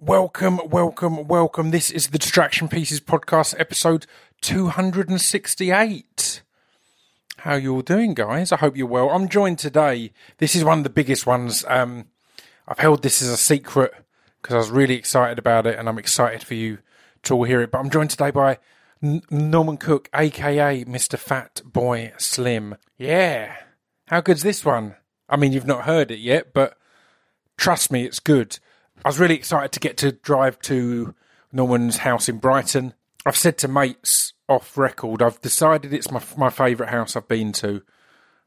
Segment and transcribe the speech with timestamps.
[0.00, 1.72] Welcome, welcome, welcome.
[1.72, 4.06] This is the Distraction Pieces podcast, episode
[4.42, 6.42] 268.
[7.38, 8.52] How you all doing, guys?
[8.52, 9.10] I hope you're well.
[9.10, 10.12] I'm joined today.
[10.36, 11.64] This is one of the biggest ones.
[11.66, 12.04] Um,
[12.68, 13.92] I've held this as a secret
[14.40, 16.78] because I was really excited about it, and I'm excited for you
[17.24, 17.72] to all hear it.
[17.72, 18.58] But I'm joined today by
[19.02, 21.18] N- Norman Cook, aka Mr.
[21.18, 22.76] Fatboy Slim.
[22.96, 23.56] Yeah.
[24.06, 24.94] How good's this one?
[25.28, 26.78] I mean, you've not heard it yet, but
[27.56, 28.60] trust me, it's good.
[29.04, 31.14] I was really excited to get to drive to
[31.52, 32.94] Norman's house in Brighton.
[33.24, 37.52] I've said to mates off record, I've decided it's my my favourite house I've been
[37.52, 37.82] to.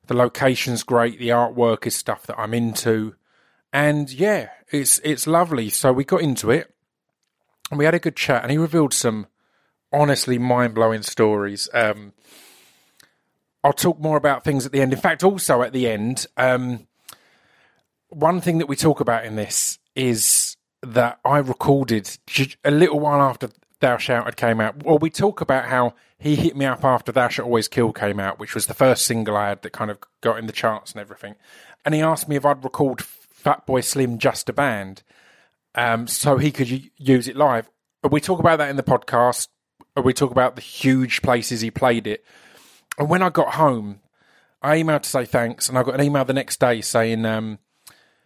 [0.07, 3.15] The location's great, the artwork is stuff that I'm into,
[3.71, 5.69] and yeah, it's it's lovely.
[5.69, 6.73] So we got into it,
[7.69, 9.27] and we had a good chat, and he revealed some
[9.93, 11.69] honestly mind blowing stories.
[11.73, 12.13] Um,
[13.63, 14.91] I'll talk more about things at the end.
[14.91, 16.87] In fact, also at the end, um,
[18.09, 20.23] one thing that we talk about in this is
[20.81, 22.17] that I recorded
[22.63, 23.49] a little while after
[23.79, 24.83] Thou Shalt came out.
[24.83, 28.19] Well, we talk about how he hit me up after Thou Shalt Always Kill came
[28.19, 30.91] out, which was the first single I had that kind of got in the charts
[30.91, 31.35] and everything.
[31.83, 35.03] And he asked me if I'd record Fatboy Slim just a band,
[35.73, 37.69] um, so he could use it live.
[38.09, 39.47] We talk about that in the podcast.
[40.01, 42.23] We talk about the huge places he played it.
[42.97, 44.01] And when I got home,
[44.61, 47.59] I emailed to say thanks, and I got an email the next day saying um,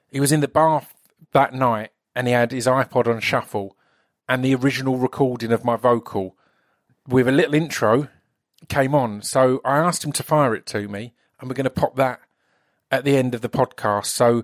[0.10, 0.94] he was in the bath
[1.32, 3.76] that night and he had his iPod on shuffle
[4.28, 6.36] and the original recording of my vocal
[7.08, 8.08] with a little intro
[8.70, 9.22] came on.
[9.22, 12.20] So I asked him to fire it to me, and we're going to pop that
[12.90, 14.08] at the end of the podcast.
[14.08, 14.44] So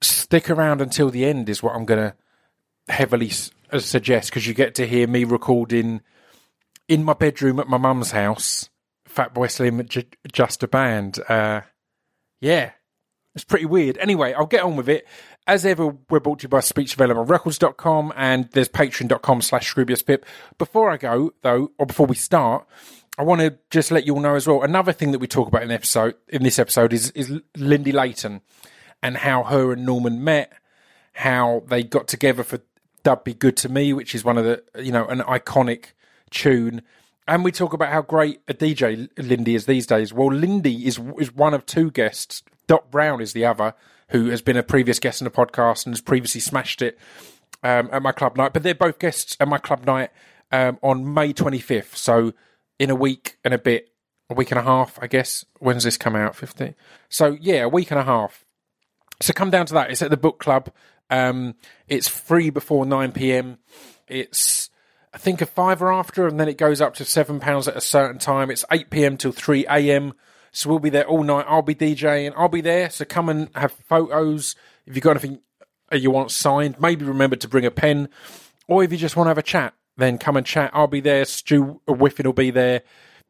[0.00, 2.14] stick around until the end is what I'm going to
[2.92, 3.30] heavily
[3.70, 6.00] uh, suggest because you get to hear me recording
[6.88, 8.70] in my bedroom at my mum's house.
[9.08, 11.18] Fatboy Slim, J- just a band.
[11.28, 11.62] Uh,
[12.40, 12.72] yeah,
[13.34, 13.98] it's pretty weird.
[13.98, 15.06] Anyway, I'll get on with it.
[15.46, 20.24] As ever, we're brought to you by speechdevelopmentrecords.com and there's patreon.com slash Pip.
[20.56, 22.66] Before I go, though, or before we start,
[23.18, 24.62] I want to just let you all know as well.
[24.62, 28.40] Another thing that we talk about in episode in this episode is, is Lindy Layton
[29.02, 30.52] and how her and Norman met,
[31.12, 32.60] how they got together for
[33.02, 35.86] Dub Be Good to Me, which is one of the you know, an iconic
[36.30, 36.82] tune.
[37.26, 40.12] And we talk about how great a DJ Lindy is these days.
[40.12, 42.44] Well, Lindy is is one of two guests.
[42.68, 43.74] Doc Brown is the other,
[44.12, 46.98] who has been a previous guest on the podcast and has previously smashed it
[47.62, 48.52] um, at my club night.
[48.52, 50.10] But they're both guests at my club night
[50.52, 51.96] um, on May 25th.
[51.96, 52.32] So
[52.78, 53.88] in a week and a bit,
[54.28, 55.44] a week and a half, I guess.
[55.58, 56.36] When's this come out?
[56.36, 56.74] 15.
[57.08, 58.44] So yeah, a week and a half.
[59.20, 59.90] So come down to that.
[59.90, 60.70] It's at the book club.
[61.08, 61.54] Um,
[61.88, 63.58] it's free before 9 p.m.
[64.08, 64.70] It's
[65.14, 67.82] I think a fiver after, and then it goes up to seven pounds at a
[67.82, 68.50] certain time.
[68.50, 69.16] It's 8 p.m.
[69.16, 70.14] till 3 a.m.
[70.52, 71.46] So we'll be there all night.
[71.48, 72.34] I'll be DJing.
[72.36, 72.90] I'll be there.
[72.90, 74.54] So come and have photos.
[74.86, 75.40] If you've got anything
[75.90, 78.08] uh, you want signed, maybe remember to bring a pen.
[78.68, 80.70] Or if you just want to have a chat, then come and chat.
[80.74, 81.24] I'll be there.
[81.24, 82.82] Stu Whiffin will be there.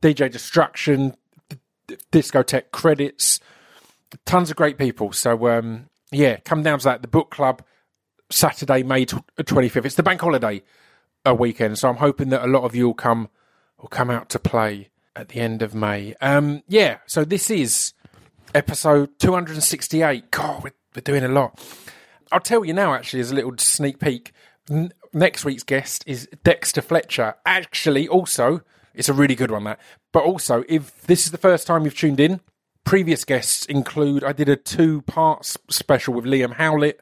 [0.03, 1.15] DJ Destruction,
[1.49, 3.39] D- D- Discotheque Credits.
[4.27, 5.13] Tons of great people.
[5.13, 7.03] So, um, yeah, come down to that.
[7.03, 7.63] The book club,
[8.31, 9.85] Saturday, May 25th.
[9.85, 10.63] It's the bank holiday
[11.25, 11.79] a weekend.
[11.79, 13.29] So I'm hoping that a lot of you will come
[13.79, 16.15] will come out to play at the end of May.
[16.21, 17.93] Um, yeah, so this is
[18.55, 20.31] episode 268.
[20.31, 21.61] God, we're, we're doing a lot.
[22.31, 24.33] I'll tell you now, actually, as a little sneak peek.
[24.71, 27.35] N- next week's guest is Dexter Fletcher.
[27.45, 28.63] Actually, also,
[28.95, 29.81] it's a really good one, that.
[30.13, 32.41] But also, if this is the first time you've tuned in,
[32.85, 37.01] previous guests include I did a two part special with Liam Howlett.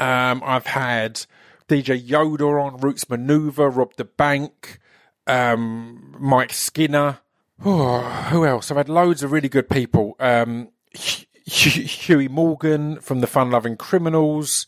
[0.00, 1.26] Um, I've had
[1.68, 4.78] DJ Yoda on, Roots Manuva, Rob da Bank,
[5.26, 7.18] um, Mike Skinner.
[7.60, 8.70] Who else?
[8.70, 10.16] I've had loads of really good people.
[10.18, 14.66] Um, Hu- Hu- Huey Morgan from the Fun Loving Criminals.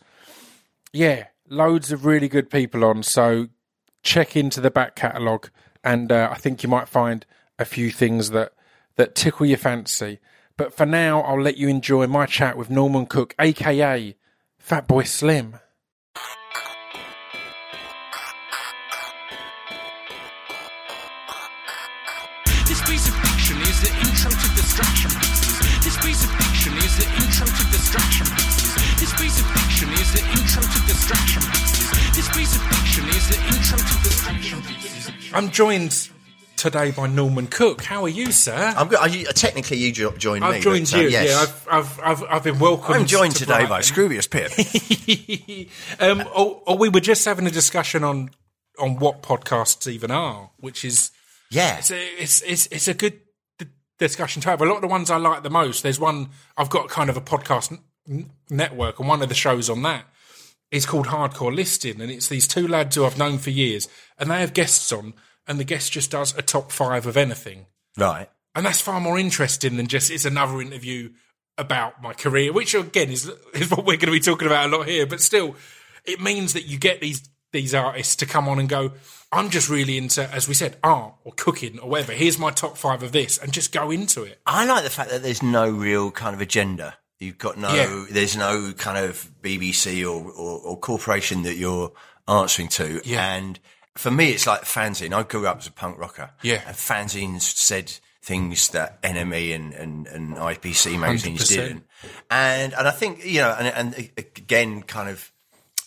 [0.93, 3.03] Yeah, loads of really good people on.
[3.03, 3.49] So
[4.03, 5.51] check into the back catalogue,
[5.83, 7.27] and uh, I think you might find
[7.59, 8.53] a few things that
[8.97, 10.21] that tickle your fancy.
[10.57, 14.17] But for now, I'll let you enjoy my chat with Norman Cook, aka
[14.65, 15.57] Fatboy Slim.
[27.37, 28.75] Intro to distraction pieces.
[28.99, 32.17] This piece of fiction is the intro to distraction pieces.
[32.17, 35.11] This piece of fiction is the intro to distraction pieces.
[35.35, 36.09] I'm joined
[36.57, 37.83] today by Norman Cook.
[37.83, 38.73] How are you, sir?
[38.75, 40.49] I'm go- are you, technically you jo- joined me.
[40.49, 41.09] I've joined but, uh, you.
[41.11, 41.29] yes.
[41.29, 43.01] Yeah, I've, I've, I've, I've been welcomed.
[43.01, 43.95] I'm joined to today by Brighton.
[43.95, 46.01] Scroobius Pip.
[46.01, 48.31] um, or, or we were just having a discussion on
[48.79, 51.11] on what podcasts even are, which is
[51.51, 51.79] yeah.
[51.79, 53.21] it's a, it's, it's, it's a good d-
[53.99, 54.61] discussion to have.
[54.61, 55.83] A lot of the ones I like the most.
[55.83, 57.79] There's one I've got kind of a podcast
[58.09, 60.07] n- network, and one of the shows on that
[60.71, 63.89] is called Hardcore Listing, and it's these two lads who I've known for years,
[64.19, 65.15] and they have guests on,
[65.47, 67.67] and the guest just does a top five of anything.
[67.97, 68.29] Right.
[68.55, 71.11] And that's far more interesting than just it's another interview
[71.59, 74.77] about my career, which again is is what we're going to be talking about a
[74.77, 75.07] lot here.
[75.07, 75.57] But still,
[76.05, 78.93] it means that you get these these artists to come on and go.
[79.33, 82.13] I'm just really into, as we said, art or cooking or whatever.
[82.13, 84.39] Here's my top five of this, and just go into it.
[84.47, 86.95] I like the fact that there's no real kind of agenda.
[87.19, 88.05] You've got no, Yeah.
[88.11, 91.93] there's no kind of BBC or, or, or corporation that you're
[92.29, 93.01] answering to.
[93.05, 93.35] Yeah.
[93.35, 93.59] And
[93.97, 95.13] for me, it's like fanzine.
[95.15, 96.31] I grew up as a punk rocker.
[96.43, 96.63] Yeah.
[96.67, 97.93] And fanzines said
[98.23, 101.49] things that NME and, and, and IPC magazines 100%.
[101.49, 101.85] didn't.
[102.31, 105.33] And, and I think, you know, and, and again, kind of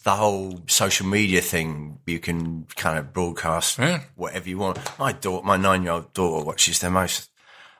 [0.10, 4.00] the whole social media thing, you can kind of broadcast Yeah.
[4.16, 4.78] whatever you want.
[4.98, 7.30] My daughter, my nine year old daughter watches the most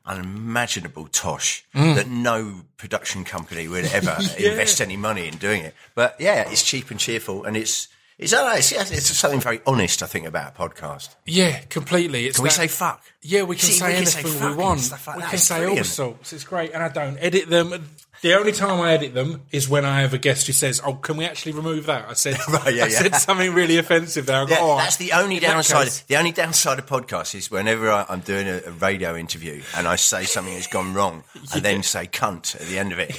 [0.06, 1.96] unimaginable tosh Mm.
[1.96, 5.74] that no production company would ever invest any money in doing it.
[5.96, 7.88] But yeah, it's cheap and cheerful and it's,
[8.18, 11.10] it's, it's, it's something very honest, I think, about a podcast.
[11.26, 12.28] Yeah, completely.
[12.28, 13.02] It's Can we that- say fuck?
[13.22, 14.92] Yeah, we can See, say we can anything fuck we want.
[14.92, 15.26] like we that.
[15.30, 16.34] can It's say all sorts.
[16.34, 17.90] It's great, and I don't edit them.
[18.22, 20.94] The only time I edit them is when I have a guest who says, "Oh,
[20.96, 24.42] can we actually remove that?" I said, Right, yeah, I said something really offensive there.
[24.42, 25.86] I go, Yeah, "Oh, that's the only downside.
[25.86, 29.62] case- the only downside of podcasts is whenever I, I'm doing a, a radio interview
[29.78, 31.24] and I say something has gone wrong,
[31.54, 33.12] I then say "cunt" at the end of it,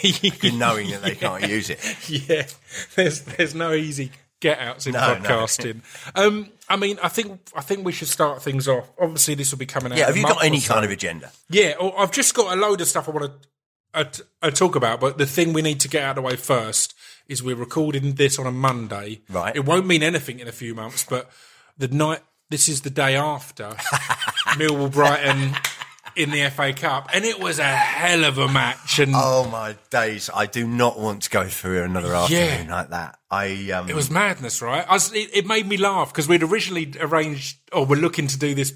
[0.54, 1.78] knowing that they can't use it.
[2.08, 2.46] yeah,
[2.94, 5.20] there's there's no easy get outs in No, no.
[5.28, 5.82] podcasting.
[6.14, 8.90] Um, I mean, I think I think we should start things off.
[8.98, 9.98] Obviously, this will be coming out.
[9.98, 10.74] Yeah, have you got any so.
[10.74, 11.30] kind of agenda?
[11.48, 13.48] Yeah, or I've just got a load of stuff I want to
[14.04, 16.36] t- uh, talk about, but the thing we need to get out of the way
[16.36, 16.94] first
[17.28, 19.20] is we're recording this on a Monday.
[19.28, 19.54] Right.
[19.54, 21.30] It won't mean anything in a few months, but
[21.78, 22.20] the night.
[22.50, 23.68] This is the day after
[24.58, 25.54] Millwall Brighton
[26.16, 28.98] in the FA Cup, and it was a hell of a match.
[28.98, 30.28] And Oh my days!
[30.34, 33.18] I do not want to go through another afternoon like that.
[33.30, 34.84] I um, It was madness, right?
[34.88, 38.36] I was, it, it made me laugh because we'd originally arranged, or we're looking to
[38.38, 38.74] do this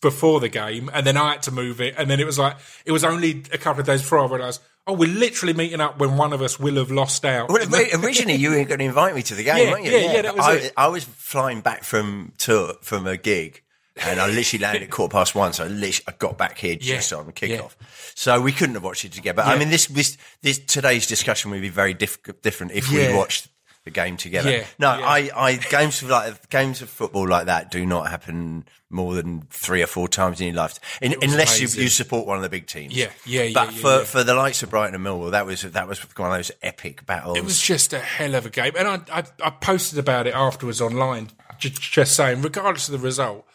[0.00, 2.56] before the game, and then I had to move it, and then it was like
[2.84, 5.98] it was only a couple of days before I realised, oh, we're literally meeting up
[5.98, 7.48] when one of us will have lost out.
[7.50, 7.68] Well,
[8.02, 9.90] originally, you were going to invite me to the game, Yeah, weren't you?
[9.92, 10.72] yeah, yeah, that was I, it.
[10.76, 13.62] I was flying back from tour from a gig,
[13.96, 15.52] and I literally landed at quarter past one.
[15.52, 17.74] So I, literally, I got back here just Yeah, on kickoff.
[18.14, 19.42] So we couldn't have watched it together.
[19.42, 23.10] I mean, this, this, this today's discussion would be very diff- different if Yeah.
[23.12, 23.48] we watched
[23.84, 24.50] the game together.
[24.50, 25.06] Yeah, no, yeah.
[25.06, 29.42] I, I games of like games of football like that do not happen more than
[29.50, 31.82] three or four times in your life, in, unless you, amazing.
[31.84, 32.94] you support one of the big teams.
[32.94, 35.88] Yeah, yeah, yeah, But for for the likes of Brighton and Millwall, that was that
[35.88, 37.38] was one of those epic battles.
[37.38, 40.34] It was just a hell of a game, and I, I, I posted about it
[40.34, 43.46] afterwards online, j- just saying, regardless of the result,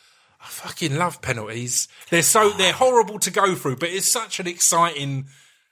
[0.42, 1.88] I fucking love penalties.
[2.10, 5.28] They're so they're horrible to go through, but it's such an exciting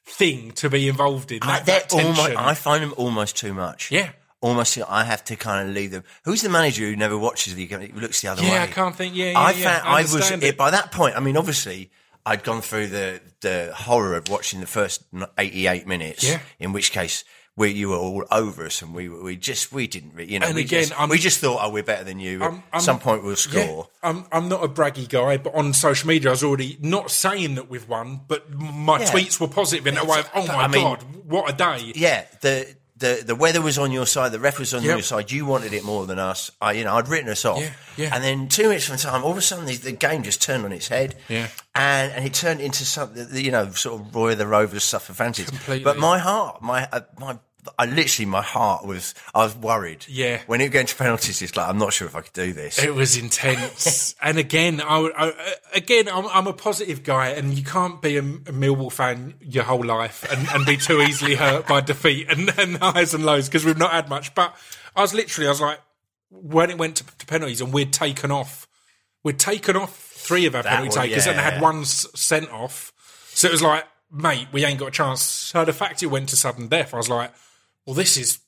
[0.05, 1.39] thing to be involved in.
[1.41, 2.21] Ah, that, They're that tension.
[2.25, 3.89] almost, I find them almost too much.
[3.91, 4.11] Yeah.
[4.43, 6.03] Almost, I have to kind of leave them.
[6.25, 7.93] Who's the manager who never watches the game?
[7.95, 8.49] Looks the other way.
[8.49, 10.57] Yeah, I can't think- yeah, yeah, I yeah, found I I, was it.
[10.57, 11.15] by that point.
[11.15, 11.89] I mean, obviously,
[12.25, 15.03] I'd gone through the the horror of watching the first
[15.37, 16.23] eighty eight minutes.
[16.27, 16.39] Yeah.
[16.59, 17.23] In which case,
[17.55, 20.55] we you were all over us, and we we just we didn't, you know, And
[20.55, 22.41] we again, just, I'm- we just thought, oh, we're better than you.
[22.43, 23.35] I'm- At I'm- some point, we'll Yeah,
[23.65, 23.87] score.
[24.03, 27.55] I'm I'm not a braggy guy, but on social media, I was already not saying
[27.55, 29.05] that we've won, but my Yeah.
[29.11, 31.93] tweets were positive in a way of, oh my I mean- god, what a day!
[31.95, 34.95] yeah, the the the weather was on your side, the ref was on Yep.
[34.97, 35.31] your side.
[35.31, 36.51] You wanted it more than us.
[36.61, 37.59] I, you know, I'd written us off.
[37.59, 38.15] Yeah, yeah.
[38.15, 40.65] And then two minutes from time, all of a sudden, the, the game just turned
[40.65, 41.15] on its head.
[41.29, 41.47] Yeah.
[41.75, 45.05] And and it turned into something, you know, sort of Roy of the Rovers stuff
[45.05, 45.49] for fancies.
[45.49, 45.83] Completely.
[45.83, 47.37] But my heart, my uh, my.
[47.79, 50.05] I literally, my heart was, I was worried.
[50.09, 50.41] Yeah.
[50.47, 52.77] When it went to penalties, it's like, I'm not sure if I could do this.
[52.83, 55.33] It was intense, and again, I, would- I
[55.73, 59.63] again, I'm, I'm a positive guy, and you can't be a, a Millwall fan your
[59.63, 63.47] whole life and, and be too easily hurt by defeat and, and highs and lows
[63.47, 64.33] because we've not had much.
[64.35, 64.55] But
[64.95, 65.79] I was literally, I was like,
[66.29, 68.67] when it went to, to penalties, and we'd taken off,
[69.23, 72.91] we'd taken off three of our penalty was- takers and had one sent off.
[73.35, 75.21] So it was like, mate, we ain't got a chance.
[75.23, 77.31] So the fact it went to sudden death, I was like,
[77.85, 78.39] well, this is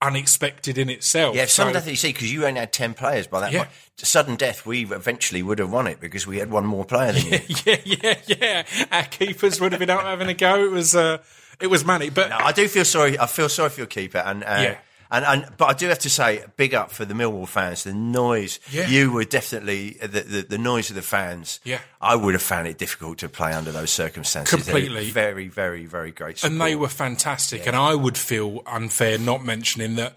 [0.00, 1.34] unexpected in itself.
[1.34, 3.64] Yeah, so, some death you see because you only had ten players by that Yeah.
[3.64, 3.70] point.
[3.96, 7.26] Sudden death, we eventually would have won it because we had one more player than
[7.26, 7.40] you.
[7.66, 8.62] yeah, yeah, yeah.
[8.92, 10.64] Our keepers would have been out having a go.
[10.64, 11.18] It was, uh,
[11.60, 12.14] it was manic.
[12.14, 13.18] But I do feel sorry.
[13.18, 14.78] I feel sorry for your keeper, and uh, Yeah.
[15.10, 17.84] And and but I do have to say, big up for the Millwall fans.
[17.84, 18.86] The noise, Yeah.
[18.88, 21.60] you were definitely the, the the noise of the fans.
[21.64, 21.78] Yeah.
[22.00, 24.50] I would have found it difficult to play under those circumstances.
[24.64, 25.10] Completely.
[25.10, 26.44] very, very, very great.
[26.44, 27.66] and they were fantastic.
[27.66, 30.16] And I would feel unfair not mentioning that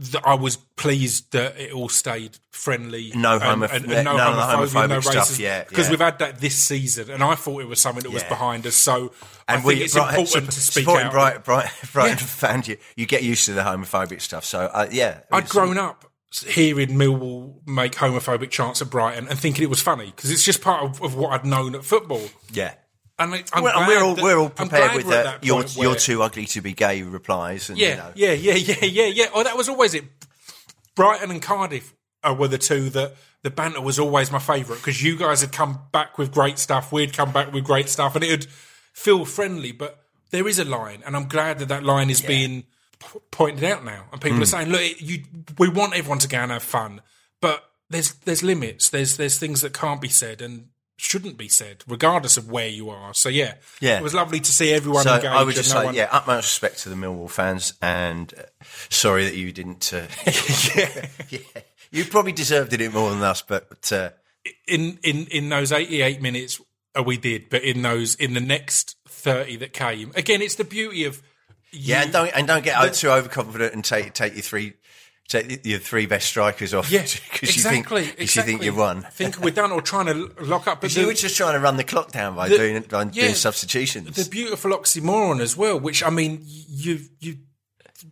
[0.00, 3.12] that I was pleased that it all stayed friendly.
[3.14, 5.38] No and, and, and no the homophobia, no homophobic stuff, racism.
[5.40, 5.90] yeah, because yeah.
[5.90, 8.28] we've had that this season, and I thought it was something that was Yeah.
[8.30, 8.74] behind us.
[8.76, 9.12] So
[9.46, 11.12] I And think we, it's Bright- important to speak out.
[11.12, 12.24] Bright, Bright, Brighton Yeah.
[12.26, 14.44] fans, you, you get used to the homophobic stuff.
[14.44, 15.20] So, uh, yeah.
[15.30, 16.06] I'd grown up
[16.46, 20.62] hearing Millwall make homophobic chants at Brighton and thinking it was funny because it's just
[20.62, 22.22] part of, of what I'd known at football.
[22.52, 22.74] Yeah.
[23.20, 25.24] And I- I'm Well, we're all that- we're all prepared with that.
[25.24, 28.12] that You're you're too ugly to be gay replies, and Yeah, you know.
[28.16, 29.26] yeah, yeah, yeah, yeah, yeah.
[29.34, 30.04] Oh, that was always it.
[30.96, 35.02] Brighton and Cardiff uh, were the two that the banter was always my favourite because
[35.02, 38.24] you guys had come back with great stuff, we'd come back with great stuff, and
[38.24, 38.46] it'd
[38.92, 39.72] feel friendly.
[39.72, 42.64] But there is a line, and I'm glad that that line is being
[43.00, 45.24] p- pointed out now, and people are saying, "Look, it- you,
[45.58, 47.00] we want everyone to go and have fun,
[47.40, 48.88] but there's there's limits.
[48.90, 50.68] There's there's things that can't be said and."
[51.02, 53.14] Shouldn't be said, regardless of where you are.
[53.14, 53.96] So yeah, Yeah.
[53.98, 55.32] it was lovely to see everyone So engaged.
[55.32, 58.42] I would just no say, one- yeah, utmost respect to the Millwall fans, and uh,
[58.90, 59.92] sorry that you didn't.
[59.94, 60.02] Uh,
[60.76, 61.38] yeah, yeah,
[61.90, 64.10] you probably deserved it more than us, but uh,
[64.68, 66.60] in in in those 88 minutes
[66.98, 70.64] uh, we did but in those in the next 30 that came again it's the
[70.64, 71.22] beauty of
[71.72, 74.72] yeah, and don't and don't get too overconfident and take take your three
[75.30, 78.52] take your three best strikers off yeah because exactly you think exactly.
[78.52, 79.02] you think you've won.
[79.12, 81.60] think we're done or trying to lock up but You the, were just trying to
[81.60, 84.16] run the clock down by The- doing by yeah, doing substitutions.
[84.16, 87.36] the beautiful oxymoron as well which i mean you you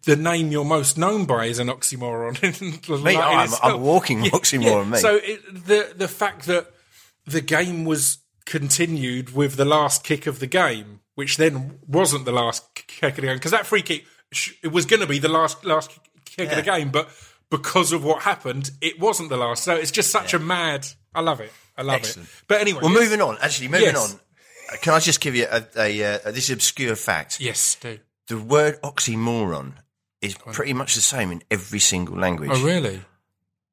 [0.05, 2.37] the name you're most known by is an oxymoron
[2.99, 3.49] in, Me, I'm.
[3.63, 4.91] I'm a walking oxymoron.
[4.91, 4.99] Me.
[4.99, 6.71] So it, the the fact that
[7.27, 12.33] the game was continued with the last kick of the game, which then wasn't the
[12.33, 14.05] last kick of the game, because that free kick
[14.63, 15.91] it was going to be the last last
[16.39, 17.09] kick of the game, but
[17.51, 19.65] because of what happened, it wasn't the last.
[19.65, 20.87] So it's just such a mad.
[21.15, 21.53] I love it.
[21.77, 22.29] I love Excellent.
[22.29, 22.35] it.
[22.49, 23.01] But anyway, well, yes.
[23.03, 23.39] moving on.
[23.41, 24.15] Actually, moving Yes.
[24.15, 24.21] on.
[24.73, 27.41] Uh, Can I just give you a, a, uh, this obscure fact?
[27.41, 27.99] Yes, do.
[28.27, 29.73] The word oxymoron
[30.21, 32.51] is pretty much the same in every single language.
[32.53, 33.01] Oh, really?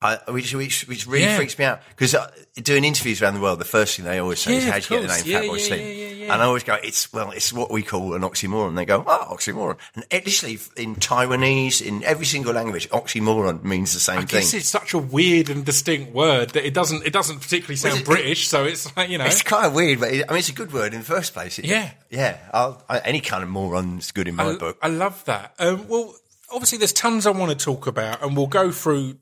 [0.01, 1.37] I, which, which, which really Yeah.
[1.37, 2.29] freaks me out because uh,
[2.61, 5.01] doing interviews around the world, the first thing they always say is how do you
[5.01, 5.79] get the name Yeah, Fatboy yeah, Slim?
[5.79, 6.33] yeah, yeah, yeah.
[6.33, 8.75] And I always go, it's well, it's what we call an oxymoron.
[8.75, 13.93] They go, oh, oxymoron, and it, literally in Taiwanese, in every single language, oxymoron means
[13.93, 14.41] the same I thing.
[14.41, 17.99] guess it's such a weird and distinct word that it doesn't it doesn't particularly sound
[18.01, 18.47] it- British.
[18.47, 19.25] So it's like you know.
[19.25, 21.33] It's kind of weird, but it, I mean, it's a good word in the first
[21.33, 21.57] place.
[21.57, 21.91] It- Yeah.
[22.09, 22.37] yeah.
[22.53, 24.77] I'll, I, any kind of moron's good in my I, book.
[24.81, 25.53] I love that.
[25.57, 26.15] Um, well,
[26.51, 29.17] obviously, there's tons I want to talk about, and we'll go through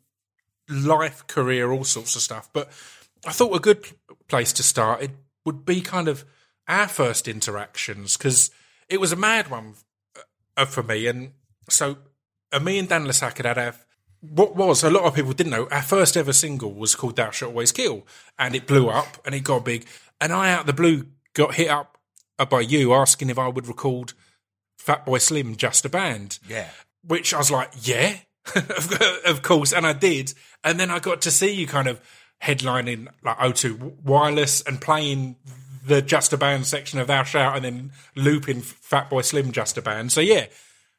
[0.70, 2.50] life, career, all sorts of stuff.
[2.54, 2.70] But
[3.26, 3.86] I thought a good
[4.28, 5.12] place to start it
[5.46, 6.26] would be kind of
[6.68, 8.50] our first interactions because
[8.90, 9.76] it was a mad one
[10.56, 11.08] uh, for me.
[11.08, 11.34] And
[11.70, 11.98] so,
[12.52, 13.76] uh, me and Dan le Sac had had our
[14.22, 17.32] what was a lot of people didn't know our first ever single was called "Thou
[17.32, 18.08] Shalt Always Kill,"
[18.40, 19.86] and it blew up and it got big.
[20.22, 21.98] And I, out of the blue, got hit up
[22.40, 24.14] uh, by you asking if I would record
[24.80, 26.40] Fatboy Slim just a band.
[26.48, 26.70] Yeah.
[27.06, 28.18] Which I was like, yeah,
[29.26, 30.34] of course, and I did.
[30.64, 32.02] And then I got to see you kind of
[32.42, 35.36] headlining like O2 Wireless and playing
[35.86, 39.82] the Just a Band section of Thou Shalt and then looping Fatboy Slim Just a
[39.82, 40.12] Band.
[40.12, 40.46] So yeah,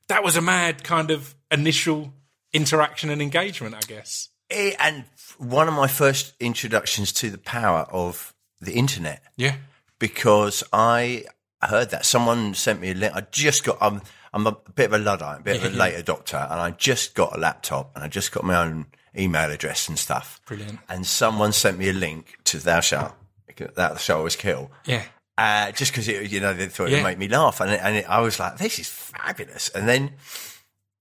[0.09, 2.13] that was a mad kind of initial
[2.53, 4.29] interaction and engagement, I guess.
[4.51, 5.05] Eh, and
[5.39, 9.23] one of my first introductions to the power of the internet.
[9.37, 9.57] Yeah.
[9.99, 11.25] because I
[11.63, 13.15] heard that someone sent me a link.
[13.15, 13.79] I just got.
[13.81, 14.03] I'm
[14.35, 17.15] I'm a bit of a luddite, a bit of a late adopter, and I just
[17.15, 18.87] got a laptop and I just got my own
[19.17, 20.41] email address and stuff.
[20.45, 20.81] Brilliant.
[20.89, 23.15] And someone sent me a link to Thou Shalt
[23.57, 24.73] Thou Shalt Always Kill.
[24.87, 25.05] Yeah.
[25.39, 27.81] Uh, just because it, you know they thought it would make me laugh, and it,
[27.83, 30.13] and it, I was like, "This is fabulous." And then,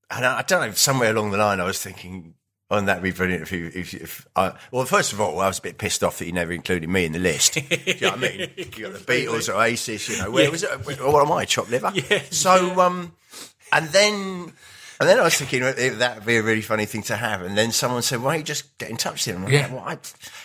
[0.09, 2.33] and I, I don't know, somewhere along the line, I was thinking,
[2.71, 5.59] "Oh, that'd be brilliant if you, if, if I, well, first of all, I was
[5.59, 7.53] a bit pissed off that you never included me in the list.
[7.53, 8.49] Do you know what I mean?
[8.57, 10.69] You got the Beatles, or Oasis, you know, where was it?
[11.01, 11.91] What am I, chopped liver?
[12.09, 13.13] Yeah, So, um,
[13.71, 14.53] and then.
[15.03, 17.41] And then I was thinking that would be a really funny thing to have.
[17.41, 19.53] And then someone said, "Why don't you just get in touch with him?" I'm like,
[19.53, 19.73] Yeah.
[19.73, 19.97] well, I,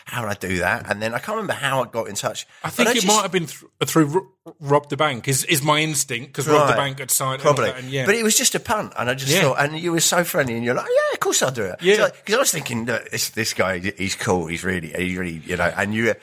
[0.05, 0.91] how would I do that?
[0.91, 2.47] And then I can't remember how I got in touch.
[2.65, 5.29] I think it just- might have been th- through uh, R- Rob da Bank.
[5.29, 7.67] Is is my instinct because Rob da Bank had signed Probably.
[7.67, 8.93] that, and yeah, But it was just a punt.
[8.99, 9.43] And I just Yeah.
[9.43, 11.77] thought, and you were so friendly and you're like, yeah, of course I'll do it.
[11.81, 12.09] Yeah.
[12.09, 14.47] Because I was thinking, look, this, this guy, he's cool.
[14.47, 16.15] He's really, he's really, you know, and you,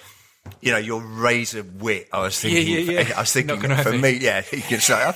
[0.62, 2.08] you know, your razor wit.
[2.12, 3.01] I was thinking, yeah, yeah.
[3.10, 3.18] yeah.
[3.18, 5.12] I was thinking for me, yeah, you can say,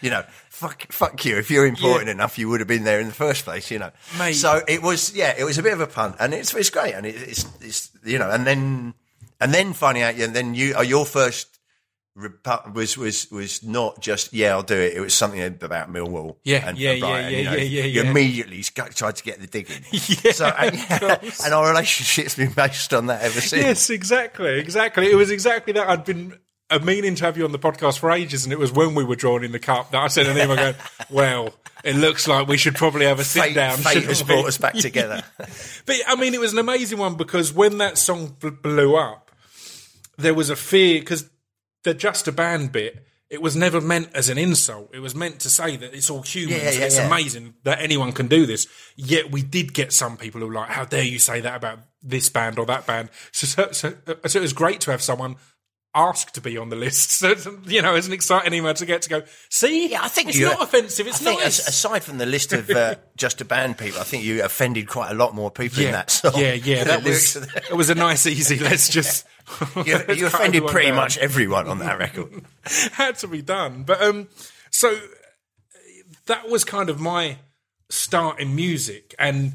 [0.00, 1.36] you know, fuck, fuck you.
[1.36, 2.12] If you're important Yeah.
[2.14, 3.90] enough, you would have been there in the first place, you know.
[4.18, 4.34] Mate.
[4.34, 6.94] So it was, yeah, it was a bit of a punt and it's, it's great.
[6.94, 8.94] And it, it's, it's, you know, and then,
[9.40, 11.48] and then finding out, and then you, uh, your first,
[12.72, 14.94] was was was not just yeah I'll do it.
[14.94, 16.36] It was something about Millwall.
[16.44, 17.52] Yeah, and, yeah, and yeah, Brighton, yeah, you know.
[17.56, 19.82] yeah, yeah, You immediately tried to get the digging.
[19.90, 20.76] Yeah, so and,
[21.44, 23.62] and our relationship's been based on that ever since.
[23.62, 25.10] yes, exactly, exactly.
[25.10, 25.88] It was exactly that.
[25.88, 26.38] I'd been
[26.70, 29.04] uh, meaning to have you on the podcast for ages, and it was when we
[29.04, 30.74] were drawn in the cup that I sent an email going,
[31.10, 31.54] "Well,
[31.84, 33.76] it looks like we should probably have a sit Fate, down.
[33.76, 35.22] fate has brought us back together.
[35.86, 39.30] But I mean, it was an amazing one because when that song bl- blew up,
[40.16, 41.28] there was a fear because
[41.82, 43.04] the just a band bit.
[43.30, 44.90] It was never meant as an insult.
[44.94, 46.62] It was meant to say that it's all humans.
[46.62, 47.06] Yeah, yeah, it's yeah.
[47.06, 48.68] amazing that anyone can do this.
[48.96, 51.80] Yet we did get some people who were like, "How dare you say that about
[52.02, 53.94] this band or that band?" So, so, so,
[54.26, 55.36] so it was great to have someone
[55.94, 57.10] ask to be on the list.
[57.24, 59.22] So it's, you know, it's an exciting email to get to go.
[59.48, 61.06] See, Yeah, I think it's you- not offensive.
[61.06, 61.66] It's I think nice.
[61.68, 65.10] aside from the list of uh, just a band people, I think you offended quite
[65.10, 66.32] a lot more people in that song.
[66.36, 66.84] yeah, yeah.
[66.84, 68.58] The That was it was a nice, easy.
[68.58, 69.26] Let's just
[69.76, 69.84] you,
[70.14, 70.96] you offended pretty down.
[70.96, 72.42] much everyone on that record.
[72.92, 73.84] had to be done.
[73.84, 74.28] But um,
[74.70, 74.98] so uh,
[76.26, 77.38] that was kind of my
[77.90, 79.52] start in music, and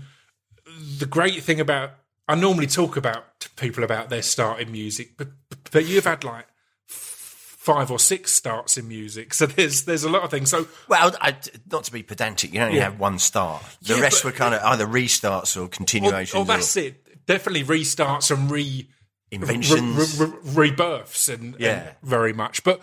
[0.98, 1.92] the great thing about
[2.30, 5.30] I normally talk about to people about their start in music, but
[5.72, 6.46] but you've had like
[6.88, 10.50] five or six starts in music, so there's there's a lot of things.
[10.50, 11.36] So Well, I,
[11.72, 12.86] not to be pedantic, you only Yeah.
[12.86, 13.64] have one start.
[13.82, 17.26] The Yeah, rest but- were kind of either restarts or or, continuations or that's it.
[17.26, 18.88] Definitely restarts and re
[19.32, 21.92] inventions, re- re- re- rebirths and, and Yeah.
[22.02, 22.64] very much.
[22.64, 22.82] But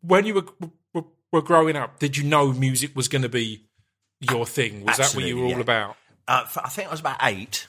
[0.00, 0.34] when you
[0.92, 3.66] were, were growing up, did you know music was going to be
[4.20, 4.84] your thing?
[4.84, 5.58] Was that what you were all yeah.
[5.60, 5.96] about?
[6.28, 7.66] uh, I think I was about eight,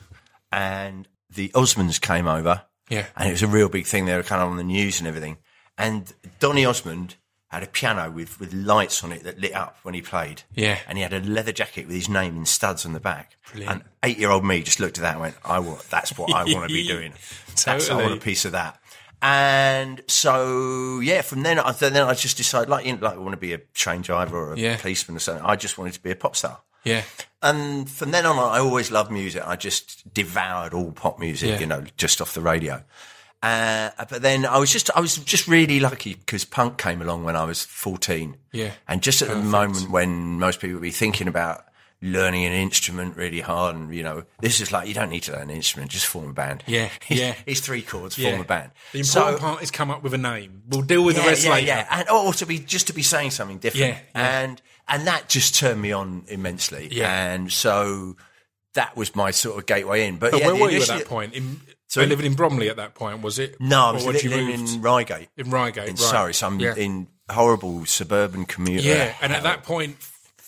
[0.54, 2.64] and the Osmonds came over.
[2.90, 3.06] Yeah.
[3.16, 4.06] and it was a real big thing.
[4.06, 5.38] They were kind of on the news and everything.
[5.78, 7.16] And Donny Osmond
[7.48, 10.44] had a piano with, with lights on it that lit up when he played.
[10.54, 10.78] Yeah.
[10.88, 13.38] And he had a leather jacket with his name in studs on the back.
[13.52, 13.72] Brilliant.
[13.72, 16.32] And eight year old me just looked at that and went, I want, that's what
[16.34, 17.14] I want to be doing.
[17.48, 18.04] That's, I Totally.
[18.04, 18.80] want a piece of that.
[19.22, 23.20] And so, yeah, from then, I, then I just decided, like, you know, like I
[23.20, 24.76] want to be a train driver or a Yeah.
[24.78, 25.46] policeman or something.
[25.46, 26.60] I just wanted to be a pop star.
[26.84, 27.04] Yeah.
[27.42, 29.44] And from then on, I always loved music.
[29.46, 31.60] I just devoured all pop music, Yeah.
[31.60, 32.84] you know, just off the radio.
[33.42, 37.26] Uh, but then I was just, I was just really lucky because punk came along
[37.26, 38.38] when I was 14.
[38.54, 38.72] Yeah.
[38.88, 41.66] And just at the moment when most people would be thinking about
[42.02, 45.34] learning an instrument really hard and, you know, this is like, you don't need to
[45.34, 46.64] learn an instrument, just form a band.
[46.68, 47.36] Yeah, yeah.
[47.46, 48.32] it's three chords, Yeah.
[48.32, 48.72] form a band.
[48.94, 50.64] The important So- part is come up with a name.
[50.70, 51.68] We'll deal with yeah, the rest yeah, later.
[51.68, 54.42] yeah, and or to be just to be saying something different, Yeah, yeah.
[54.44, 57.34] and and that just turned me on immensely, Yeah.
[57.34, 58.16] and so
[58.74, 60.18] that was my sort of gateway in.
[60.18, 61.34] But, But yeah, where were you at that point?
[61.34, 62.06] In, Sorry?
[62.06, 63.56] you living in Bromley at that point, was it?
[63.60, 66.00] No, I was living in Reigate, in Reigate, in right.
[66.00, 66.76] Surrey, so I'm yeah.
[66.76, 68.88] in horrible suburban community.
[68.90, 69.98] Yeah, and at that point,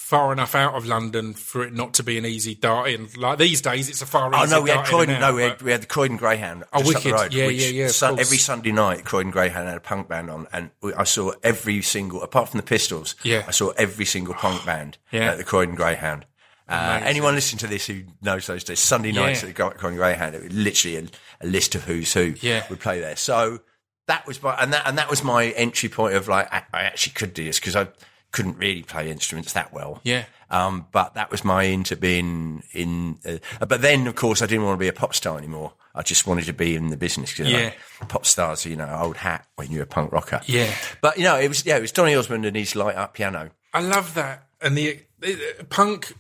[0.06, 3.10] far enough out of London for it not to be an easy dart in.
[3.18, 5.20] Like these days, it's a far Oh no, we had Croydon.
[5.20, 7.22] No, we had, we had the Croydon Greyhound Oh, just up the wicked.
[7.24, 7.34] road.
[7.34, 10.46] Yeah, which yeah, yeah, Sun- every Sunday night, Croydon Greyhound had a punk band on,
[10.54, 13.46] and I saw every single, apart from the Pistols, Yeah.
[13.48, 15.32] I saw every single punk band Yeah.
[15.32, 16.28] at the Croydon Greyhound.
[16.70, 19.50] Uh, anyone listening to this who knows those days, Sunday nights Yeah.
[19.50, 21.04] at the Croydon Greyhound, it was literally a,
[21.42, 22.64] a list of who's who Yeah.
[22.70, 23.16] would play there.
[23.16, 23.60] So
[24.08, 26.84] that was my, and that, and that was my entry point of like, I, I
[26.84, 27.88] actually could do this because I
[28.36, 30.02] couldn't really play instruments that well.
[30.04, 30.26] Yeah.
[30.50, 33.18] Um, but that was my into being in.
[33.26, 35.74] Uh, but then, of course, I didn't want to be a pop star anymore.
[35.96, 37.34] I just wanted to be in the business.
[37.34, 37.72] 'cause, Yeah.
[38.02, 40.42] like, pop stars, you know, old hat when you're a punk rocker.
[40.46, 40.74] Yeah.
[41.02, 43.52] But you know, it was yeah, it was Donny Osmond and his light up piano.
[43.74, 44.48] I love that.
[44.62, 46.14] And the, the punk,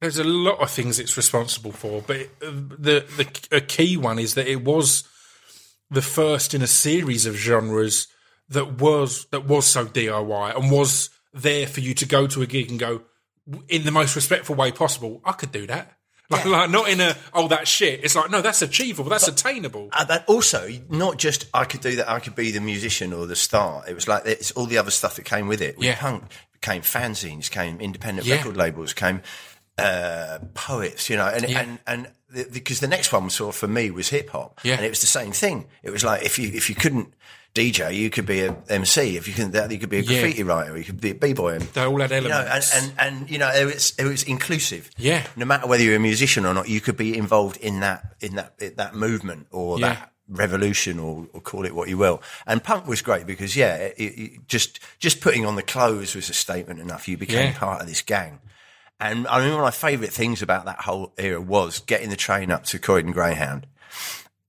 [0.00, 4.18] there's a lot of things it's responsible for, but it, the the a key one
[4.18, 5.04] is that it was
[5.90, 8.06] the first in a series of genres
[8.50, 12.46] that was that was so DIY and was there for you to go to a
[12.46, 13.02] gig and go
[13.68, 15.20] in the most respectful way possible.
[15.24, 15.94] I could do that.
[16.30, 18.04] Like, like not in a oh that shit.
[18.04, 19.08] It's like no, that's achievable.
[19.08, 19.88] That's attainable.
[19.94, 22.10] Uh, that also not just I could do that.
[22.10, 23.82] I could be the musician or the star.
[23.88, 25.78] It was like it's all the other stuff that came with it.
[25.78, 25.96] With Yeah.
[25.98, 26.24] punk
[26.60, 28.36] came fanzines, came independent Yeah.
[28.36, 29.22] record labels, came
[29.78, 31.08] uh, poets.
[31.08, 31.60] You know, and Yeah.
[31.60, 34.60] and and the, because the next one sort of for me was hip hop.
[34.64, 34.74] Yeah.
[34.76, 35.66] and it was the same thing.
[35.82, 37.14] It was like if you if you couldn't
[37.58, 39.16] DJ, you could be a MC.
[39.16, 40.20] If you that you could be a Yeah.
[40.20, 40.76] graffiti writer.
[40.78, 41.54] You could be a b boy.
[41.54, 42.74] And They all had you know, and, elements.
[42.74, 44.90] and, and you know, it was it was inclusive.
[44.96, 45.26] Yeah.
[45.36, 48.36] No matter whether you're a musician or not, you could be involved in that in
[48.36, 49.88] that in that movement or Yeah.
[49.94, 52.22] that revolution or, or call it what you will.
[52.46, 56.28] And punk was great because yeah, it, it, just just putting on the clothes was
[56.30, 57.08] a statement enough.
[57.08, 57.58] You became Yeah.
[57.58, 58.40] part of this gang.
[59.00, 62.16] And I mean, one of my favourite things about that whole era was getting the
[62.16, 63.66] train up to Croydon Greyhound.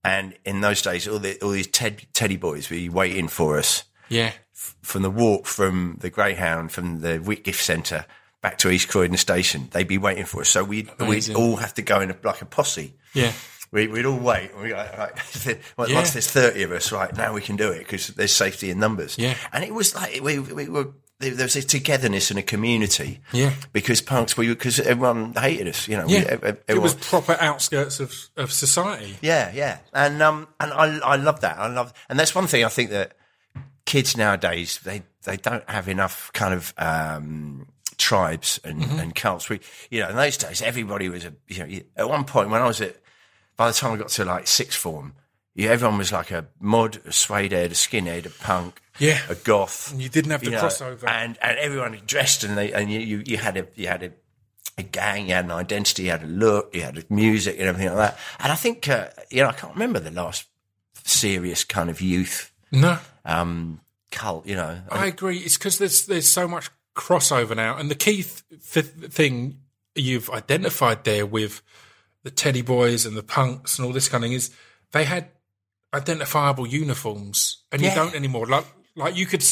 [0.02, 3.84] And in those days, all the all these ted, teddy boys were waiting for us
[4.08, 8.06] yeah, from the walk from the Greyhound from the Whitgift Centre
[8.40, 9.68] back to East Croydon Station.
[9.72, 10.48] They'd be waiting for us.
[10.48, 12.94] So we'd, we'd all have to go in a, like a posse.
[13.12, 13.32] yeah,
[13.70, 14.50] We, we'd all wait.
[14.56, 15.12] We like, right,
[15.76, 16.02] once Yeah.
[16.02, 19.18] there's 30 of us, right, now we can do it because there's safety in numbers.
[19.18, 19.36] Yeah.
[19.52, 20.88] And it was like, we, we were,
[21.20, 23.20] there there was a togetherness and a community.
[23.32, 23.52] Yeah.
[23.72, 26.06] Because punks, we, because everyone hated us, you know.
[26.08, 26.24] yeah.
[26.28, 29.16] ev- ev- it was proper outskirts of of society.
[29.22, 31.56] yeah, yeah, and um, and I I love that.
[31.58, 33.12] I love, and that's one thing I think that
[33.86, 37.66] kids nowadays they they don't have enough kind of um
[37.98, 38.98] tribes and, Mm-hmm.
[38.98, 39.48] and cults.
[39.50, 42.62] We, you know, in those days, everybody was a, you know, at one point when
[42.62, 42.96] I was at,
[43.58, 45.12] by the time I got to like sixth form,
[45.54, 49.20] yeah, everyone was like a mod, a suede head, a skinhead, a punk, Yeah.
[49.28, 49.90] a goth.
[49.92, 51.08] And you didn't have the you know, crossover.
[51.08, 54.12] and and everyone dressed and they and you you, you had a you had a,
[54.78, 57.68] a gang, you had an identity, you had a look, you had a music and
[57.68, 58.18] everything like that.
[58.38, 60.46] And I think uh, you know I can't remember the last
[61.04, 64.46] serious kind of youth no, um, cult.
[64.46, 65.38] You know, I agree.
[65.38, 69.60] It's because there's there's so much crossover now, and the key th- th- thing
[69.94, 71.62] you've identified there with
[72.22, 74.50] the Teddy Boys and the punks and all this kind of thing is
[74.92, 75.28] they had
[75.92, 78.46] identifiable uniforms, and you don't anymore.
[78.46, 79.44] Like like you could.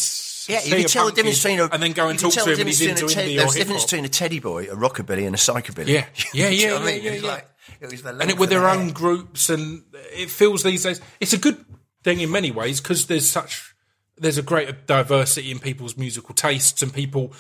[0.49, 2.59] Yeah, you can tell the difference between a, and then go and talk to him,
[2.61, 5.39] and he's into te- There's a difference between a teddy boy, a rockabilly, and a
[5.39, 5.89] psychobilly.
[5.89, 6.07] Yeah.
[6.33, 7.05] Yeah, Do yeah, I yeah, mean?
[7.05, 7.29] yeah, yeah.
[7.29, 7.49] like-
[7.81, 11.39] it was and it, with their own groups, and it feels these days it's a
[11.39, 11.65] good
[12.03, 13.75] thing in many ways because there's such
[14.17, 17.33] there's a greater diversity in people's musical tastes and people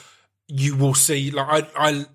[0.47, 2.07] you will see like I I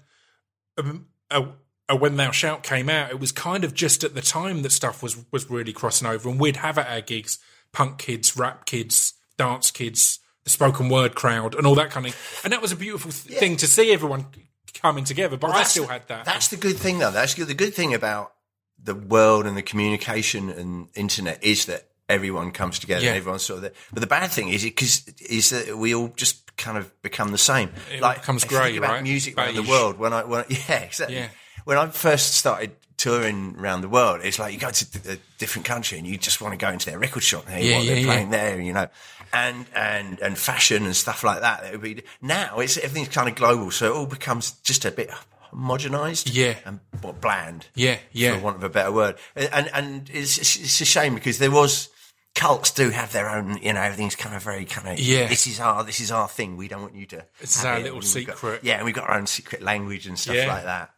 [0.78, 1.46] um, uh,
[1.90, 4.72] uh, when Thou Shalt came out, it was kind of just at the time that
[4.72, 7.40] stuff was was really crossing over, and we'd have at our gigs
[7.74, 12.14] punk kids, rap kids, dance kids, the spoken word crowd, and all that kind of
[12.14, 12.42] thing.
[12.44, 14.28] And that was a beautiful th- thing to see everyone
[14.74, 15.38] coming together.
[15.38, 16.26] But I That's- still had that.
[16.26, 17.12] That's the good thing, though.
[17.12, 17.48] That's good.
[17.48, 18.34] The good thing about
[18.82, 23.12] the world and the communication and internet is that everyone comes together Yeah.
[23.12, 23.72] and everyone's sort of there.
[23.94, 27.38] But the bad thing is, because is that we all just kind of become the
[27.38, 27.72] same.
[27.92, 29.04] It all becomes grey, about right?
[29.04, 29.98] Music around the world.
[29.98, 31.16] When I, when yeah, exactly.
[31.18, 31.30] Yeah.
[31.64, 35.66] When I first started touring around the world, it's like you go to a different
[35.66, 37.86] country and you just want to go into their record shop and hear Yeah, what
[37.86, 38.06] yeah, they're yeah.
[38.14, 38.88] playing there, you know,
[39.34, 41.66] and and and fashion and stuff like that.
[41.66, 44.92] It would be now it's everything's kind of global, so it all becomes just a
[44.92, 45.10] bit
[45.54, 46.56] homogenized, Yeah.
[46.66, 46.80] and
[47.22, 48.36] bland, Yeah, yeah.
[48.38, 49.16] for want of a better word.
[49.36, 51.90] And and it's it's a shame because there was
[52.36, 55.28] cults do have their own, you know, everything's kind of very kind of Yeah.
[55.28, 56.58] This is our this is our thing.
[56.58, 57.26] We don't want you to.
[57.40, 57.84] It's have our it.
[57.84, 58.64] little we've got- secret.
[58.64, 60.48] yeah, and we've got our own secret language and stuff Yeah.
[60.48, 60.92] like that.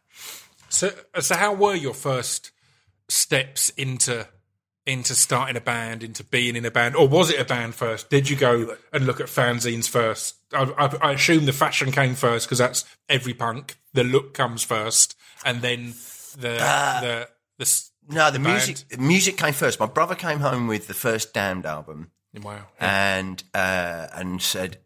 [0.68, 2.50] So, so how were your first
[3.08, 4.26] steps into
[4.86, 8.08] into starting a band, into being in a band, or was it a band first?
[8.08, 10.36] Did you go and look at fanzines first?
[10.52, 13.76] I, I, I assume the fashion came first because that's every punk.
[13.94, 15.94] The look comes first, and then
[16.38, 17.62] the Uh, the the.
[17.62, 18.54] s- No, the band.
[18.66, 19.80] music the music came first.
[19.80, 22.10] My brother came home with the first Damned album.
[22.42, 22.66] Wow.
[22.78, 24.78] and uh, and said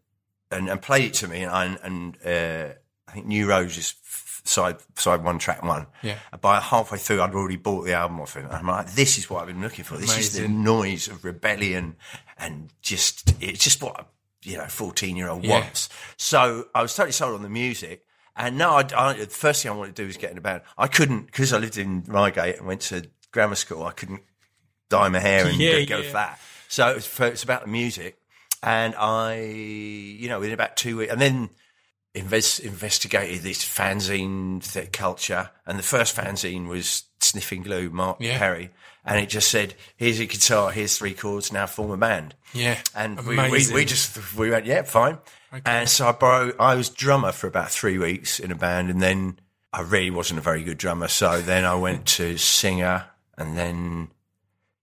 [0.53, 2.75] and, and played it to me and I, and uh,
[3.09, 4.10] I think New Rose is f-
[4.45, 5.87] side side one track one.
[6.03, 6.17] Yeah.
[6.41, 8.47] By halfway through, I'd already bought the album off him.
[8.51, 9.97] I'm like, this is what I've been looking for.
[9.97, 11.97] This is the noise of rebellion
[12.39, 14.07] and just it's just what a,
[14.43, 15.61] you know fourteen year old Yeah.
[15.61, 15.89] wants.
[16.17, 18.05] So I was totally sold on the music.
[18.37, 20.41] And now, I, I, the first thing I wanted to do was get in a
[20.41, 20.63] band.
[20.79, 23.85] I couldn't because I lived in Reigate and went to grammar school.
[23.85, 24.23] I couldn't
[24.89, 26.13] dye my hair and Yeah, go, go yeah.
[26.13, 26.41] that.
[26.69, 28.19] So it was, for, it's about the music,
[28.63, 31.51] and I, you know, within about two weeks, and then
[32.15, 38.39] invest, investigated this fanzine th- culture, and the first fanzine was Sniffing Glue, Mark Yeah.
[38.39, 38.71] Perry,
[39.05, 42.79] and it just said, "Here's a guitar, here's three chords, now form a band." Yeah.
[42.95, 45.19] And we, we, we just we went, yeah, fine.
[45.65, 46.57] And so I borrowed.
[46.59, 49.39] I was drummer for about three weeks in a band, and then
[49.73, 51.09] I really wasn't a very good drummer.
[51.09, 54.09] So then I went to singer, and then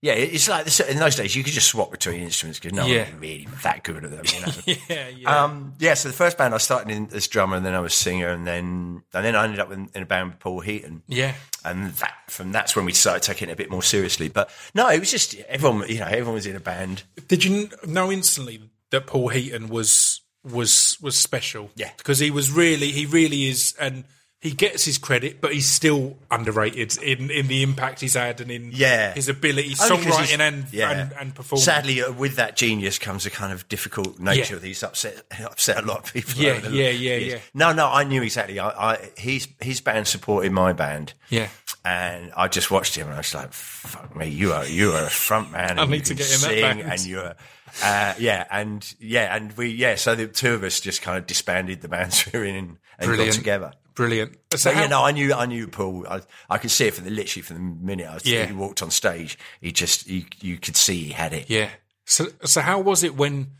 [0.00, 3.04] yeah, it's like in those days you could just swap between instruments because no Yeah.
[3.04, 4.24] one was really that good at them.
[4.32, 4.52] You know?
[4.88, 5.44] yeah, yeah.
[5.44, 7.94] Um, yeah, so the first band I started in as drummer, and then I was
[7.94, 11.02] singer, and then and then I ended up in, in a band with Paul Heaton,
[11.08, 11.34] yeah.
[11.64, 14.28] and that from that's when we started taking it a bit more seriously.
[14.28, 17.02] But no, it was just everyone, you know, everyone was in a band.
[17.26, 21.70] Did you know instantly that Paul Heaton was was was special?
[21.74, 21.90] Yeah.
[21.96, 24.04] because he was really he really is, and
[24.40, 28.50] he gets his credit, but he's still underrated in in the impact he's had and
[28.52, 29.12] in Yeah.
[29.12, 30.90] his ability, Only songwriting and, yeah.
[30.90, 31.64] and and performing.
[31.64, 34.54] Sadly, uh, with that genius comes a kind of difficult nature.
[34.56, 34.60] Yeah.
[34.66, 36.34] He's upset upset a lot of people.
[36.34, 37.32] Yeah, yeah, yeah, years.
[37.32, 37.38] yeah.
[37.52, 38.60] No, no, I knew exactly.
[38.60, 41.14] I, I his his band supported my band.
[41.30, 41.48] Yeah.
[41.84, 45.04] and I just watched him, and I was like, "Fuck me, you are you are
[45.06, 45.78] a front man.
[45.80, 47.34] And need to get that sing, band." and you're."
[47.82, 51.26] Uh, yeah, and yeah, and we yeah, so the two of us just kind of
[51.26, 53.72] disbanded the bands we were in and, and got together.
[53.98, 54.38] Brilliant.
[54.54, 56.06] So how, you know, I knew I knew Paul.
[56.08, 58.46] I, I could see it from the literally from the minute I was, Yeah.
[58.46, 59.36] he walked on stage.
[59.60, 61.50] He just you, you could see he had it.
[61.50, 61.70] yeah.
[62.06, 63.54] So so how was it when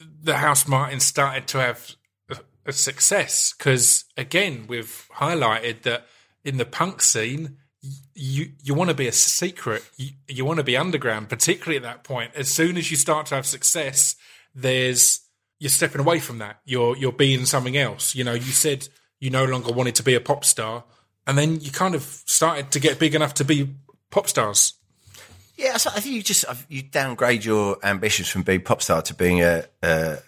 [0.00, 1.90] the Housemartin started to have
[2.30, 3.52] a, a success?
[3.56, 6.06] Because again, we've highlighted that
[6.44, 7.58] in the punk scene.
[8.14, 9.84] You you want to be a secret.
[9.98, 12.32] You, you want to be underground, particularly at that point.
[12.34, 14.16] As soon as you start to have success,
[14.54, 15.20] there's
[15.60, 16.60] you're stepping away from that.
[16.64, 18.14] You're you're being something else.
[18.14, 18.88] You know, you said
[19.20, 20.84] you no longer wanted to be a pop star,
[21.26, 23.74] and then you kind of started to get big enough to be
[24.10, 24.74] pop stars.
[25.56, 29.14] Yeah, so I think you just you downgrade your ambitions from being pop star to
[29.14, 30.18] being a, a,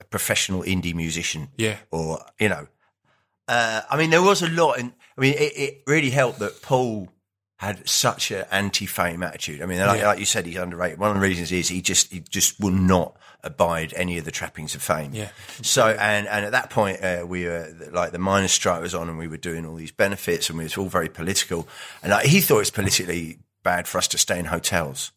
[0.00, 1.48] a professional indie musician.
[1.56, 1.76] Yeah.
[1.90, 2.68] or you know,
[3.48, 6.62] Uh, I mean, there was a lot, and I mean, it, it really helped that
[6.62, 7.08] Paul
[7.56, 9.62] had such an anti-fame attitude.
[9.62, 10.08] I mean, like, Yeah.
[10.08, 10.98] like you said, he's underrated.
[10.98, 14.30] One of the reasons is he just he just will not abide any of the
[14.30, 15.10] trappings of fame.
[15.14, 15.30] Yeah,
[15.62, 19.08] So and and at that point, uh, we were like the miners' strike was on,
[19.08, 21.66] and we were doing all these benefits, and we was all very political.
[22.02, 25.12] And like, he thought it was politically bad for us to stay in hotels.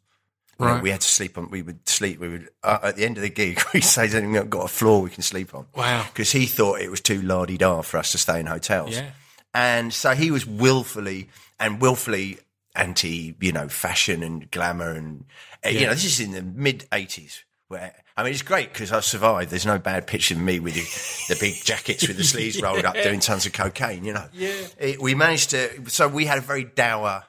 [0.60, 0.84] You know, Right.
[0.84, 1.50] we had to sleep on.
[1.52, 2.20] We would sleep.
[2.20, 3.62] We would uh, at the end of the gig.
[3.74, 6.06] We say, "We've not got a floor we can sleep on." Wow.
[6.12, 8.96] Because he thought it was too lardy da for us to stay in hotels.
[8.96, 9.10] Yeah.
[9.54, 12.40] And so he was willfully and willfully
[12.76, 15.26] anti, you know, fashion and glamour and
[15.66, 17.44] uh, you know, this is in the mid eighties.
[17.68, 19.50] Where I mean, it's great because I've survived.
[19.50, 22.86] There's no bad picture of me with the, the big jackets with the sleeves rolled
[22.86, 24.06] up, doing tons of cocaine.
[24.06, 24.54] You know, Yeah.
[24.80, 25.90] It- we managed to.
[25.90, 27.24] So we had a very dour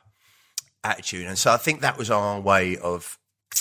[0.84, 3.18] attitude, and so I think that was our way of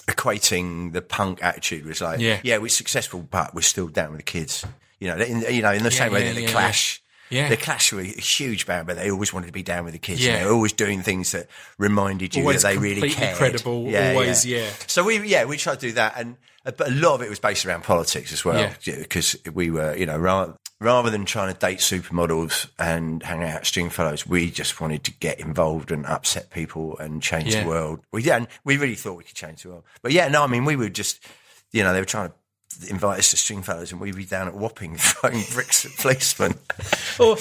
[0.07, 1.85] equating the punk attitude.
[1.85, 2.39] Was like, Yeah.
[2.43, 4.65] yeah, we're successful, but we're still down with the kids.
[4.99, 7.01] You know, in, you know, in the same way yeah, that the yeah, Clash.
[7.29, 7.49] Yeah.
[7.49, 9.99] The Clash were a huge band, but they always wanted to be down with the
[9.99, 10.23] kids.
[10.23, 10.39] Yeah.
[10.39, 11.47] They were always doing things that
[11.79, 13.35] reminded you Always that they really cared.
[13.35, 14.69] credible, always, yeah.
[14.87, 17.29] So we, yeah, we tried to do that, and Uh, but a lot of it
[17.29, 18.95] was based around politics as well, Yeah.
[18.97, 23.55] because we were, you know, rather rather than trying to date supermodels and hang out
[23.55, 27.63] at Stringfellows, we just wanted to get involved and upset people and change Yeah.
[27.63, 27.99] the world.
[28.11, 29.83] We yeah, and we really thought we could change the world.
[30.01, 31.23] But yeah, no, I mean, we were just,
[31.71, 34.53] you know, they were trying to invite us to Stringfellows, and we'd be down at
[34.55, 36.55] Wapping throwing bricks at policemen.
[37.19, 37.37] oh,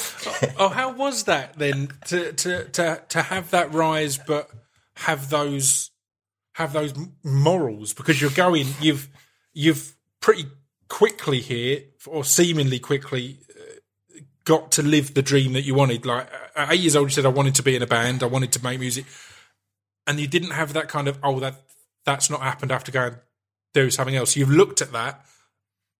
[0.58, 4.48] oh, how was that then to, to to to have that rise, but
[4.96, 5.90] have those
[6.54, 9.08] have those morals because you're going you've
[9.52, 10.46] you've pretty
[10.88, 16.06] quickly here or seemingly quickly uh, got to live the dream that you wanted.
[16.06, 18.26] Like at eight years old, you said I wanted to be in a band, I
[18.26, 19.04] wanted to make music,
[20.06, 21.56] and you didn't have that kind of oh that
[22.04, 22.72] that's not happened.
[22.72, 23.16] after going
[23.72, 24.36] do something else.
[24.36, 25.24] You've looked at that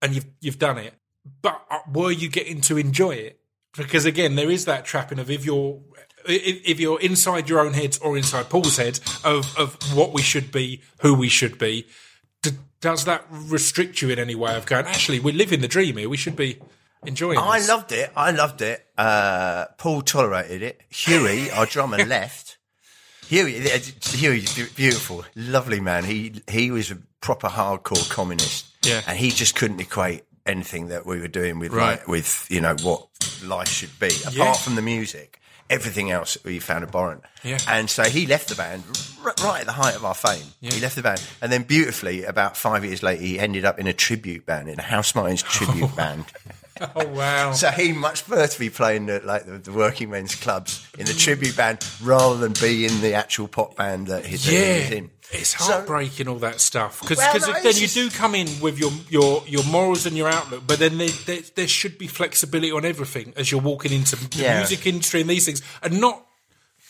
[0.01, 0.93] and you've you've done it,
[1.41, 3.39] but uh, were you getting to enjoy it?
[3.75, 5.81] Because again, there is that trapping of if you're
[6.27, 10.21] if, if you're inside your own heads or inside Paul's head of of what we
[10.21, 11.87] should be, who we should be.
[12.41, 14.85] D- does that restrict you in any way of going?
[14.85, 16.07] Actually, we're living the dream here.
[16.09, 16.59] We should be
[17.05, 17.37] enjoying.
[17.39, 18.11] I this." loved it.
[18.15, 18.85] I loved it.
[18.97, 20.81] Uh, Paul tolerated it.
[20.89, 22.57] Huey, our drummer, left.
[23.27, 26.03] Huey, uh, Huey's beautiful, lovely man.
[26.03, 28.67] He he was a proper hardcore communist.
[28.85, 29.01] Yeah.
[29.07, 31.97] and he just couldn't equate anything that we were doing with Right.
[31.97, 33.07] like, with you know what
[33.43, 34.53] life should be, apart Yeah.
[34.53, 35.39] from the music.
[35.69, 37.23] Everything else we found abhorrent.
[37.43, 37.57] Yeah.
[37.67, 38.83] And so he left the band
[39.23, 40.43] r- right at the height of our fame.
[40.61, 41.23] He left the band.
[41.41, 44.79] And then beautifully, about five years later, he ended up in a tribute band, in
[44.79, 46.25] a Housemartins tribute band.
[46.95, 47.53] Oh wow!
[47.53, 51.05] So he much prefer to be playing the, like the, the working men's clubs in
[51.05, 54.91] the tribute band rather than be in the actual pop band that he's, that he's
[54.91, 55.09] yeah, in.
[55.31, 58.77] It's So- heartbreaking all that stuff because Well, no, then you do come in with
[58.79, 62.71] your your your morals and your outlook, but then there, there, there should be flexibility
[62.71, 64.59] on everything as you're walking into the Yeah.
[64.59, 66.21] music industry and these things, and not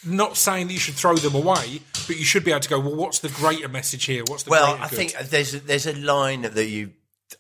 [0.04, 2.80] not saying that you should throw them away, but you should be able to go.
[2.80, 4.24] Well, what's the greater message here?
[4.28, 4.95] What's the Well, I good?
[4.98, 6.91] think there's a, there's a line that you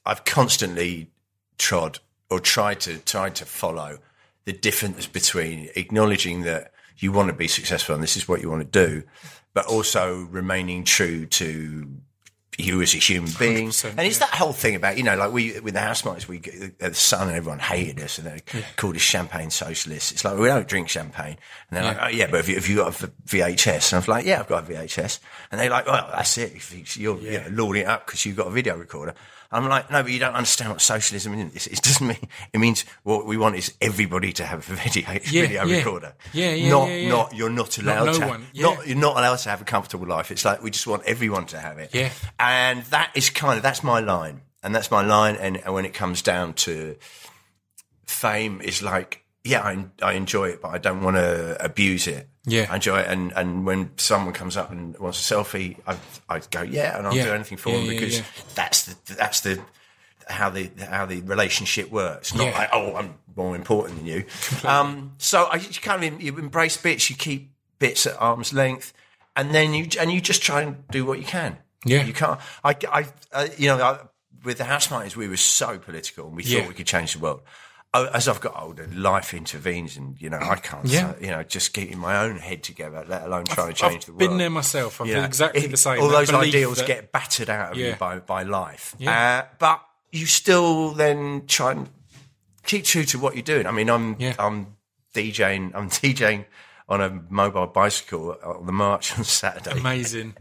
[0.05, 1.11] I've constantly
[1.59, 3.99] trod or tried to tried to follow
[4.45, 8.49] the difference between acknowledging that you want to be successful and this is what you
[8.49, 9.03] want to do,
[9.55, 11.89] but also remaining true to
[12.57, 13.65] you as a human being.
[13.67, 13.83] And it's
[14.19, 14.27] yeah.
[14.27, 17.35] that whole thing about, you know, like we, with the Housemartins, we, the Sun and
[17.35, 18.41] everyone hated us and they
[18.77, 20.11] called us champagne socialists.
[20.11, 21.37] It's like, we don't drink champagne.
[21.69, 23.91] And they're like, oh yeah, but have you, have you got a VHS?
[23.91, 25.19] And I was like, yeah, I've got a VHS.
[25.51, 26.53] And they're like, well, that's it.
[26.53, 29.15] If you- You're you know, lauding it up because you've got a video recorder.
[29.51, 31.67] I'm like, no, but you don't understand what socialism is.
[31.67, 32.17] It doesn't mean,
[32.53, 35.77] it means what we want is everybody to have a video, video yeah.
[35.77, 36.13] recorder.
[36.33, 37.09] Yeah, yeah, Not, yeah, yeah.
[37.09, 38.63] not, you're not allowed no to, have- one, yeah.
[38.63, 40.31] not, you're not allowed to have a comfortable life.
[40.31, 41.91] It's like, we just want everyone to have it.
[41.93, 42.11] Yeah.
[42.39, 44.41] And that is kind of, that's my line.
[44.63, 45.35] And that's my line.
[45.35, 46.95] And, and when it comes down to
[48.05, 52.27] fame, is like, yeah, I, I enjoy it, but I don't want to abuse it.
[52.45, 52.67] Yeah.
[52.69, 53.07] I enjoy it.
[53.07, 55.97] And, and when someone comes up and wants a selfie, I,
[56.29, 57.25] I go, yeah, and I'll Yeah.
[57.25, 58.21] do anything for Yeah, them because
[58.53, 59.61] that's the, that's the,
[60.27, 62.33] how the, how the relationship works.
[62.35, 64.25] Not like, oh, I'm more important than you.
[64.63, 68.93] Um, so I, you kind of, you embrace bits, you keep bits at arm's length
[69.35, 71.57] and then you, and you just try and do what you can.
[71.85, 72.03] Yeah.
[72.03, 73.99] You can't, I, I, uh, you know, I,
[74.43, 77.41] with the Housemartins, we were so political and we thought we could change the world.
[77.97, 81.13] Oh, As I've got older, life intervenes, and you know I can't, Yeah.
[81.21, 84.11] you know, just keeping my own head together, let alone trying to change I've the
[84.11, 84.19] world.
[84.19, 84.99] been there myself.
[84.99, 86.01] I You feel know, exactly it- the same.
[86.01, 87.89] All those ideals that- get battered out of Yeah.
[87.91, 89.11] you by by life, Yeah.
[89.11, 89.81] uh, but
[90.11, 91.89] you still then try and
[92.65, 93.65] keep true to what you're doing.
[93.67, 94.35] I mean, I'm Yeah.
[94.39, 94.75] I'm
[95.13, 96.45] DJing, I'm DJing
[96.89, 99.79] on a mobile bicycle on the march on Saturday.
[99.79, 100.35] amazing.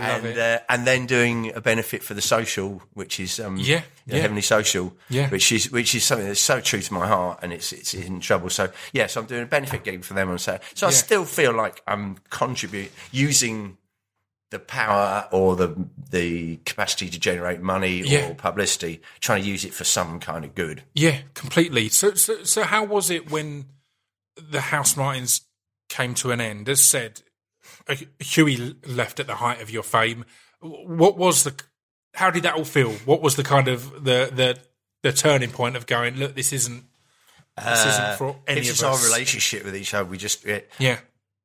[0.00, 0.38] And.
[0.38, 4.22] Uh, and then doing a benefit for the social, which is um, Yeah, the yeah.
[4.22, 5.28] heavenly social, Yeah.
[5.30, 8.20] which is which is something that's so true to my heart, and it's it's in
[8.20, 8.50] trouble.
[8.50, 10.64] So yeah, so I'm doing a benefit gig for them on Saturday.
[10.74, 13.78] So I still feel like I'm contribute using
[14.50, 15.74] the power or the
[16.10, 18.28] the capacity to generate money Yeah.
[18.30, 20.84] or publicity, trying to use it for some kind of good.
[20.94, 21.88] Yeah, completely.
[21.88, 23.66] So, so, so how was it when
[24.36, 25.40] the Housemartins
[25.88, 26.68] came to an end?
[26.68, 27.22] As said,
[27.88, 30.24] Uh, Huey left at the height of your fame.
[30.60, 31.54] What was the?
[32.14, 32.92] How did that all feel?
[33.04, 34.58] What was the kind of the the
[35.02, 36.16] the turning point of going?
[36.16, 36.84] Look, this isn't.
[37.56, 39.02] This isn't uh, for any It's of just us.
[39.02, 40.04] our relationship with each other.
[40.04, 40.98] We just it, Yeah,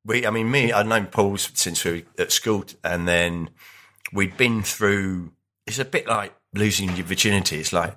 [0.04, 3.50] we, I mean, me, I'd known Paul since we were at school, and then
[4.12, 5.32] we'd been through.
[5.66, 7.60] It's a bit like losing your virginity.
[7.60, 7.96] It's like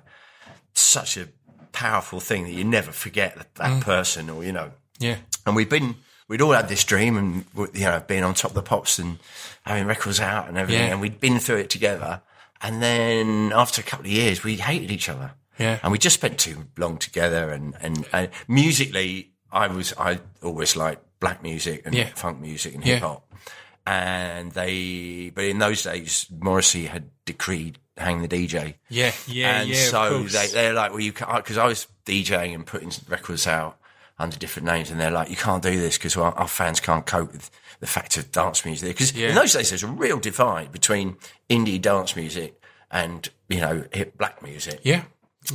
[0.72, 1.28] such a
[1.72, 3.80] powerful thing that you never forget that, that mm.
[3.82, 4.72] person, or you know.
[4.98, 5.96] yeah, And we've been,
[6.28, 9.18] we'd all had this dream, and you know, being on top of the pops and
[9.64, 10.92] having records out and everything, Yeah.
[10.92, 12.22] and we'd been through it together.
[12.62, 15.32] And then after a couple of years, we hated each other.
[15.58, 15.78] Yeah.
[15.82, 17.50] And we just spent too long together.
[17.50, 22.08] And, and, and musically, I was, I always liked black music and Yeah.
[22.14, 23.26] funk music and hip hop.
[23.30, 23.38] Yeah.
[23.86, 28.74] And they, but in those days, Morrissey had decreed hang the DJ.
[28.90, 29.76] yeah, yeah, and yeah.
[29.84, 33.78] so they, they're like, well, you can't, because I was DJing and putting records out
[34.18, 37.04] under different names, and they're like, you can't do this because our, our fans can't
[37.06, 37.50] cope with
[37.80, 38.88] the fact of dance music.
[38.88, 39.28] Because Yeah.
[39.30, 41.16] in those days, there's a real divide between
[41.50, 44.80] indie dance music and, you know, hip black music.
[44.84, 45.02] yeah,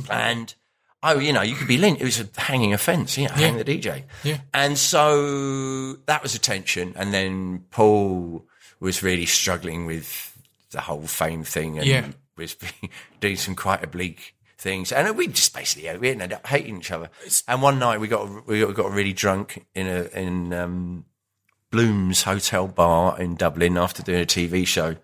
[0.08, 0.54] And,
[1.02, 2.00] oh, you know, you could be linked.
[2.00, 4.04] It was a hanging offence, you know, hang the DJ.
[4.22, 4.38] Yeah.
[4.54, 6.92] And so that was a tension.
[6.96, 8.44] And then Paul
[8.78, 10.38] was really struggling with
[10.70, 12.08] the whole fame thing and Yeah.
[12.36, 12.56] was
[13.20, 14.92] doing some quite oblique things.
[14.92, 17.10] And we just basically, we ended up hating each other.
[17.46, 21.04] And one night we got, we got, got really drunk in a, in, um,
[21.70, 24.96] Bloom's Hotel Bar in Dublin after doing a TV show,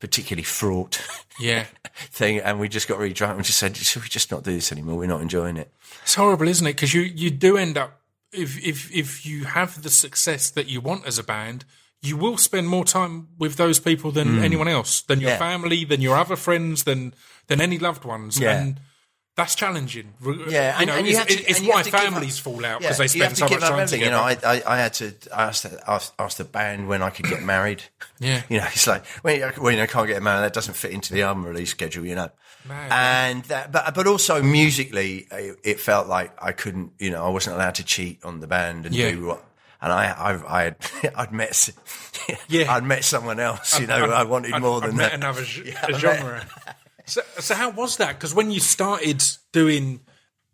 [0.00, 1.06] particularly fraught
[1.40, 1.66] yeah.
[2.10, 2.40] thing.
[2.40, 4.72] And we just got really drunk and just said, should we just not do this
[4.72, 4.96] anymore?
[4.96, 5.72] We're not enjoying it.
[6.02, 6.72] It's horrible, isn't it?
[6.72, 8.00] Because you, you do end up
[8.32, 11.64] if if if you have the success that you want as a band,
[12.02, 15.30] you will spend more time with those people than anyone else, than your.
[15.30, 15.38] Yeah.
[15.38, 17.14] family, than your other friends, than
[17.46, 18.60] than any loved ones, Yeah.
[18.60, 18.80] and
[19.36, 20.14] that's challenging.
[20.24, 21.92] Yeah, you and- know, and you it's, have to- it's and you why have to
[21.92, 24.00] give up- families fall out Yeah, because they spend so much time everything.
[24.00, 24.04] together.
[24.04, 27.26] You know, I, I, I had to ask, ask, ask the band when I could
[27.26, 27.82] get married.
[28.18, 28.42] Yeah.
[28.48, 31.12] You know, it's like, when you, when I can't get married, that doesn't fit into
[31.12, 32.30] the album release schedule, you know.
[32.68, 37.24] Mad, and that, but, but also musically, it, it felt like I couldn't, you know,
[37.24, 39.12] I wasn't allowed to cheat on the band and Yeah.
[39.12, 39.44] do what,
[39.80, 40.76] and I, I, I had,
[41.14, 41.70] I'd met,
[42.48, 42.72] Yeah.
[42.74, 45.12] I'd met someone else, you know, I wanted I'd- more I'd than that.
[45.14, 46.46] another g- I a met- genre.
[47.06, 48.14] So, so how was that?
[48.14, 50.00] Because when you started doing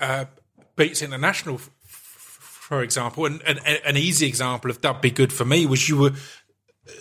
[0.00, 0.26] uh,
[0.76, 2.38] Beats International, f- f-
[2.68, 5.88] for example, and, and, and an easy example of that be good for me was
[5.88, 6.12] you were
[6.88, 6.92] uh,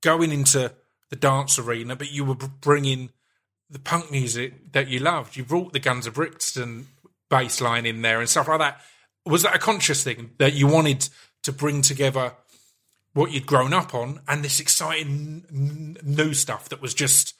[0.00, 0.72] going into
[1.10, 3.10] the dance arena, but you were bringing
[3.70, 5.36] the punk music that you loved.
[5.36, 6.88] You brought the Guns of Brixton
[7.28, 8.80] bass line in there and stuff like that.
[9.24, 11.08] Was that a conscious thing that you wanted
[11.42, 12.32] to bring together?
[13.16, 17.32] what you'd grown up on and this exciting n- new stuff that was just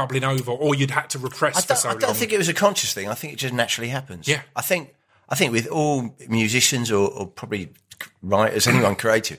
[0.00, 2.00] bubbling over or you'd had to repress I for don't, so I long.
[2.00, 3.08] don't think it was a conscious thing.
[3.08, 4.28] I think it just naturally happens.
[4.28, 4.42] Yeah.
[4.54, 4.94] I think
[5.28, 7.70] I think with all musicians or, or probably
[8.22, 9.38] writers, anyone creative,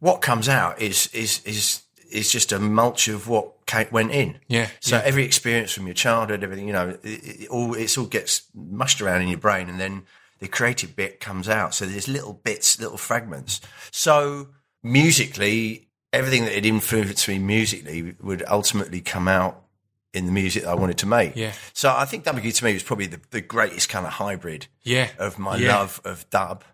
[0.00, 3.52] what comes out is is is is just a mulch of what
[3.90, 4.38] went in.
[4.48, 5.02] Yeah, So yeah.
[5.04, 9.00] every experience from your childhood, everything you know, it, it all it's all gets mushed
[9.02, 10.04] around in your brain, and then
[10.38, 11.74] the creative bit comes out.
[11.74, 13.60] So there's little bits, little fragments.
[13.90, 14.48] So
[14.82, 19.64] musically, everything that had influenced me musically would ultimately come out
[20.14, 21.36] in the music that I wanted to make.
[21.36, 21.52] Yeah.
[21.74, 25.08] So I think WQ to me was probably the, the greatest kind of hybrid Yeah.
[25.18, 25.76] of my Yeah.
[25.78, 26.64] love of dub,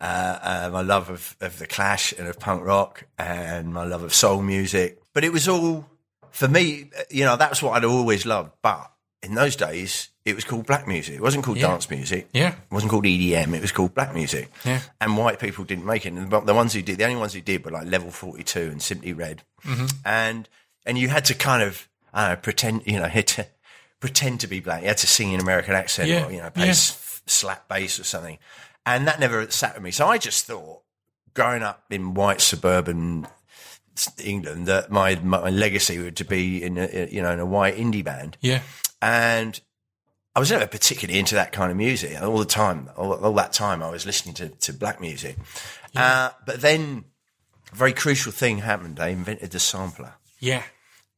[0.00, 4.02] uh, uh, my love of, of the Clash and of punk rock, and my love
[4.02, 4.98] of soul music.
[5.12, 5.86] But it was all
[6.30, 6.90] for me.
[7.10, 8.52] You know, that's what I'd always loved.
[8.60, 8.90] But
[9.22, 11.14] in those days, it was called black music.
[11.14, 11.68] It wasn't called Yeah.
[11.68, 12.28] dance music.
[12.32, 12.48] Yeah.
[12.54, 13.54] It wasn't called EDM.
[13.54, 14.50] It was called black music.
[14.64, 14.80] Yeah.
[15.00, 16.12] And white people didn't make it.
[16.12, 18.60] And the the ones who did, the only ones who did were like Level 42
[18.60, 19.42] and Simply Red.
[19.64, 19.86] Mm-hmm.
[20.04, 20.48] And,
[20.84, 23.46] and you had to kind of, I pretend, you know, had to
[24.00, 24.82] pretend to be black.
[24.82, 26.26] You had to sing in American accent Yeah.
[26.26, 26.70] or, you know, play Yeah.
[26.70, 28.38] s- slap bass or something.
[28.86, 29.90] And that never sat with me.
[29.90, 30.82] So I just thought,
[31.34, 33.26] growing up in white suburban
[34.22, 37.76] England, that my, my legacy would to be in a, you know, in a white
[37.76, 38.60] indie band Yeah.
[39.00, 39.60] and
[40.36, 42.90] I was never particularly into that kind of music all the time.
[42.96, 45.36] All, all that time, I was listening to, to black music.
[45.94, 47.04] Uh, but then,
[47.72, 48.96] a very crucial thing happened.
[48.96, 50.64] They invented the sampler, Yeah.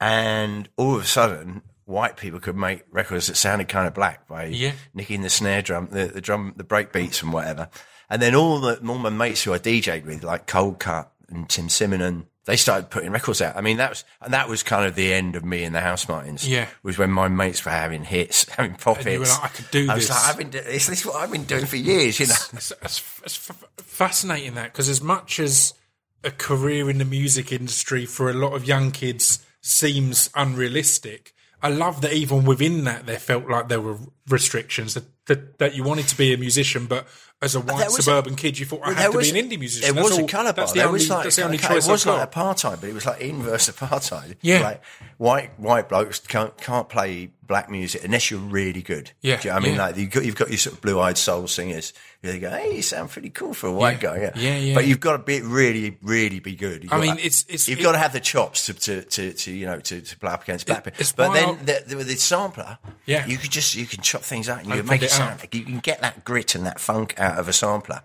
[0.00, 4.26] And all of a sudden, white people could make records that sounded kind of black
[4.28, 4.72] by Yeah.
[4.94, 7.68] nicking the snare drum, the, the drum, the break beats, and whatever.
[8.10, 11.68] And then all the all my mates who I DJ'd with, like Coldcut and Tim
[11.68, 13.56] Simenon they started putting records out.
[13.56, 15.80] I mean, that was and that was kind of the end of me and the
[15.80, 16.46] Housemartins.
[16.48, 16.68] Yeah.
[16.84, 19.32] was when my mates were having hits, having pop And hits.
[19.40, 20.50] like, "I could do I was this." like, I've been.
[20.50, 22.20] do- This, this is what I've been doing for years.
[22.20, 22.34] You know.
[22.52, 25.74] It's, it's, it's f- fascinating that because as much as
[26.22, 31.68] a career in the music industry for a lot of young kids seems unrealistic, I
[31.68, 33.98] love that even within that there felt like there were
[34.28, 37.06] restrictions that that, that you wanted to be a musician, but
[37.42, 39.48] as a white was a- suburban kid, you thought I had to was- be an
[39.50, 39.94] indie musician.
[39.94, 40.54] There was all- a colour bar.
[40.64, 42.80] That's the There only, was like, that's the only okay, choice It was like apartheid,
[42.80, 44.36] but it was like inverse apartheid.
[44.40, 44.60] Yeah.
[44.60, 44.82] like
[45.18, 49.12] white white blokes can't can't play black music unless you're really good.
[49.22, 49.86] Yeah, you know I mean, yeah.
[49.86, 51.92] like you've got you've got your sort of blue eyed soul singers.
[52.22, 54.10] They go, hey, you sound pretty cool for a white Yeah.
[54.14, 54.16] guy.
[54.20, 54.74] Yeah, Yeah, yeah.
[54.74, 56.82] But you've got to be really, really be good.
[56.82, 59.02] You've I mean, to- it's- it's- you've it- got to have the chops to to,
[59.02, 61.04] to, to you know to, to play up against black people.
[61.16, 63.24] But then the, the, with the sampler, Yeah.
[63.26, 65.40] you could just you can chop things out and you make it it sound.
[65.40, 65.54] up.
[65.54, 68.02] You can get that grit and that funk out of a sampler.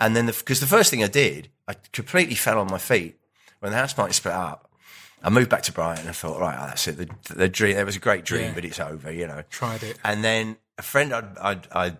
[0.00, 3.18] And then, because the, first thing I did, I completely fell on my feet
[3.60, 4.70] when the house party split up.
[5.22, 6.96] I moved back to Brighton and thought, right, that's it.
[6.96, 8.52] The, the dream, it was a great dream, Yeah.
[8.54, 9.42] but it's over, you know.
[9.50, 9.98] Tried it.
[10.02, 11.98] And then a friend I'd, I'd, I'd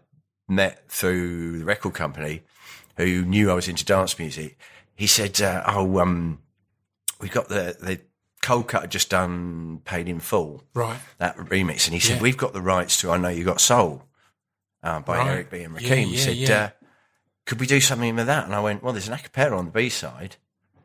[0.48, 2.42] met through the record company
[2.96, 4.58] who knew I was into dance music,
[4.94, 6.38] he said, uh, oh, um,
[7.20, 8.00] we've got the, the
[8.42, 10.98] Coldcut had just done Paid in Full Right.
[11.18, 12.22] that remix, and he said, Yeah.
[12.22, 14.02] "We've got the rights to I Know You Got Soul
[14.82, 15.28] uh, by Right.
[15.28, 16.50] Eric B and Rakim." Yeah, he said.
[16.50, 16.70] Uh,
[17.46, 19.70] "Could we do something with that?" And I went, "Well, there's an acapella on the
[19.72, 20.36] B side,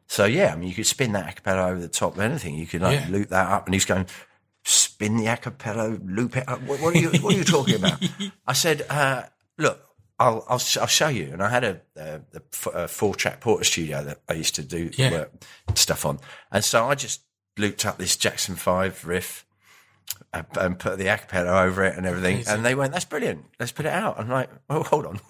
[0.08, 2.56] so yeah, I mean, you could spin that acapella over the top of anything.
[2.56, 4.06] You could like loop that up." And he's going,
[4.64, 6.62] "Spin the acapella, loop it up.
[6.64, 7.10] What, what are you?
[7.22, 8.04] What are you talking about?"
[8.48, 9.24] I said, uh,
[9.58, 9.82] "Look."
[10.18, 11.32] I'll, I'll I'll show you.
[11.34, 12.22] And I had a
[12.88, 15.12] four track Portastudio that I used to do Yeah.
[15.12, 15.32] work
[15.74, 16.20] stuff on,
[16.54, 17.20] and so I just
[17.58, 19.45] looped up this Jackson Five riff,
[20.34, 22.44] and put the acapella over it and everything.
[22.48, 23.46] And they went, "That's brilliant.
[23.60, 25.20] Let's put it out." I'm like, "Oh, hold on."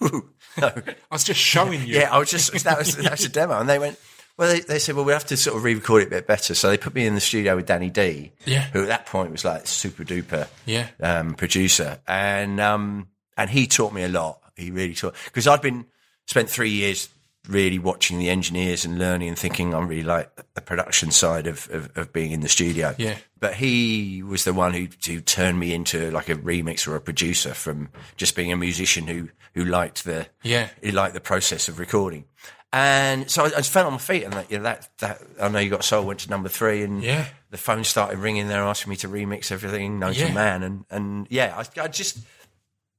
[0.58, 0.68] no.
[0.68, 1.98] I was just showing you.
[1.98, 3.98] Yeah, I was just that was that was a demo, and they went.
[4.38, 6.54] Well, they, they said, well, we have to sort of re-record it a bit better.
[6.54, 8.64] So they put me in the studio with Danny D, Yeah.
[8.70, 10.88] who at that point was like super duper Yeah.
[11.00, 13.08] um, producer, and um,
[13.38, 14.40] and he taught me a lot.
[14.54, 15.86] He really taught because I'd been
[16.26, 17.08] spent three years
[17.48, 21.68] really watching the engineers and learning and thinking I'm really like the production side of,
[21.70, 22.94] of, of being in the studio.
[22.98, 23.16] Yeah.
[23.38, 27.00] But he was the one who, who turned me into like a remix or a
[27.00, 30.68] producer from just being a musician who, who liked the, Yeah.
[30.82, 32.24] he liked the process of recording.
[32.72, 35.22] And so I, I just fell on my feet and that, you know, that, that,
[35.40, 37.26] I know you got soul went to number three and Yeah.
[37.50, 40.28] the phone started ringing there asking me to remix everything known Yeah.
[40.28, 40.62] to man.
[40.62, 42.18] And, and yeah, I, I just,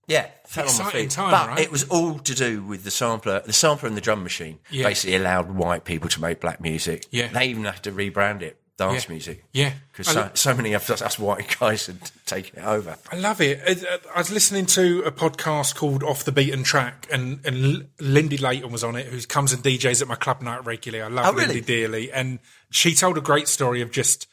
[0.08, 1.12] yeah, fell on my feet.
[1.12, 1.60] time, but right?
[1.60, 3.42] it was all to do with the sampler.
[3.46, 4.84] The sampler and the drum machine Yeah.
[4.88, 7.06] basically allowed white people to make black music.
[7.12, 7.28] Yeah.
[7.28, 9.12] They even had to rebrand it dance Yeah.
[9.12, 9.44] music.
[9.54, 9.74] Yeah.
[9.92, 11.98] Because so, lo- so many of us, us white guys had
[12.28, 12.96] taken it over.
[13.12, 13.60] I love it.
[13.68, 18.38] I, I was listening to a podcast called Off the Beaten Track, and, and Lindy
[18.38, 21.02] Layton was on it, who comes and DJs at my club night regularly.
[21.04, 21.48] I love Oh, really?
[21.48, 22.12] Lindy dearly.
[22.12, 22.38] And
[22.70, 24.28] she told a great story of just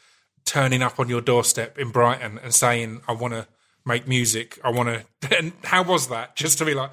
[0.44, 3.46] turning up on your doorstep in Brighton and saying, I want to
[3.86, 4.58] make music.
[4.64, 5.04] I want to.
[5.38, 6.36] And how was that?
[6.36, 6.90] Just to be like,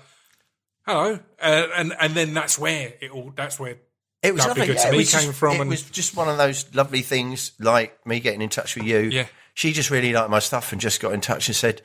[0.86, 1.20] hello.
[1.42, 3.76] Uh, and, and then that's where it all, that's where
[4.24, 4.68] It was lovely.
[4.74, 7.02] yeah, it me was came just, from It and- was just one of those lovely
[7.02, 9.00] things, like me getting in touch with you.
[9.00, 9.26] Yeah.
[9.54, 11.82] She just really liked my stuff and just got in touch and said,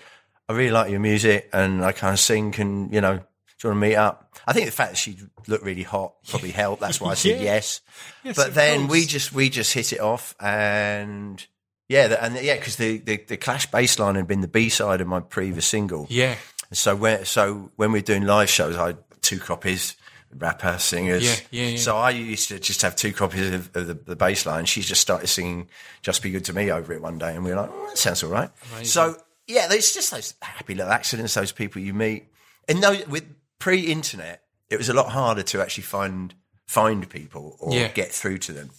[0.49, 2.55] "I really like your music and I kind of sing.
[2.59, 3.17] and you know?
[3.19, 3.23] Do
[3.65, 6.53] you want to meet up?" I think the fact that she looked really hot probably
[6.53, 6.81] helped.
[6.81, 7.55] That's why I said Yeah.
[7.55, 7.81] yes.
[8.23, 8.91] Yes, but then course.
[8.93, 11.45] we just we just hit it off and.
[11.89, 14.69] Yeah, the- and yeah, because the, the, the Clash bass line had been the B
[14.69, 16.07] side of my previous single.
[16.11, 16.35] Yeah.
[16.73, 19.95] So when so when we were doing live shows, I had two copies,
[20.37, 21.23] rapper, singers.
[21.25, 21.77] Yeah, yeah, yeah.
[21.79, 24.65] So I used to just have two copies of, of the, the bass line.
[24.65, 25.69] She just started singing
[26.03, 27.99] "Just Be Good to Me" over it one day, and we were like, oh, "That
[27.99, 28.51] sounds all right."
[28.83, 29.17] So
[29.47, 32.27] yeah, it's just those happy little accidents, those people you meet,
[32.69, 33.25] and those with
[33.61, 36.35] pre-internet, it was a lot harder to actually find
[36.67, 37.89] find people or Yeah.
[37.89, 38.71] get through to them.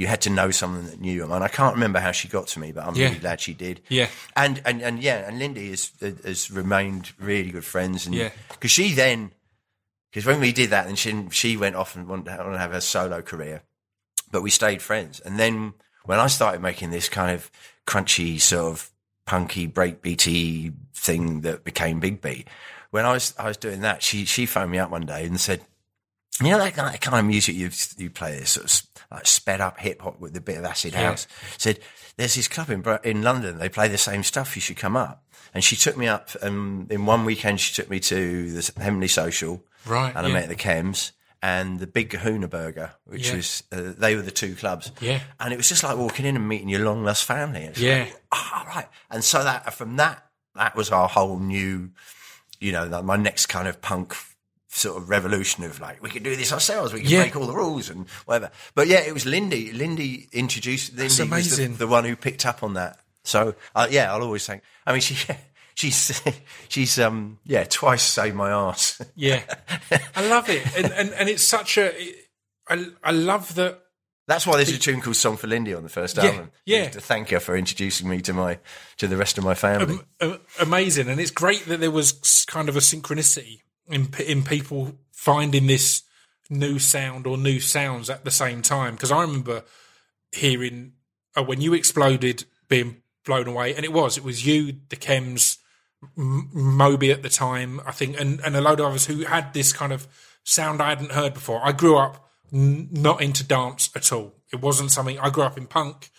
[0.00, 2.46] You had to know someone that knew them, and I can't remember how she got
[2.48, 3.08] to me, but I'm Yeah.
[3.08, 3.82] really glad she did.
[3.90, 4.08] Yeah.
[4.34, 8.30] and and and yeah, and Lindy has has remained really good friends, and Yeah.
[8.48, 9.32] because she then
[10.10, 12.80] because when we did that, and she she went off and wanted to have her
[12.80, 13.60] solo career,
[14.30, 15.20] but we stayed friends.
[15.20, 15.74] And then
[16.06, 17.50] when I started making this kind of
[17.86, 18.90] crunchy sort of
[19.26, 22.48] punky breakbeaty thing that became Big Beat,
[22.90, 25.38] when I was I was doing that, she she phoned me up one day and
[25.38, 25.60] said,
[26.40, 29.26] "You know that kind of, kind of music you you play, this sort of like
[29.26, 31.26] sped up hip hop with a bit of acid house."
[31.58, 31.80] Said,
[32.16, 33.58] "There's this club in in London.
[33.58, 34.56] They play the same stuff.
[34.56, 36.30] You should come up." And she took me up.
[36.42, 40.48] Um, in one weekend, she took me to the Heavenly Social, Right, And I met
[40.48, 41.10] the Chems
[41.42, 43.36] and the Big Kahuna Burger, which Yeah.
[43.36, 44.92] was uh, they were the two clubs.
[45.00, 45.20] Yeah.
[45.40, 47.62] and it was just like walking in and meeting your long lost family.
[47.64, 48.00] It's Yeah.
[48.00, 48.88] like, ah, right.
[49.10, 50.24] And so that from that
[50.54, 51.90] that was our whole new,
[52.60, 54.14] you know, my next kind of punk
[54.72, 57.22] sort of revolution of like we can do this ourselves, we can Yeah.
[57.22, 58.50] make all the rules and whatever.
[58.74, 59.72] But yeah, it was Lindy.
[59.72, 60.92] Lindy introduced.
[60.92, 61.76] Lindy was the, amazing.
[61.76, 62.98] the one who picked up on that.
[63.24, 64.62] So uh, yeah, I'll always thank.
[64.86, 65.16] I mean, she
[65.74, 66.22] she's
[66.68, 69.00] she's um yeah twice saved my ass.
[69.16, 69.42] Yeah,
[70.16, 71.92] I love it, and and, and it's such a.
[72.68, 73.80] I I love that.
[74.28, 76.52] That's why there's a tune called "Song for Lindy" on the first album.
[76.64, 76.88] yeah.
[76.90, 78.60] to thank her for introducing me to my
[78.98, 79.98] to the rest of my family.
[80.20, 84.98] a- amazing, and it's great that there was kind of a synchronicity in in people
[85.12, 86.02] finding this
[86.48, 88.94] new sound or new sounds at the same time.
[88.94, 89.62] Because I remember
[90.32, 90.92] hearing
[91.36, 95.58] uh, when you exploded, being blown away, and it was it was you, the Chems,
[96.16, 99.52] M- Moby at the time, I think, and and a load of others who had
[99.52, 100.08] this kind of
[100.44, 101.60] sound I hadn't heard before.
[101.62, 104.34] I grew up n- not into dance at all.
[104.52, 106.10] It wasn't something I grew up in punk,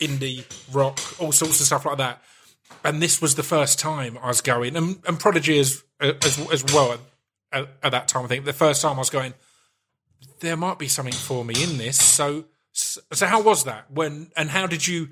[0.00, 0.44] indie,
[0.74, 2.22] rock, all sorts of stuff like that
[2.84, 6.38] and this was the first time I was going, and, and Prodigy as uh, as
[6.50, 6.98] as well
[7.52, 8.24] at, at that time.
[8.24, 9.34] I think the first time I was going,
[10.40, 12.02] there might be something for me in this.
[12.02, 15.10] So so how was that when and how did you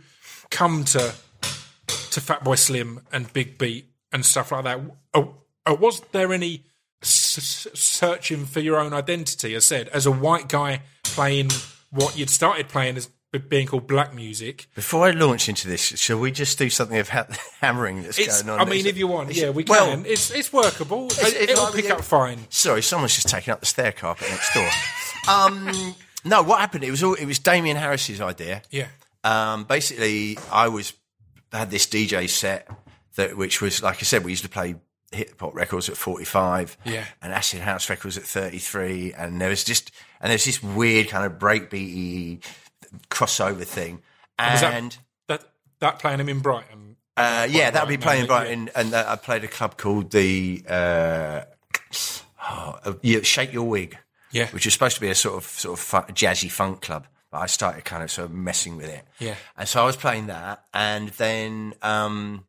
[0.50, 4.80] come to to Fatboy Slim and Big Beat and stuff like that?
[5.14, 6.64] Oh, oh, was there any
[7.02, 9.54] s- searching for your own identity?
[9.54, 11.50] As said, as a white guy playing
[11.90, 13.08] what you'd started playing as
[13.40, 14.68] being called black music.
[14.74, 18.42] Before I launch into this, shall we just do something about the hammering that's It's,
[18.42, 18.66] going on?
[18.66, 20.04] I mean, if you want, yeah, we well, can.
[20.06, 21.06] It's it's workable.
[21.06, 21.94] It's- it, will like- pick yeah.
[21.94, 22.40] up fine.
[22.50, 24.68] Sorry, someone's just taken up the stair carpet next door.
[25.28, 26.84] um, no, what happened?
[26.84, 28.62] It was all, it was Damian Harris's idea.
[28.70, 28.88] Yeah,
[29.24, 30.92] Um, basically, I was
[31.52, 32.68] had this DJ set
[33.16, 34.74] that, which was like I said, we used to play
[35.10, 37.04] hip hop records at forty five, Yeah.
[37.20, 41.08] and acid house records at thirty three, and there was just and there's this weird
[41.08, 42.42] kind of breakbeaty
[43.10, 44.02] crossover thing,
[44.38, 44.96] was that- and.
[45.28, 45.42] that
[45.80, 46.96] that playing him in Brighton.
[47.16, 48.38] Uh, yeah, that would be playing in yeah.
[48.38, 51.42] Brighton, and uh, I played a club called the uh,
[52.50, 53.98] oh, uh, yeah, Shake Your Wig,
[54.30, 54.46] Yeah.
[54.48, 57.06] which is supposed to be a sort of sort of fu- jazzy funk club.
[57.30, 59.34] But I started kind of sort of messing with it, Yeah.
[59.56, 62.46] and so I was playing that, and then um,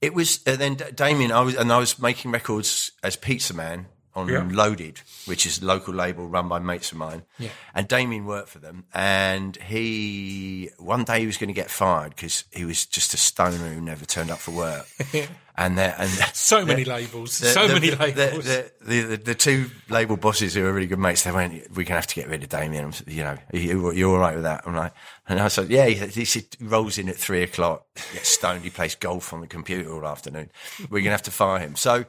[0.00, 1.30] it was and then Damian.
[1.32, 3.86] I was and I was making records as Pizza Man
[4.18, 4.48] on Yeah.
[4.50, 7.22] Loaded, which is a local label run by mates of mine.
[7.38, 7.50] Yeah.
[7.74, 12.10] And Damian worked for them, and he one day he was going to get fired
[12.16, 14.86] because he was just a stoner who never turned up for work.
[15.56, 17.38] and there and So many labels.
[17.40, 18.44] the- so the- many the- labels.
[18.44, 22.06] The, the, two label bosses who are really good mates, they went, "We're gonna have
[22.06, 24.62] to get rid of Damian." You know, you, you all right with that?
[24.66, 24.92] I'm like,
[25.28, 28.62] and I said, "Yeah." He, he, said- rolls in at three o'clock, gets stoned.
[28.64, 30.50] He plays golf on the computer all afternoon.
[30.90, 31.76] We're gonna have to fire him.
[31.76, 32.04] So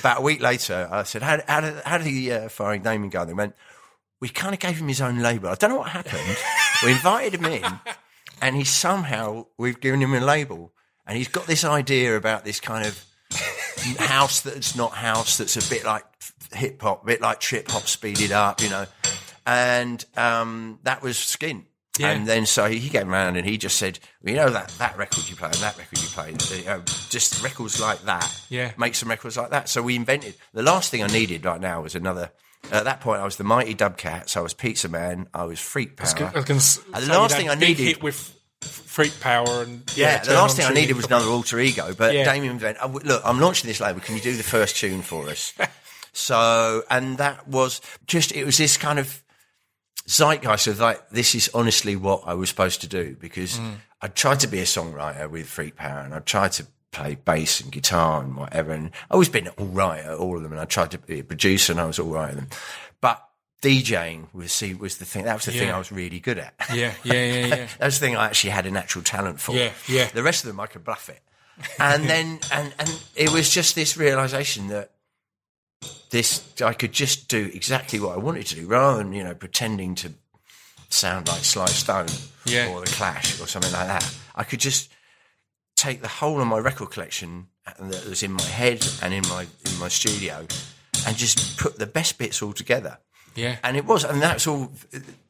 [0.00, 3.10] about a week later, I said, "How, how did how did the uh, firing Damian
[3.10, 3.54] go?" And they went,
[4.20, 5.48] "We kind of gave him his own label.
[5.48, 6.36] I don't know what happened.
[6.84, 7.64] we invited him in,
[8.40, 10.72] and he somehow we've given him a label,
[11.06, 13.04] and he's got this idea about this kind of."
[13.98, 16.04] house that's not house that's a bit like
[16.52, 18.86] hip hop, a bit like trip hop speeded up, you know.
[19.46, 21.64] And um, that was Skint.
[21.98, 22.10] Yeah.
[22.10, 24.96] And then so he came around and he just said, well, you know that that
[24.98, 28.02] record you play and that record you play, you uh, know, um, just records like
[28.04, 28.42] that.
[28.48, 28.72] Yeah.
[28.76, 29.68] Make some records like that.
[29.68, 32.30] So we invented the last thing I needed right now was another.
[32.72, 34.32] At that point, I was the Mighty Dub Katz.
[34.32, 35.28] So I was Pizza Man.
[35.34, 36.32] I was Freak Power.
[36.34, 40.32] I s- And the last thing I needed- hit with Freak Power and Yeah, the
[40.34, 41.94] last thing I needed was another alter ego.
[41.96, 42.24] But Yeah.
[42.24, 44.00] Damian went, oh, look, I'm launching this label.
[44.00, 45.52] Can you do the first tune for us?
[46.12, 49.22] so, and that was just, it was this kind of
[50.06, 53.76] zeitgeist of like, this is honestly what I was supposed to do because Mm.
[54.02, 57.60] I tried to be a songwriter with Freak Power and I tried to play bass
[57.60, 58.72] and guitar and whatever.
[58.72, 60.52] And I always been all right at all of them.
[60.52, 62.48] And I tried to be a producer and I was all right at them.
[63.00, 63.24] But
[63.62, 66.54] DJing was, see, was the thing, that was the thing I was really good at.
[66.72, 67.66] Yeah, yeah, yeah, yeah.
[67.78, 69.52] That was the thing I actually had a natural talent for.
[69.52, 70.08] Yeah, yeah.
[70.12, 71.20] The rest of them I could bluff it.
[71.78, 74.90] And then and and it was just this realization that
[76.10, 79.34] this I could just do exactly what I wanted to do rather than, you know,
[79.34, 80.12] pretending to
[80.88, 82.06] sound like Sly Stone
[82.44, 82.68] Yeah.
[82.68, 84.14] or The Clash or something like that.
[84.34, 84.90] I could just
[85.76, 87.48] take the whole of my record collection
[87.80, 90.46] that was in my head and in my in my studio
[91.06, 92.98] and just put the best bits all together.
[93.34, 93.56] Yeah.
[93.64, 94.70] And it was, and that's all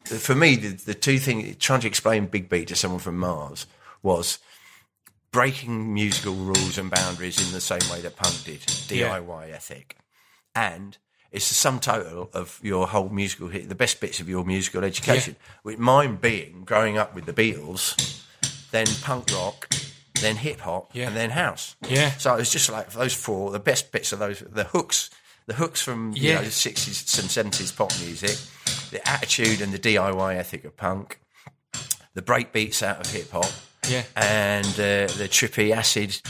[0.04, 0.56] for me.
[0.56, 3.66] The, the two things trying to explain Big Beat to someone from Mars
[4.02, 4.38] was
[5.32, 9.18] breaking musical rules and boundaries in the same way that punk did, Yeah.
[9.18, 9.96] DIY ethic,
[10.54, 10.98] and
[11.32, 14.84] it's the sum total of your whole musical hit, the best bits of your musical
[14.84, 15.36] education.
[15.64, 18.22] With mine being growing up with the Beatles,
[18.70, 19.68] then punk rock,
[20.20, 21.08] then hip hop, Yeah.
[21.08, 21.74] and then house.
[21.88, 22.12] Yeah.
[22.12, 25.10] So it was just like those four, the best bits of those, the hooks,
[25.46, 28.36] the hooks from you know, the sixties and seventies pop music,
[28.90, 31.18] the attitude and the DIY ethic of punk,
[32.14, 33.50] the break beats out of hip hop,
[33.88, 34.02] Yeah.
[34.16, 36.20] and uh, the trippy acid,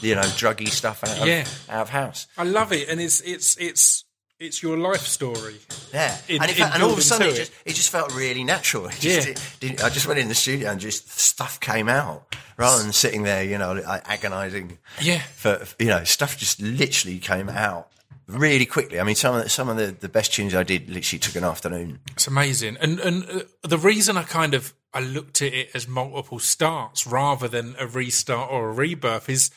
[0.00, 1.44] you know, druggy stuff out of, Yeah.
[1.68, 2.26] out of house.
[2.38, 4.04] I love it, and it's it's it's
[4.38, 5.56] it's your life story.
[5.92, 8.42] Yeah, in- and, felt- and all of a sudden, it just, it just felt really
[8.44, 8.86] natural.
[8.86, 9.20] It Yeah.
[9.20, 12.92] just, it I just went in the studio and just stuff came out rather than
[12.92, 14.78] sitting there, you know, like agonising.
[15.00, 15.20] Yeah.
[15.36, 17.88] for you know, stuff just literally came out
[18.32, 19.00] really quickly.
[19.00, 21.36] I mean, some of the, some of the, the best tunes I did literally took
[21.36, 22.00] an afternoon.
[22.12, 25.86] It's amazing, and and uh, the reason I kind of I looked at it as
[25.86, 29.50] multiple starts rather than a restart or a rebirth is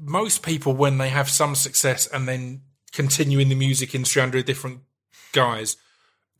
[0.00, 4.42] most people when they have some success and then continue in the music industry under
[4.42, 4.80] different
[5.32, 5.76] guise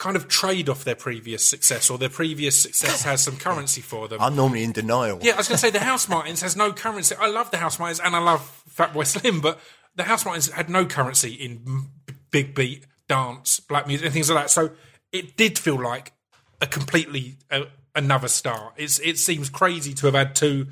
[0.01, 4.09] kind of trade off their previous success or their previous success has some currency for
[4.09, 4.19] them.
[4.21, 5.19] I'm normally in denial.
[5.21, 7.15] Yeah, I was going to say the Housemartins has no currency.
[7.21, 9.61] I love the Housemartins and I love Fatboy Slim, but
[9.95, 11.89] the Housemartins had no currency in
[12.31, 14.51] big beat, dance, black music, and things like that.
[14.51, 14.73] So
[15.13, 16.13] it did feel like
[16.61, 17.65] a completely uh,
[17.95, 18.75] another start.
[18.77, 20.69] It's it seems crazy to have had two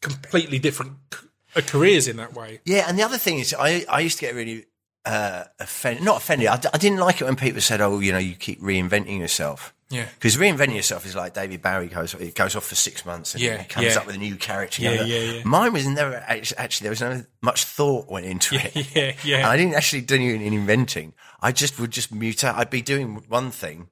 [0.00, 1.26] completely different c-
[1.56, 2.60] uh, careers in that way.
[2.64, 4.66] Yeah, and the other thing is, I, I used to get really
[5.06, 6.04] uh, offended.
[6.04, 6.48] Not offended.
[6.48, 9.18] I, d- I didn't like it when people said, "Oh, you know, you keep reinventing
[9.18, 10.08] yourself." Yeah.
[10.18, 12.12] because reinventing yourself is like David Bowie goes.
[12.14, 14.00] It goes off for six months and Yeah, he comes yeah.
[14.00, 14.82] up with a new character.
[14.82, 15.42] Yeah, yeah, yeah.
[15.44, 16.84] Mine was never actually, actually.
[16.86, 18.74] There was no much thought went into it.
[18.96, 19.36] Yeah, yeah.
[19.36, 21.14] And I didn't actually do any inventing.
[21.40, 22.56] I just would just mute out.
[22.56, 23.88] I'd be doing one thing.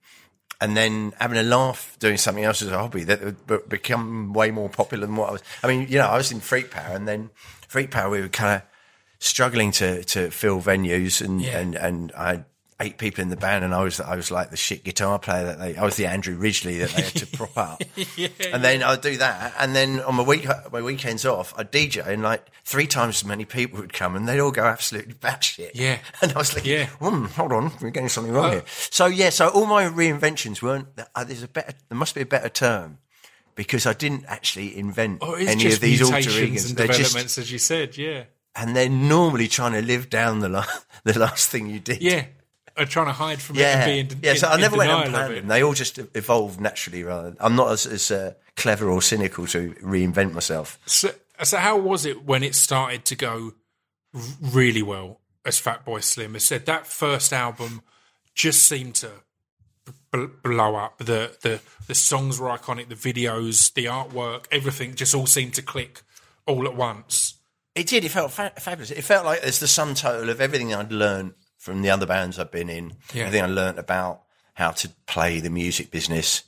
[0.61, 4.51] And then having a laugh doing something else as a hobby that would become way
[4.51, 5.43] more popular than what I was.
[5.63, 7.31] I mean, you know, I was in Freak Power, and then
[7.69, 8.63] Freak Power, we were kind of
[9.27, 11.59] struggling to to fill venues, and Yeah.
[11.59, 12.45] and and I had
[12.81, 15.45] eight people in the band, and I was I was like the shit guitar player
[15.47, 15.77] that they.
[15.77, 17.83] I was the Andrew Ridgeley that they had to prop up.
[18.53, 22.07] and then I'd do that, and then on my week my weekends off, I'd DJ,
[22.07, 25.71] and like three times as many people would come, and they'd all go absolutely batshit.
[25.75, 25.99] Yeah.
[26.23, 26.87] and I was like, Yeah.
[27.01, 28.65] "Hmm, hold on, we're getting something wrong here.
[28.91, 30.89] So yeah, so all my reinventions weren't.
[31.15, 31.73] Uh, there's a better.
[31.89, 32.99] There must be a better term.
[33.57, 36.71] Because I didn't actually invent it's any of these alter egos.
[36.71, 37.97] and They're just developments, as you said.
[37.97, 38.25] Yeah,
[38.57, 40.67] and they're normally trying to live down the la-
[41.05, 42.03] the last thing you did.
[42.03, 42.27] yeah.
[42.77, 44.35] I'm trying to hide from it yeah, and be in, yeah.
[44.35, 45.37] So I never went and planned it.
[45.37, 45.47] them.
[45.47, 47.05] They all just evolved naturally.
[47.05, 50.81] Rather, I'm not as, as uh, clever or cynical to reinvent myself.
[50.85, 51.11] So,
[51.45, 53.53] so how was it when it started to go
[54.41, 56.35] really well as Fatboy Slim?
[56.35, 57.83] I said that first album
[58.35, 59.11] just seemed to
[60.13, 60.99] b- blow up.
[60.99, 65.63] The the the songs were iconic, the videos, the artwork, everything just all seemed to
[65.63, 66.03] click
[66.45, 67.34] all at once.
[67.75, 68.05] It did.
[68.05, 68.91] It felt fa- fabulous.
[68.91, 72.39] It felt like it's the sum total of everything I'd learned from the other bands
[72.39, 72.95] I've been in.
[73.13, 73.25] Yeah.
[73.25, 74.23] Everything I learned about
[74.55, 76.45] how to play the music business.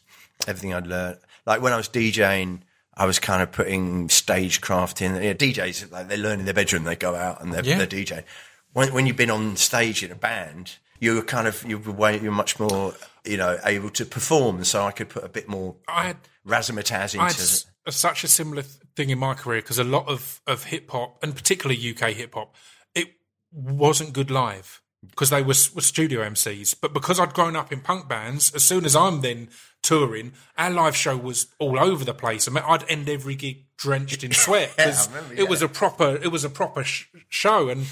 [0.47, 1.19] Everything I'd learned.
[1.47, 2.61] Like when I was DJing,
[2.95, 5.17] I was kind of putting stagecraft in.
[5.17, 6.85] Yeah, DJs like they learn in their bedroom.
[6.85, 7.79] They go out and they're, Yeah.
[7.79, 8.25] they're DJing.
[8.73, 12.21] When when you've been on stage in a band, you are kind of you way
[12.21, 14.63] you're much more you know able to perform.
[14.65, 16.17] So I could put a bit more I had
[16.47, 17.43] razzmatazz I had into.
[17.43, 20.91] s- such a similar th- thing in my career because a lot of, of hip
[20.91, 22.55] hop and particularly UK hip hop,
[22.95, 23.09] it
[23.53, 26.75] wasn't good live because they were, were studio MCs.
[26.81, 29.49] But because I'd grown up in punk bands, as soon as I'm then
[29.83, 32.49] touring, our live show was all over the place.
[32.49, 36.19] I mean, I'd end every gig drenched in sweat because remember, it was a proper
[36.23, 37.87] it was a proper sh- show and.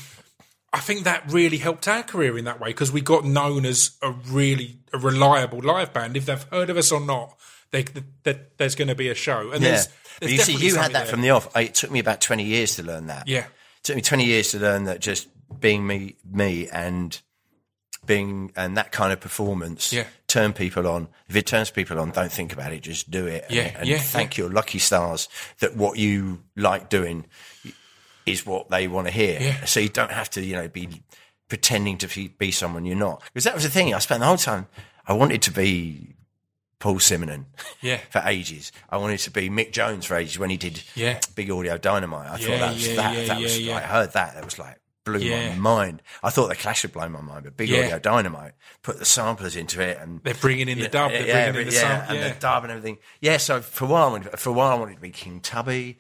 [0.72, 3.96] I think that really helped our career in that way because we got known as
[4.02, 6.16] a really a reliable live band.
[6.16, 7.38] If they've heard of us or not,
[7.82, 9.50] they, they, there's going to be a show.
[9.50, 9.70] And Yeah.
[9.72, 9.88] there's,
[10.20, 11.06] there's you see, you had that there.
[11.06, 11.54] from the off.
[11.56, 13.26] It took me about 20 years to learn that.
[13.28, 13.40] Yeah.
[13.40, 15.28] It took me 20 years to learn that just
[15.60, 17.20] being me, me and
[18.06, 20.04] being, and that kind of performance Yeah.
[20.28, 21.08] turn people on.
[21.28, 22.82] If it turns people on, don't think about it.
[22.82, 23.46] Just do it.
[23.50, 25.28] Yeah, and yeah, thank your lucky stars
[25.60, 27.26] that what you like doing
[28.26, 29.38] is what they want to hear.
[29.40, 29.64] Yeah.
[29.64, 31.02] So you don't have to, you know, be
[31.48, 33.22] pretending to be someone you're not.
[33.32, 33.92] Because that was the thing.
[33.94, 34.66] I spent the whole time,
[35.06, 36.14] I wanted to be
[36.84, 37.46] Paul Simonon
[37.80, 37.96] Yeah.
[38.10, 38.70] for ages.
[38.90, 41.18] I wanted to be Mick Jones for ages when he did Yeah.
[41.34, 42.28] Big Audio Dynamite.
[42.30, 43.16] I Yeah, thought that was yeah, that.
[43.16, 43.58] yeah, that was.
[43.58, 43.76] yeah, yeah.
[43.78, 44.34] I heard that.
[44.34, 45.54] That was like blew Yeah.
[45.54, 46.02] my mind.
[46.22, 47.84] I thought the Clash had blown my mind, but Big Yeah.
[47.86, 51.10] Audio Dynamite put the samplers into it, and They're bringing in the dub.
[51.10, 52.18] They're bringing in the yeah, sound.
[52.18, 52.98] and the dub and everything.
[53.22, 53.38] Yeah.
[53.38, 55.96] So for a while, I wanted, for a while, I wanted to be King Tubby.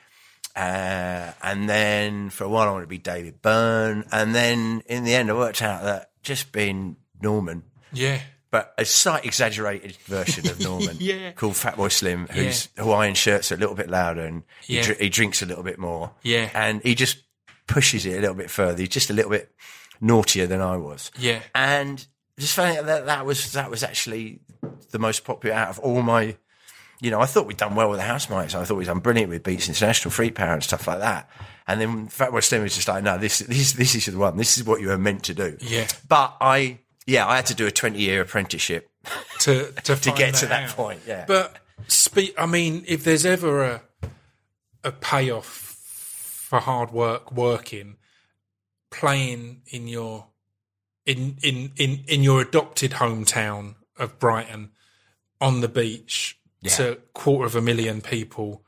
[0.54, 4.04] Uh, and then for a while, I wanted to be David Byrne.
[4.12, 8.20] And then in the end, I worked out that just being Norman yeah.
[8.54, 11.32] But a slight exaggerated version of Norman Yeah.
[11.32, 15.08] called Fatboy Slim, whose Hawaiian shirts are a little bit louder and he, dr- he
[15.08, 16.12] drinks a little bit more.
[16.22, 16.48] Yeah.
[16.54, 17.18] And he just
[17.66, 18.78] pushes it a little bit further.
[18.78, 19.52] He's just a little bit
[20.00, 21.10] naughtier than I was.
[21.18, 21.40] Yeah.
[21.52, 22.06] And
[22.38, 24.38] just found out that that was, that was actually
[24.92, 26.36] the most popular out of all my,
[27.00, 28.54] you know, I thought we'd done well with the house mics.
[28.54, 31.28] I thought we'd done brilliant with Beats International, Freak Power and stuff like that.
[31.66, 34.36] And then Fatboy Slim was just like, no, this, this, this is the one.
[34.36, 35.56] This is what you were meant to do.
[35.60, 35.88] Yeah.
[36.06, 38.88] But I, yeah, I had to do a 20 year apprenticeship
[39.40, 40.76] To to, to get to that out.
[40.76, 41.00] point.
[41.06, 41.24] Yeah.
[41.26, 41.56] But
[41.88, 42.34] speak.
[42.38, 43.82] I mean, if there's ever a
[44.82, 45.46] a payoff
[46.48, 47.96] for hard work, working,
[48.90, 50.26] playing in your
[51.06, 54.70] in in in in your adopted hometown of Brighton
[55.40, 58.62] on the beach to quarter of a million people.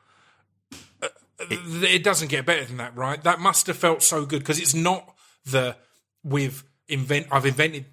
[1.02, 1.08] uh,
[1.40, 3.22] It doesn't get better than that, right?
[3.24, 5.14] That must have felt so good because it's not
[5.46, 5.76] the
[6.22, 7.86] we've invent I've invented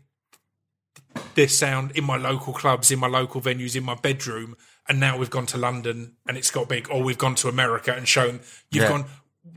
[1.36, 4.56] this sound in my local clubs, in my local venues, in my bedroom,
[4.88, 7.94] and now we've gone to London and it's got big, or we've gone to America
[7.94, 8.90] and shown you've Yeah.
[8.90, 9.06] gone.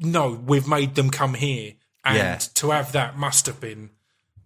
[0.01, 1.75] No, we've made them come here,
[2.05, 2.39] and Yeah.
[2.55, 3.91] to have that must have been.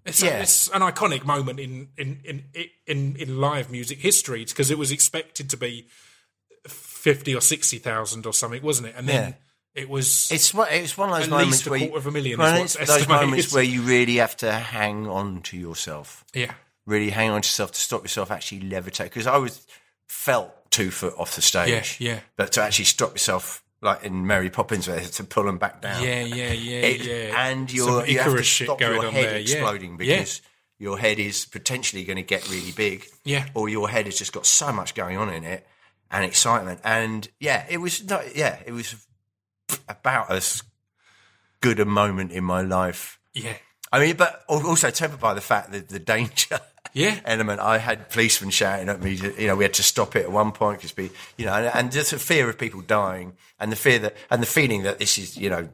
[0.04, 0.40] It's, Yeah.
[0.42, 2.44] it's an iconic moment in in in
[2.86, 5.86] in, in live music history because it was expected to be
[6.66, 8.94] fifty or sixty thousand or something, wasn't it?
[8.96, 9.36] And then
[9.74, 10.30] it was.
[10.32, 12.54] It's one, it's one of those moments a where you, quarter of a million well,
[12.54, 13.26] is what's it's those estimated.
[13.26, 16.24] moments where you really have to hang on to yourself.
[16.34, 16.54] yeah,
[16.90, 19.04] Really hang on to yourself to stop yourself actually levitate.
[19.04, 19.66] Because I was
[20.08, 21.96] felt two foot off the stage.
[22.00, 22.20] Yeah, yeah.
[22.36, 26.02] But to actually stop yourself, like in Mary Poppins, where to pull them back down.
[26.02, 27.48] yeah, yeah, yeah, It- yeah.
[27.48, 30.18] And you're, you have to stop your head there, exploding Yeah.
[30.18, 30.42] because
[30.78, 33.06] your head is potentially going to get really big.
[33.24, 33.46] Yeah.
[33.54, 35.66] Or your head has just got so much going on in it
[36.10, 36.80] and excitement.
[36.84, 38.94] And yeah, it was not, yeah, it was
[39.88, 40.62] about as
[41.60, 43.20] good a moment in my life.
[43.34, 43.54] yeah,
[43.92, 46.58] I mean, but also tempered by the fact that the danger
[46.92, 47.20] Yeah.
[47.24, 50.22] element, I had policemen shouting at me, to- you know, we had to stop it
[50.24, 53.70] at one point because, you know, and, and just the fear of people dying and
[53.72, 55.68] the fear that, and the feeling that this is, you know,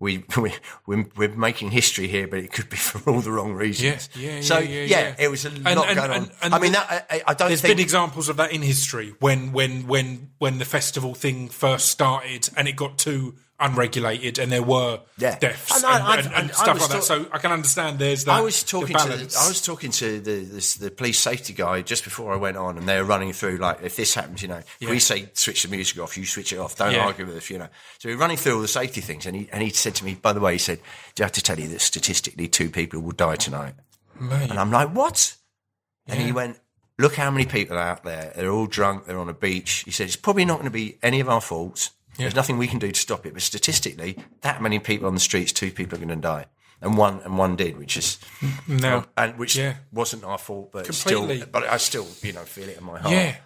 [0.00, 0.52] we, we,
[0.86, 4.08] we're, we're making history here, but it could be for all the wrong reasons.
[4.14, 5.14] Yeah, yeah, So, yeah, yeah, yeah.
[5.18, 6.16] it was a And- lot and- going on.
[6.16, 7.76] and- and I mean, that, I, I don't There's think.
[7.76, 12.48] been examples of that in history when when when when the festival thing first started
[12.56, 15.38] and it got too unregulated and there were Yeah.
[15.38, 17.02] deaths And and, I- and, I- and stuff like that.
[17.04, 18.32] So I can understand there's that.
[18.36, 19.36] I was talking to the.
[19.38, 22.78] I was talking to the, the the police safety guy just before I went on,
[22.78, 24.90] and they were running through like if this happens, you know, Yeah.
[24.90, 26.76] we say switch the music off, you switch it off.
[26.76, 27.06] Don't Yeah.
[27.06, 27.68] argue with us, you know.
[27.98, 30.04] So we were running through all the safety things, and he and he said to
[30.04, 30.78] me, by the way, he said,
[31.14, 33.74] "Do you have to tell you that statistically two people will die tonight?"
[34.20, 34.50] Mate.
[34.50, 35.34] And I'm like, "What?"
[36.06, 36.58] And he went,
[36.98, 38.32] "Look how many people are out there.
[38.34, 39.06] They're all drunk.
[39.06, 41.40] They're on a beach." He said, "It's probably not going to be any of our
[41.40, 41.90] faults.
[42.18, 45.20] There's nothing we can do to stop it, but statistically, that many people on the
[45.20, 46.46] streets, two people are going to die."
[46.80, 48.18] And one and one did, which is
[48.68, 49.04] no.
[49.16, 49.76] and which Yeah.
[49.92, 51.36] wasn't our fault, but Completely.
[51.38, 53.12] still, but I still, you know, feel it in my heart.
[53.14, 53.36] yeah.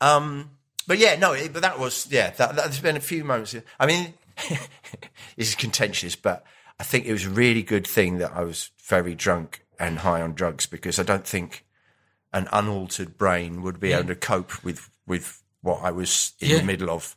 [0.00, 0.50] Um,
[0.86, 3.54] But yeah, no, it- but that was, yeah, that, that, there's been a few moments.
[3.80, 4.14] I mean,
[5.36, 6.44] this is contentious, but
[6.80, 10.20] I think it was a really good thing that I was very drunk and high
[10.22, 11.64] on drugs because I don't think
[12.32, 16.56] an unaltered brain would be able to cope with, with what I was in Yeah.
[16.58, 17.14] the middle of.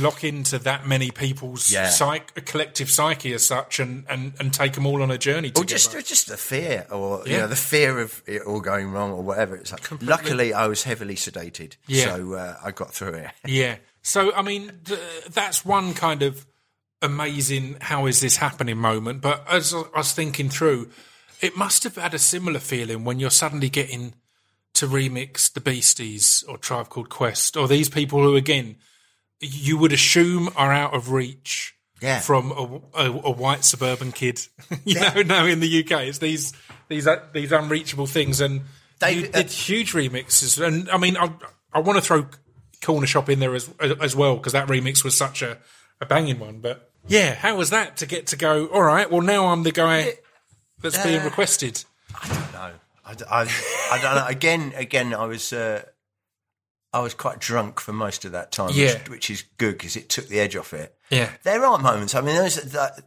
[0.00, 1.90] Lock into that many people's Yeah.
[1.90, 5.64] psych, collective psyche as such, and, and, and take them all on a journey Or
[5.64, 5.66] together.
[6.00, 9.22] just, just the fear, or you know, the fear of it all going wrong, or
[9.22, 9.56] whatever.
[9.56, 12.14] It's like, luckily, I was heavily sedated, Yeah.
[12.16, 13.30] so uh, I got through it.
[13.46, 13.76] Yeah.
[14.02, 15.00] So I mean, th-
[15.30, 16.46] that's one kind of
[17.02, 19.20] amazing how is this happening moment.
[19.20, 20.90] But as I was thinking through,
[21.40, 24.14] it must have had a similar feeling when you're suddenly getting
[24.74, 28.76] to remix the Beasties or Tribe Called Quest or these people who, again,
[29.40, 31.72] you would assume are out of reach.
[32.02, 32.20] Yeah.
[32.20, 34.40] From a, a, a white suburban kid,
[34.84, 36.52] you know, now in the UK, it's these
[36.88, 38.62] these uh, these unreachable things, and
[38.98, 40.60] They- you did huge remixes.
[40.62, 41.30] And I mean, I
[41.72, 42.26] I want to throw
[42.82, 43.70] Cornershop in there as
[44.02, 45.56] as well because that remix was such a,
[46.00, 46.58] a banging one.
[46.58, 48.66] But yeah, how was that to get to go?
[48.66, 50.14] All right, well now I'm the guy
[50.82, 51.84] that's being Uh, requested.
[52.52, 52.72] No,
[53.06, 53.44] I, d- I- I
[54.00, 54.26] don't know.
[54.26, 55.82] Again, again, I was uh,
[56.92, 58.94] I was quite drunk for most of that time, Yeah.
[58.94, 60.94] which, which is good because it took the edge off it.
[61.10, 62.14] Yeah, There are moments.
[62.14, 63.00] I mean, there's that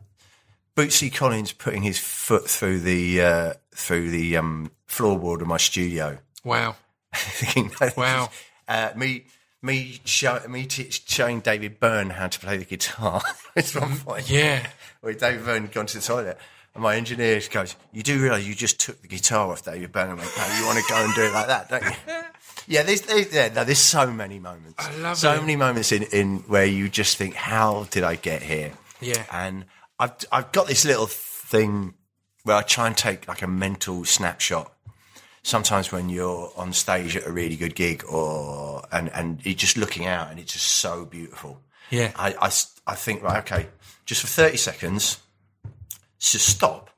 [0.76, 6.20] Bootsy Collins putting his foot through the uh, through the um, floorboard of my studio,
[6.44, 6.76] wow,
[7.16, 8.26] thinking, no, this Wow.
[8.26, 8.30] is-
[8.68, 9.26] Uh, me.
[9.64, 13.24] Me, show, me t- showing David Byrne how to play the guitar.
[13.56, 14.30] It's one point.
[14.30, 14.68] yeah,
[15.02, 16.38] where David Byrne had gone to the toilet.
[16.78, 20.12] And my engineer goes, You do realise you just took the guitar off David Byrne
[20.12, 21.92] and went, No, you want to go and do it like that, don't you?
[22.70, 24.76] Yeah, there's, there's, yeah, no, there's so many moments.
[24.78, 25.40] I love so it.
[25.40, 28.74] many moments in, in where you just think, How did I get here?
[29.02, 29.24] Yeah.
[29.32, 29.66] And
[29.98, 31.96] I've, I've got this little thing
[32.44, 34.72] where I try and take like a mental snapshot.
[35.42, 39.78] Sometimes when you're on stage at a really good gig or, and, and you're just
[39.78, 41.60] looking out and it's just so beautiful.
[41.90, 42.12] Yeah.
[42.16, 42.52] I I,
[42.86, 43.68] I think, right, okay,
[44.06, 45.20] just for 30 seconds,
[46.20, 46.90] just stop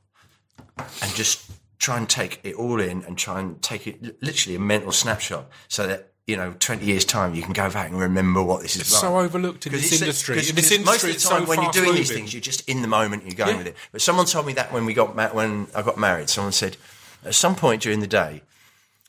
[0.78, 4.59] and just try and take it all in and try and take it literally a
[4.59, 8.41] mental snapshot so that, you know, 20 years' time you can go back and remember
[8.43, 9.01] what this is It's like.
[9.01, 10.36] so overlooked in this industry.
[10.36, 12.41] 'cause- In this industry, most of the time so when you're doing these things, you're
[12.41, 13.57] just in the moment, you're going Yeah.
[13.57, 13.76] with it.
[13.91, 16.78] But someone told me that when we got ma- when I got married, someone said
[17.26, 18.43] at some point during the day,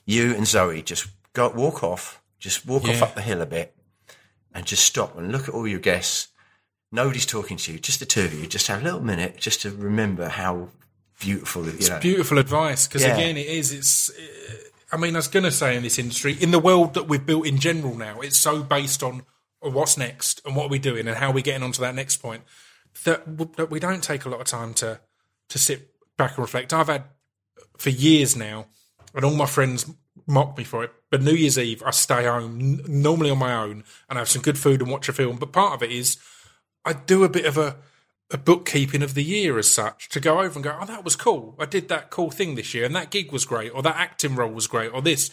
[0.07, 3.75] you and Zoe just go walk off, just walk off up the hill a bit,
[4.55, 6.29] and just stop and look at all your guests.
[6.93, 8.47] Nobody's talking to you, just the two of you.
[8.47, 10.69] Just have a little minute, just to remember how
[11.21, 11.67] beautiful.
[11.69, 13.15] You know, Beautiful advice because Yeah.
[13.15, 13.73] again, it is.
[13.73, 14.11] It's.
[14.11, 14.55] uh,
[14.93, 17.25] I mean, I was going to say in this industry, in the world that we've
[17.25, 19.23] built in general now, it's so based on
[19.61, 22.17] what's next and what we're we doing and how we're we getting onto that next
[22.17, 22.43] point
[23.05, 24.99] that, w- that we don't take a lot of time to
[25.51, 26.73] to sit back and reflect.
[26.73, 27.05] I've had
[27.77, 28.67] for years now,
[29.15, 29.87] and all my friends
[30.27, 30.93] mock me for it.
[31.11, 34.43] But New Year's Eve, I stay home n- normally on my own and have some
[34.43, 35.37] good food and watch a film.
[35.37, 36.17] But part of it is
[36.85, 37.77] I do a bit of a,
[38.31, 41.17] a bookkeeping of the year as such to go over and go, oh, that was
[41.17, 41.55] cool.
[41.59, 44.35] I did that cool thing this year, and that gig was great, or that acting
[44.37, 45.31] role was great, or this.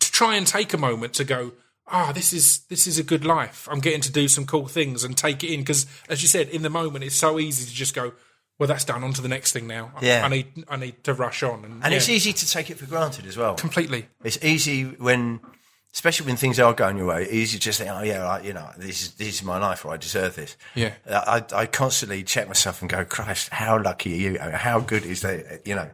[0.00, 1.52] To try and take a moment to go,
[1.88, 3.68] ah, this is this is a good life.
[3.70, 6.48] I'm getting to do some cool things and take it in because, as you said,
[6.48, 8.12] in the moment, it's so easy to just go,
[8.58, 9.02] well, that's done.
[9.04, 9.92] On to the next thing now.
[9.96, 10.24] I- Yeah.
[10.24, 12.78] I need I need to rush on, and, and yeah, it's easy to take it
[12.78, 13.54] for granted as well.
[13.54, 14.06] completely.
[14.22, 15.40] It's easy when,
[15.94, 17.28] especially when things are going your way.
[17.30, 19.92] Easy to just think, oh yeah, you know, this is this is my life, or
[19.92, 20.56] I deserve this.
[20.74, 20.94] Yeah.
[21.08, 24.38] I, I constantly check myself and go, Christ, how lucky are you?
[24.38, 25.66] How good is that?
[25.66, 25.90] You know,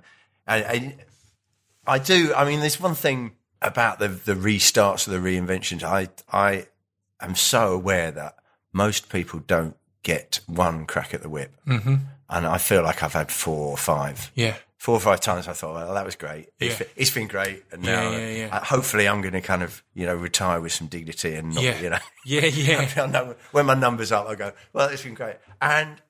[0.46, 0.96] I, I,
[1.86, 2.34] I do.
[2.34, 3.32] I mean, there's one thing
[3.62, 5.82] about the the restarts or the reinventions.
[5.82, 6.66] I I
[7.20, 8.36] am so aware that
[8.72, 11.94] most people don't get one crack at the whip, mm-hmm.
[12.28, 15.54] and I feel like I've had four or five Yeah, four or five times I
[15.54, 16.50] thought, well, that was great.
[16.60, 16.86] It's, Yeah.
[16.94, 17.64] it's been great.
[17.72, 18.48] And now, yeah, yeah.
[18.54, 21.80] uh, hopefully, I'm going to kind of, you know, retire with some dignity and not,
[21.80, 22.90] you know, yeah, yeah.
[23.02, 25.36] I know when my numbers up, I go, well, it's been great.
[25.62, 26.02] And,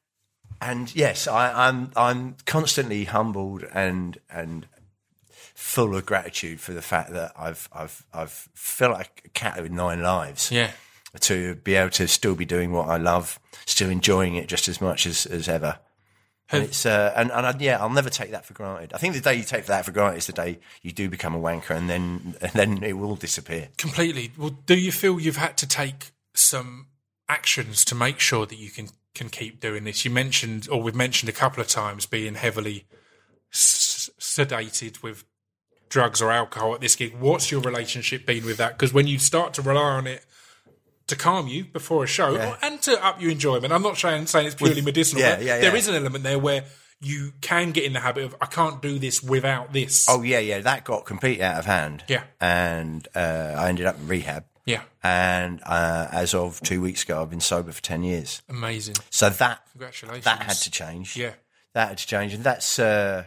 [0.61, 4.67] and yes, I, I'm, I'm constantly humbled and, and
[5.31, 9.71] full of gratitude for the fact that I've, I've, I've felt like a cat with
[9.71, 10.73] nine lives yeah.
[11.21, 14.81] to be able to still be doing what I love, still enjoying it just as
[14.81, 15.79] much as, as ever.
[16.55, 18.93] And it's uh, and and I, yeah, I'll never take that for granted.
[18.95, 21.35] I think the day you take that for granted is the day you do become
[21.35, 23.69] a wanker, and then and then it will disappear.
[23.77, 24.33] Completely.
[24.37, 26.87] Well, do you feel you've had to take some
[27.29, 30.05] actions to make sure that you can can keep doing this?
[30.05, 32.85] You mentioned, or we've mentioned a couple of times, being heavily
[33.53, 35.25] s- sedated with
[35.89, 37.15] drugs or alcohol at this gig.
[37.19, 38.73] What's your relationship been with that?
[38.73, 40.25] Because when you start to rely on it
[41.07, 42.57] to calm you before a show Yeah.
[42.63, 45.23] and to up your enjoyment, I'm not saying, saying it's purely medicinal.
[45.23, 46.65] yeah, yeah, There is an element there where
[47.01, 50.07] you can get in the habit of I can't do this without this.
[50.09, 52.05] Oh yeah, yeah, that got completely out of hand.
[52.09, 52.23] Yeah.
[52.41, 54.45] and uh, I ended up in rehab.
[54.65, 58.41] yeah, And uh, as of two weeks ago, I've been sober for ten years.
[58.49, 58.95] amazing.
[59.11, 60.25] So that Congratulations.
[60.25, 61.17] that had to change.
[61.17, 61.33] Yeah.
[61.75, 63.25] that had to change, and that's uh,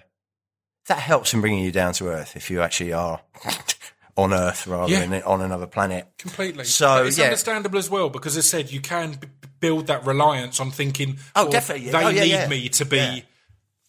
[0.88, 3.22] that helps in bringing you down to earth if you actually are
[4.18, 5.06] on Earth rather Yeah.
[5.06, 6.08] than on another planet.
[6.18, 6.66] Completely.
[6.66, 7.26] So, But it's yeah.
[7.26, 9.28] understandable as well because, as I said, you can b-
[9.60, 11.90] build that reliance on thinking, Oh, well, definitely.
[11.92, 13.24] They Oh, yeah, need me to be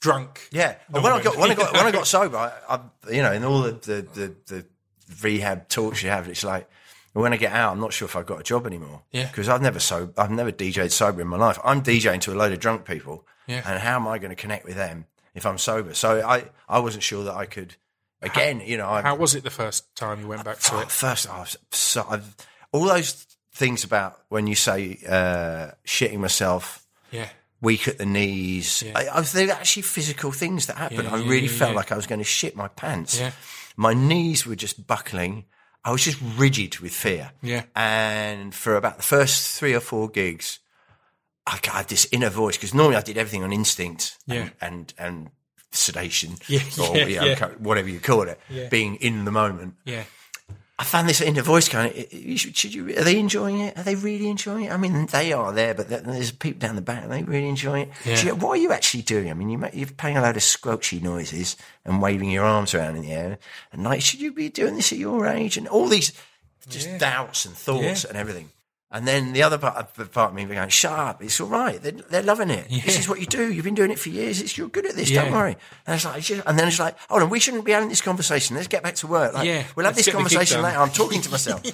[0.00, 0.48] drunk.
[0.52, 2.80] Yeah, when I got when I got when I got sober, I, I
[3.12, 4.66] you know, in all the, the the the
[5.22, 6.68] rehab talks you have, it's like
[7.14, 9.02] when I get out, I'm not sure if I've got a job anymore.
[9.10, 9.26] Yeah.
[9.26, 11.58] because I've never so I've never DJed sober in my life.
[11.64, 13.62] I'm DJing to a load of drunk people, Yeah.
[13.66, 15.94] and how am I going to connect with them if I'm sober?
[15.94, 17.76] So I I wasn't sure that I could.
[18.20, 20.90] Again, you know, I, How was it the first time you went back to it?
[20.90, 22.34] First, I was so I've,
[22.72, 27.28] all those things about when you say uh, shitting myself, Yeah.
[27.60, 28.82] weak at the knees.
[28.84, 28.92] Yeah.
[28.96, 31.04] I, I they're actually physical things that happened.
[31.04, 33.18] Yeah, I really yeah, felt like I was going to shit my pants.
[33.20, 33.32] Yeah.
[33.76, 35.44] My knees were just buckling.
[35.84, 37.30] I was just rigid with fear.
[37.40, 37.62] Yeah.
[37.76, 40.58] And for about the first three or four gigs,
[41.46, 44.34] I had this inner voice because normally I did everything on instinct Yeah.
[44.36, 45.30] and, and, and
[45.70, 47.48] sedation Yeah, or yeah, you know, yeah.
[47.58, 48.40] whatever you call it,
[48.70, 49.74] being in the moment.
[49.84, 50.04] Yeah.
[50.80, 53.58] I found this in inner voice going, "I- I- should, should you, are they enjoying
[53.58, 53.76] it?
[53.76, 54.70] Are they really enjoying it?
[54.72, 57.04] I mean, they are there, but there's people down the back.
[57.04, 58.22] Are they really enjoying it?
[58.24, 59.28] You- what are you actually doing?
[59.28, 62.94] I mean, you, you're playing a load of squelchy noises and waving your arms around
[62.94, 63.38] in the air.
[63.72, 65.56] And like, should you be doing this at your age?
[65.56, 66.12] And all these
[66.68, 68.50] just doubts and thoughts and everything.
[68.90, 71.78] And then the other part, the part of me going, shut up, it's all right.
[71.82, 72.68] They're, they're loving it.
[72.70, 73.52] This is what you do.
[73.52, 74.40] You've been doing it for years.
[74.40, 75.10] It's, you're good at this.
[75.10, 75.24] Yeah.
[75.24, 75.56] Don't worry.
[75.86, 77.90] And it's like, it's just- and then it's like, hold on, we shouldn't be having
[77.90, 78.56] this conversation.
[78.56, 79.34] Let's get back to work.
[79.34, 80.78] Like, Yeah, we'll have this get the gig conversation later.
[80.78, 81.62] I'm talking to myself.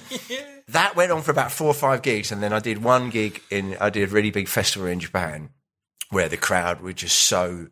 [0.69, 3.39] That went on for about four or five gigs, and then I did one gig
[3.51, 3.77] in.
[3.79, 5.49] I did a really big festival in Japan,
[6.09, 7.67] where the crowd were just so.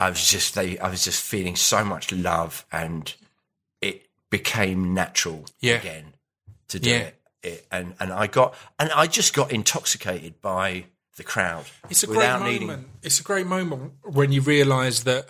[0.00, 0.80] I was just they.
[0.80, 3.14] I was just feeling so much love, and
[3.80, 5.74] it became natural Yeah.
[5.76, 6.14] again
[6.70, 6.96] to do Yeah.
[6.96, 7.17] it.
[7.42, 7.66] It.
[7.70, 10.84] And and I got and I just got intoxicated by
[11.16, 11.64] the crowd.
[11.90, 12.50] It's a great moment.
[12.60, 12.84] needing.
[13.02, 15.28] It's a great moment when you realise that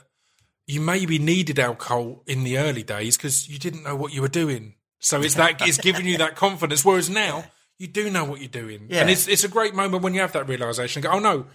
[0.67, 4.29] you maybe needed alcohol in the early days because you didn't know what you were
[4.29, 4.75] doing.
[4.99, 6.85] So it's that it's giving you that confidence.
[6.85, 7.45] Whereas now
[7.79, 9.01] you do know what you're doing, Yeah.
[9.03, 11.01] and it's it's a great moment when you have that realization.
[11.03, 11.47] Go, oh no!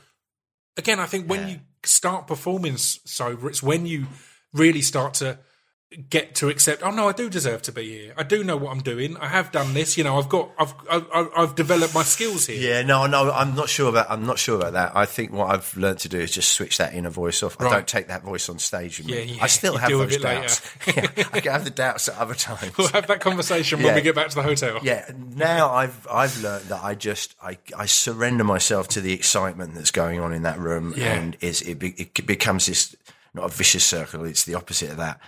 [0.77, 4.07] Again, I think when you start performing sober, it's when you
[4.53, 5.37] really start to
[6.09, 6.83] get to accept.
[6.83, 8.13] Oh no, I do deserve to be here.
[8.17, 9.17] I do know what I'm doing.
[9.17, 9.97] I have done this.
[9.97, 12.59] You know, I've got, I've, I've, I've developed my skills here.
[12.59, 14.07] Yeah, no, no, I'm not sure about.
[14.09, 14.95] I'm not sure about that.
[14.95, 17.59] I think what I've learned to do is just switch that inner voice off.
[17.59, 19.13] I don't take that voice on stage with me.
[19.13, 20.61] Yeah, yeah, I still have those doubts.
[20.87, 22.77] yeah, I can have the doubts at other times.
[22.77, 23.95] We'll have that conversation when Yeah.
[23.95, 24.79] we get back to the hotel.
[24.83, 29.75] yeah, now I've I've learned that I just I, I surrender myself to the excitement
[29.75, 32.95] that's going on in that room, and is it, be, it becomes this
[33.33, 34.25] not a vicious circle.
[34.25, 35.19] It's the opposite of that.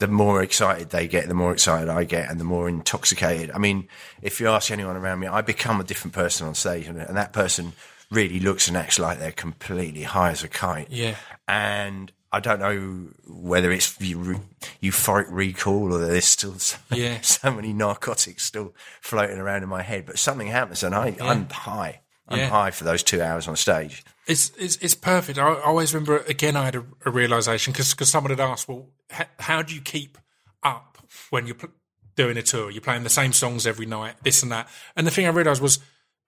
[0.00, 3.50] The more excited they get, the more excited I get, and the more intoxicated.
[3.52, 3.86] I mean,
[4.22, 7.16] if you ask anyone around me, I become a different person on stage, and, and
[7.16, 7.72] that person
[8.10, 10.88] really looks and acts like they're completely high as a kite.
[10.90, 11.14] Yeah.
[11.46, 14.40] and I don't know whether it's eu-
[14.80, 17.20] euphoric recall or there's still so, Yeah.
[17.22, 21.48] so many narcotics still floating around in my head, but something happens and I, I'm
[21.50, 22.00] high.
[22.28, 22.48] I'm Yeah.
[22.48, 24.04] high for those two hours on stage.
[24.30, 25.38] It's, it's it's perfect.
[25.38, 26.56] I, always remember again.
[26.56, 29.80] I had a, a realization because because someone had asked, "Well, h- how do you
[29.80, 30.18] keep
[30.62, 30.98] up
[31.30, 31.70] when you're pl-
[32.14, 32.70] doing a tour?
[32.70, 35.60] You're playing the same songs every night, this and that." And the thing I realized
[35.60, 35.80] was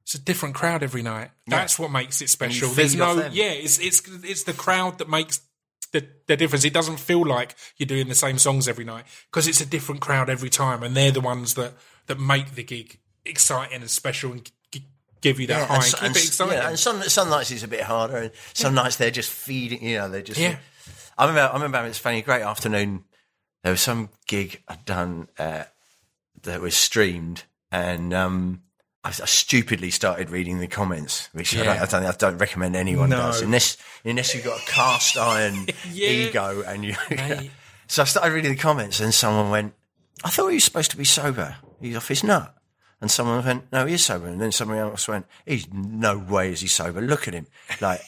[0.03, 1.31] it's a different crowd every night.
[1.47, 2.71] That's what makes it special.
[2.71, 3.31] There's no, them.
[3.35, 5.41] yeah, it's it's it's the crowd that makes
[5.93, 6.65] the, the difference.
[6.65, 10.01] It doesn't feel like you're doing the same songs every night because it's a different
[10.01, 11.75] crowd every time, and they're the ones that
[12.07, 14.51] that make the gig exciting and special and
[15.23, 16.55] give you that high and, s- keep it exciting.
[16.55, 19.83] yeah, and some some nights it's a bit harder, and some nights they're just feeding.
[19.83, 20.39] You know, they're just.
[20.39, 20.57] Yeah.
[21.17, 21.51] I remember.
[21.53, 21.89] I remember.
[21.89, 22.21] It's funny.
[22.23, 23.05] Great afternoon.
[23.63, 25.65] There was some gig I'd done uh,
[26.43, 28.63] that was streamed, and um,
[29.05, 32.05] I, I stupidly started reading the comments, which I, don't, I don't.
[32.05, 33.19] I don't recommend anyone No.
[33.19, 36.09] does unless unless you've got a cast iron Yeah.
[36.09, 36.95] ego and you.
[37.89, 39.75] So I started reading the comments, and someone went,
[40.25, 41.57] "I thought he was supposed to be sober.
[41.79, 42.55] He's off his nut."
[43.03, 44.29] And someone went, no, he is sober.
[44.29, 47.01] And then someone else went, he's no way is he sober.
[47.01, 47.49] Look at him.
[47.81, 48.01] Like,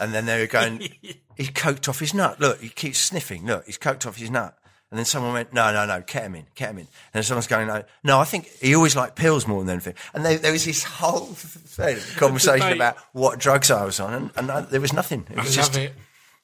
[0.00, 0.80] and then they were going,
[1.36, 2.40] he's coked off his nut.
[2.40, 3.46] Look, he keeps sniffing.
[3.46, 4.58] Look, he's coked off his nut.
[4.90, 6.78] And then someone went, no, no, no, ketamine, ketamine.
[6.78, 9.94] And then someone's going, no, no, I think he always liked pills more than anything.
[10.12, 14.12] And they, there was this whole thing, conversation about what drugs I was on.
[14.12, 15.24] And, and I, there was nothing.
[15.30, 15.92] It I was love just, it.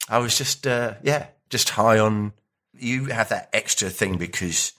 [0.09, 2.33] I was just, uh, yeah, just high on.
[2.79, 4.73] You have that extra thing because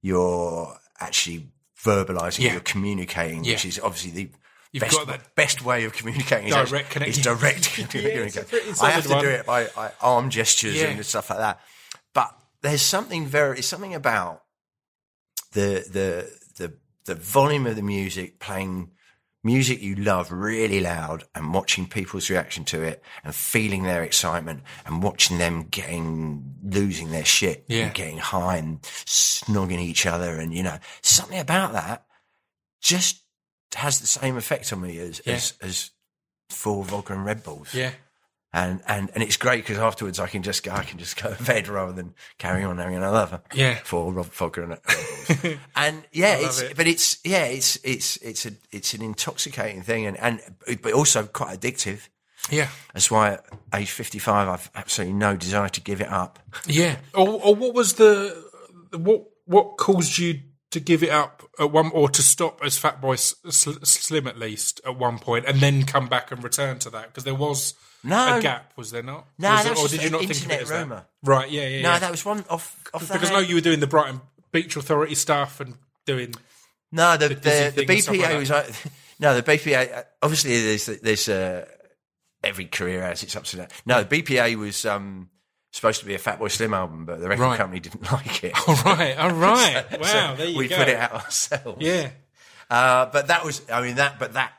[0.00, 1.48] you're actually
[1.84, 2.52] verbalizing, Yeah.
[2.52, 4.30] you're communicating, which is obviously the
[4.72, 6.48] You've best, got that- best way of communicating.
[6.48, 7.20] is Direct actually- connection.
[7.20, 8.44] Is direct Yeah, it's a communication.
[8.46, 9.24] pretty I have to one.
[9.24, 10.86] do it by, by arm gestures Yeah.
[10.86, 11.60] and stuff like that.
[12.14, 14.42] But there's something very, it's something about
[15.52, 16.72] the the the
[17.04, 18.90] the volume of the music playing
[19.44, 24.62] music you love really loud and watching people's reaction to it and feeling their excitement
[24.86, 27.86] and watching them getting losing their shit Yeah.
[27.86, 32.06] and getting high and snogging each other and you know something about that
[32.80, 33.20] just
[33.74, 35.34] has the same effect on me as Yeah.
[35.34, 35.90] as, as
[36.50, 37.90] four vodka and Red Bulls Yeah.
[38.52, 41.32] And and and it's great because afterwards I can just go I can just go
[41.34, 43.76] to bed rather than carry on having another Yeah.
[43.84, 46.76] for Rob Fogger and and yeah it's it.
[46.76, 50.40] but it's yeah it's it's it's a it's an intoxicating thing and and
[50.82, 52.08] but also quite addictive
[52.50, 52.68] Yeah.
[52.92, 53.44] that's why at
[53.74, 56.96] age 55 I've absolutely no desire to give it up Yeah.
[57.14, 58.44] Or, or what was the
[58.92, 60.40] what what caused you
[60.72, 64.38] to give it up at one or to stop as Fatboy S- Sl- Slim at
[64.38, 67.74] least at one point and then come back and return to that because there was
[68.04, 68.38] No.
[68.38, 69.26] a gap, was there not?
[69.38, 70.62] No, Was that it- was or just did you an not think of internet it
[70.62, 71.08] as that?
[71.22, 71.50] Right.
[71.50, 71.68] Yeah.
[71.68, 71.82] Yeah.
[71.82, 71.98] no yeah.
[72.00, 75.14] that was one off off the because know you were doing the Brighton Beach Authority
[75.14, 75.74] stuff and
[76.06, 76.34] doing
[76.90, 77.34] No, the the,
[77.86, 78.70] the, stuff BPA like was like,
[79.20, 80.04] no, the BPA.
[80.22, 81.64] Obviously, there's there's uh,
[82.42, 83.72] every career has its ups and downs.
[83.86, 85.30] No, the BPA was um,
[85.70, 87.56] supposed to be a Fatboy Slim album, but the record Right.
[87.56, 88.68] company didn't like it.
[88.68, 89.84] all right, all right.
[90.00, 90.58] Wow, So there you go.
[90.58, 90.76] we go.
[90.76, 91.78] put it out ourselves.
[91.80, 92.10] Yeah.
[92.68, 94.52] Uh, but that was, I mean, that, but that,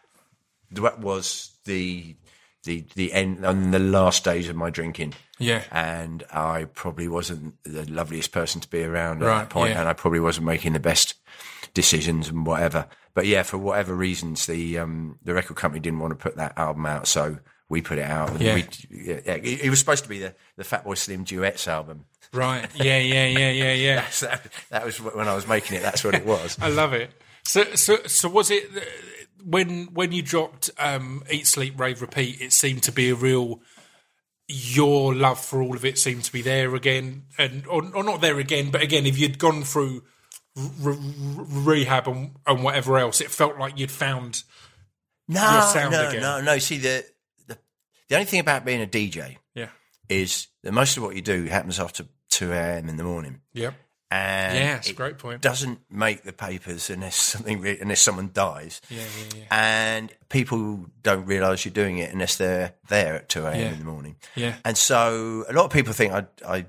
[0.71, 2.15] that was the,
[2.63, 5.13] the, the end on the last days of my drinking.
[5.39, 5.63] Yeah.
[5.71, 9.81] And I probably wasn't the loveliest person to be around at Right, that point, yeah.
[9.81, 11.15] And I probably wasn't making the best
[11.73, 12.87] decisions and whatever.
[13.13, 16.57] But yeah, for whatever reasons, the, um, the record company didn't want to put that
[16.57, 17.07] album out.
[17.07, 17.37] So
[17.69, 18.39] we put it out.
[18.39, 18.55] Yeah.
[18.55, 22.05] we, yeah, yeah, it, it was supposed to be the, the Fatboy Slim duets album.
[22.31, 22.67] Right.
[22.75, 22.97] Yeah.
[22.99, 23.25] Yeah.
[23.27, 23.51] Yeah.
[23.51, 23.73] Yeah.
[23.73, 24.05] Yeah.
[24.21, 25.81] That, that was when I was making it.
[25.81, 26.57] That's what it was.
[26.61, 27.11] I love it.
[27.43, 28.79] So, so, so was it uh,
[29.45, 32.41] when when you dropped um, Eat, Sleep, Rave, Repeat?
[32.41, 33.61] It seemed to be a real.
[34.49, 38.19] Your love for all of it seemed to be there again, and or, or not
[38.19, 40.03] there again, but again, if you'd gone through
[40.55, 44.43] re- re- rehab and, and whatever else, it felt like you'd found.
[45.29, 46.21] No, your sound no, again.
[46.21, 46.57] no, no.
[46.57, 47.05] See, the,
[47.47, 47.57] the
[48.09, 49.69] the only thing about being a DJ Yeah.
[50.09, 52.89] is that most of what you do happens after two a.m.
[52.89, 53.73] in the morning, Yep.
[54.13, 55.41] And Yeah, it's a great point.
[55.41, 58.99] doesn't make the papers unless something re- unless someone dies, Yeah.
[59.01, 59.37] Yeah.
[59.39, 59.43] Yeah.
[59.51, 63.59] and people don't realise you're doing it unless they're there at two a.m.
[63.59, 63.71] Yeah.
[63.71, 64.15] in the morning.
[64.35, 64.55] Yeah.
[64.65, 66.65] And so a lot of people think I I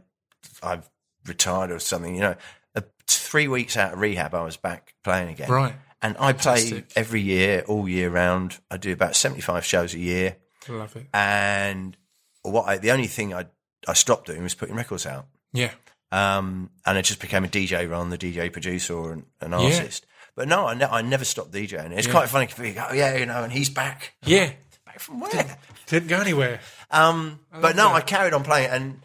[0.62, 0.88] I've
[1.26, 2.14] retired or something.
[2.14, 2.36] You know,
[2.74, 5.51] uh, three weeks out of rehab, I was back playing again.
[5.51, 5.74] Right.
[6.03, 8.59] And I play every year, all year round.
[8.70, 10.36] I do about seventy-five shows a year,
[10.68, 11.07] Love it.
[11.14, 11.97] and
[12.42, 13.47] what I, the only thing I
[13.88, 15.26] I stopped doing was putting records out.
[15.55, 15.70] Yeah.
[16.14, 19.52] Um, and I just became a DJ rather than the DJ producer or an, an
[19.54, 20.06] artist.
[20.36, 21.92] But no, I, ne- I never stopped DJing.
[21.96, 22.12] It's Yeah.
[22.12, 24.14] quite funny to be, oh yeah, you know, and he's back.
[24.24, 24.52] Yeah.
[24.86, 25.58] Back from where?
[25.86, 26.60] Didn't go anywhere.
[26.90, 27.94] Um, but no, that.
[27.96, 29.00] I carried on playing, and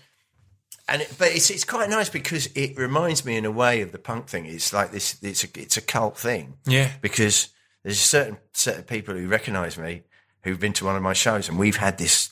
[0.87, 3.91] and it, but it's it's quite nice because it reminds me in a way of
[3.91, 4.45] the punk thing.
[4.45, 5.17] It's like this.
[5.21, 6.57] It's a it's a cult thing.
[6.65, 6.91] Yeah.
[7.01, 7.49] because
[7.83, 10.03] there's a certain set of people who recognise me
[10.43, 12.31] who've been to one of my shows, and we've had this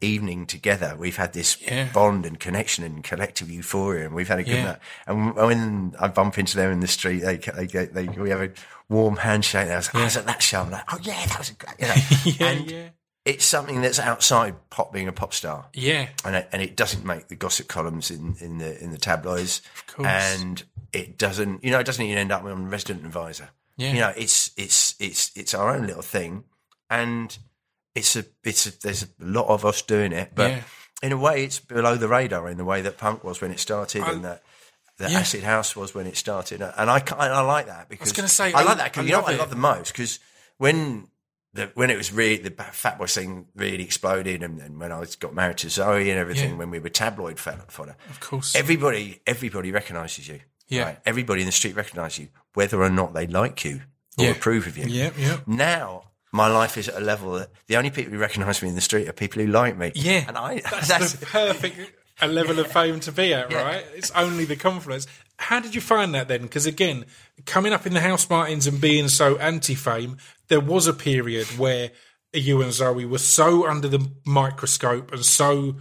[0.00, 0.94] evening together.
[0.98, 1.88] We've had this Yeah.
[1.92, 4.64] bond and connection and collective euphoria, and we've had a good Yeah.
[4.64, 4.78] night.
[5.06, 8.42] And when I bump into them in the street, they they get they we have
[8.42, 8.50] a
[8.88, 9.68] warm handshake.
[9.70, 10.60] I was, like, oh, I was at that show.
[10.62, 11.94] I'm like, oh yeah, that was a great, you know.
[12.24, 12.46] Yeah.
[12.52, 12.88] and yeah.
[13.24, 16.08] it's something that's outside pop being a pop star Yeah.
[16.24, 19.62] and it, and it doesn't make the gossip columns in, in the in the tabloids,
[19.88, 20.06] course.
[20.08, 20.62] and
[20.92, 23.50] it doesn't you know it doesn't even end up on resident advisor.
[23.78, 23.92] Yeah.
[23.92, 26.44] You know, it's it's it's it's our own little thing,
[26.88, 27.36] and
[27.96, 30.62] it's a it's a, there's a lot of us doing it, but Yeah.
[31.02, 33.58] in a way, it's below the radar in the way that punk was when it
[33.60, 34.42] started, and that.
[34.98, 35.18] That Yeah.
[35.20, 38.28] acid house was when it started, and I I like that because I was gonna
[38.28, 40.18] say, I I- like that because you know what I love the most because
[40.56, 41.08] when
[41.52, 45.14] the, when it was really the Fatboy thing really exploded, and, and when I was,
[45.16, 46.56] got married to Zoe and everything, Yeah.
[46.56, 48.54] when we were tabloid fodder, Of course.
[48.54, 50.40] everybody everybody recognises you.
[50.68, 50.96] Yeah.
[51.04, 53.82] Everybody in the street recognises you, whether or not they like you
[54.18, 54.30] or Yeah.
[54.30, 54.86] approve of you.
[54.86, 55.10] yeah.
[55.18, 55.40] Yeah.
[55.46, 56.04] Now
[56.36, 58.80] my life is at a level that the only people who recognise me in the
[58.80, 59.92] street are people who like me.
[59.94, 60.24] Yeah.
[60.28, 63.62] and I That's, that's, the perfect a level of fame to be at, Yeah.
[63.62, 63.84] right?
[63.94, 65.06] It's only the confidence.
[65.38, 66.42] How did you find that then?
[66.42, 67.04] Because again,
[67.44, 70.16] coming up in the Housemartins and being so anti-fame,
[70.48, 71.90] there was a period where
[72.32, 75.76] you and Zoe were so under the microscope and so,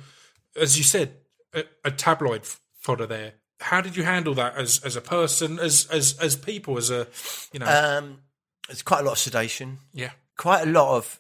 [0.60, 1.14] as you said,
[1.54, 3.34] a, a tabloid f- fodder there.
[3.62, 7.08] How did you handle that as as a person, as as as people, as a
[7.54, 7.66] you know?
[7.66, 8.20] um,
[8.68, 9.80] there's quite a lot of sedation.
[9.94, 11.20] yeah, quite a lot of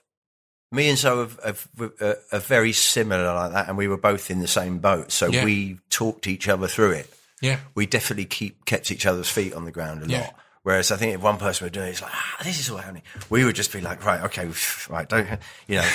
[0.71, 1.49] me and Zoe are,
[1.79, 5.11] are, are, are very similar like that, and we were both in the same boat,
[5.11, 5.45] so Yeah.
[5.45, 7.13] we talked each other through it.
[7.41, 10.21] yeah, We definitely keep kept each other's feet on the ground a Yeah.
[10.21, 10.35] lot.
[10.63, 12.77] Whereas I think if one person were doing it, it's like, ah, this is all
[12.77, 13.03] happening.
[13.29, 14.49] We would just be like, right, okay,
[14.89, 15.27] right, don't,
[15.67, 15.89] you know,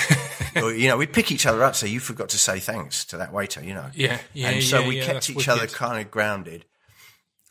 [0.63, 1.75] or, you know, we'd pick each other up.
[1.75, 3.89] So you forgot to say thanks to that waiter, you know.
[3.93, 4.49] yeah, yeah.
[4.49, 6.63] and so yeah, we kept each other kind of grounded.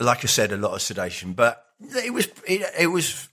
[0.00, 1.62] Like I said, a lot of sedation, but
[2.02, 3.28] it was it, it was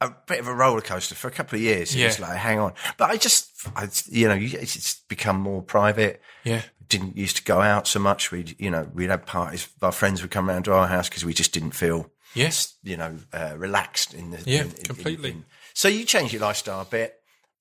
[0.00, 1.94] a bit of a roller coaster for a couple of years.
[1.94, 5.62] It was like, hang on, but I just, I, you know, it's it's become more
[5.62, 6.20] private.
[6.44, 8.30] Yeah, Didn't used to go out so much.
[8.30, 9.68] We, would you know, we'd have parties.
[9.82, 12.96] Our friends would come round to our house because we just didn't feel, yes, you
[12.96, 15.30] know, uh, relaxed in the Yeah, in- in- completely.
[15.30, 15.44] in-
[15.74, 17.14] so you change your lifestyle a bit.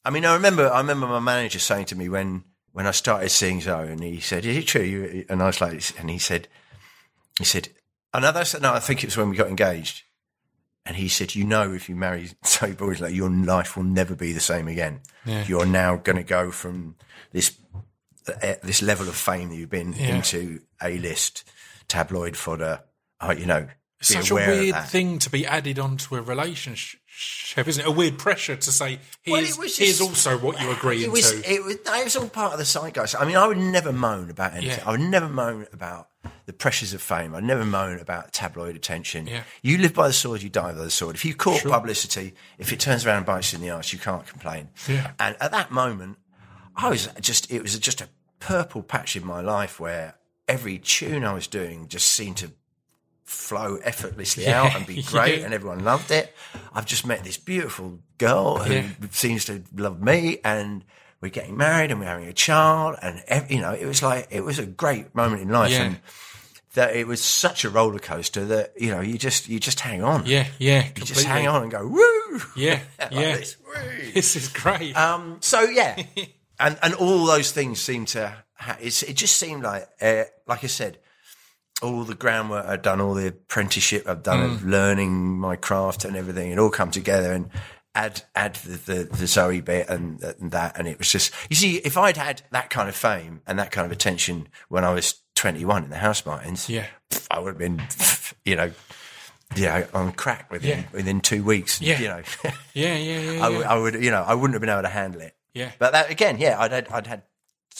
[0.03, 3.29] I mean, I remember, I remember my manager saying to me when when I started
[3.29, 6.19] seeing Zoe, and he said, "Is it true?" You, and I was like, and he
[6.19, 6.47] said,
[7.39, 7.69] he said,
[8.13, 10.03] "I know that's no, I think it was when we got engaged."
[10.87, 14.33] And he said, "You know, if you marry Zoe Boysley, your life will never be
[14.33, 15.01] the same again.
[15.25, 15.43] Yeah.
[15.47, 16.95] You're now going to go from
[17.31, 17.57] this
[18.27, 20.15] uh, this level of fame that you've been Yeah.
[20.17, 21.43] into a list
[21.87, 22.81] tabloid fodder.
[23.19, 23.61] Uh, you know,
[23.99, 26.99] be such a weird thing to be added onto a relationship,
[27.57, 27.87] isn't it?
[27.87, 31.31] A weird pressure to say, Well, here's, here's just- also what you agree It was,
[31.31, 31.37] to.
[31.53, 33.15] it was, it was all part of the zeitgeist.
[33.19, 34.79] I mean, I would never moan about anything.
[34.79, 34.87] Yeah.
[34.87, 36.09] I would never moan about
[36.45, 37.33] the pressures of fame.
[37.35, 39.27] I'd never moan about tabloid attention.
[39.27, 39.43] Yeah.
[39.61, 41.15] You live by the sword, you die by the sword.
[41.15, 43.99] If you caught publicity, if it turns around and bites you in the arse, you
[43.99, 44.69] can't complain.
[44.87, 45.11] Yeah.
[45.19, 46.17] And at that moment,
[46.75, 48.09] I was just, it was just a
[48.39, 50.15] purple patch in my life where
[50.47, 52.51] every tune I was doing just seemed to
[53.25, 54.61] flow effortlessly Yeah.
[54.63, 55.45] out and be great Yeah.
[55.45, 56.33] and everyone loved it.
[56.73, 58.89] I've just met this beautiful girl who Yeah.
[59.11, 60.83] seems to love me and
[61.21, 64.41] we're getting married and we're having a child and you know it was like it
[64.41, 65.99] was a great moment in life and
[66.75, 70.03] that it was such a roller coaster that you know you just you just hang
[70.03, 71.13] on yeah, yeah, you completely.
[71.15, 73.35] just hang on and go woo Yeah, Like yeah.
[73.37, 74.11] this, woo.
[74.13, 74.95] This is great.
[74.95, 75.95] Um, so yeah,
[76.59, 78.35] and and all those things seem to.
[78.57, 80.97] Ha- it's, it just seemed like, uh, like I said,
[81.81, 84.69] all the groundwork I'd done, all the apprenticeship I've done of mm.
[84.69, 87.49] learning my craft and everything, it all come together and
[87.93, 91.33] add add the the, the Zoe bit and, and that, and it was just.
[91.49, 94.83] You see, if I'd had that kind of fame and that kind of attention when
[94.83, 96.87] I was twenty one in the Housemartins, yeah,
[97.29, 97.81] I would have been,
[98.45, 98.71] you know.
[99.55, 100.83] Yeah, on crack within Yeah.
[100.91, 101.79] within two weeks.
[101.79, 101.99] Yeah.
[101.99, 102.21] you know,
[102.73, 103.45] yeah, yeah, yeah.
[103.45, 103.57] I, yeah.
[103.57, 105.35] would- I would, you know, I wouldn't have been able to handle it.
[105.53, 105.71] yeah.
[105.77, 107.21] But that again, yeah, I'd had, I'd had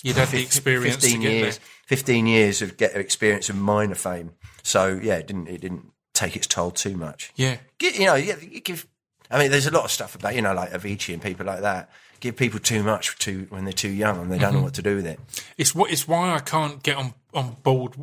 [0.04, 1.68] You'd had the experience to fifteen get years, there.
[1.86, 4.32] fifteen years of get experience of minor fame.
[4.64, 7.32] So yeah, it didn't it didn't take its toll too much.
[7.36, 8.88] Yeah, Gi- You know, yeah, you give.
[9.32, 11.62] I mean, there's a lot of stuff about you know, like Avicii and people like
[11.62, 11.90] that.
[12.20, 14.64] Give people too much too when they're too young and they don't know Mm-hmm.
[14.66, 15.20] what to do with it.
[15.58, 17.94] it's what it's why I can't get on on board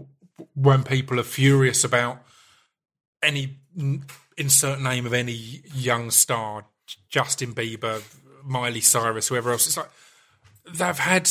[0.55, 2.23] when people are furious about
[3.23, 3.57] any
[4.37, 6.65] insert name of any young star,
[7.09, 8.03] Justin Bieber,
[8.45, 9.67] Miley Cyrus, whoever else.
[9.67, 9.91] It's like
[10.73, 11.31] they've had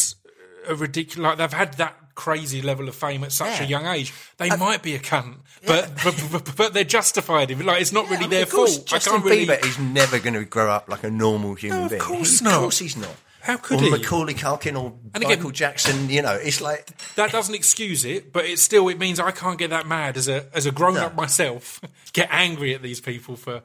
[0.68, 3.64] a ridiculous, like they've had that crazy level of fame at such Yeah.
[3.66, 4.14] a young age.
[4.38, 7.52] They might be a cunt, but, but, but but they're justified.
[7.52, 7.66] in.
[7.66, 8.88] Like it's not really I mean, their of course, fault.
[8.88, 9.46] Justin I can't really.
[9.48, 12.02] Bieber is never going to grow up like a normal human No, of being.
[12.02, 12.54] course He- not.
[12.56, 13.16] Of course he's not.
[13.44, 13.90] How could or he?
[13.90, 18.32] Macaulay Culkin or And again- Michael Jackson, you know, it's like that doesn't excuse it,
[18.32, 20.98] but it still it means I can't get that mad as a as a grown
[20.98, 21.82] up myself.
[22.14, 23.64] Get angry at these people for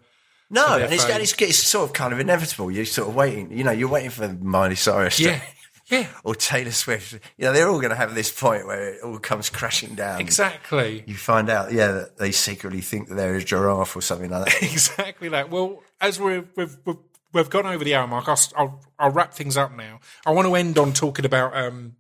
[0.49, 2.71] no, and it's, and it's, it's sort of kind of inevitable.
[2.71, 5.41] You're sort of waiting, you know, you're waiting for Miley Cyrus, to-
[5.89, 7.13] yeah or Taylor Swift.
[7.37, 10.21] You know, they're all going to have this point where it all comes crashing down.
[10.21, 14.31] exactly You find out, yeah, that they secretly think that they're a giraffe or something
[14.31, 14.63] like that.
[14.63, 15.51] exactly that.
[15.51, 16.97] Well, as we've we've we've,
[17.33, 20.01] we've gone over the hour mark, I'll, I'll I'll wrap things up now.
[20.25, 21.97] I want to end on talking about um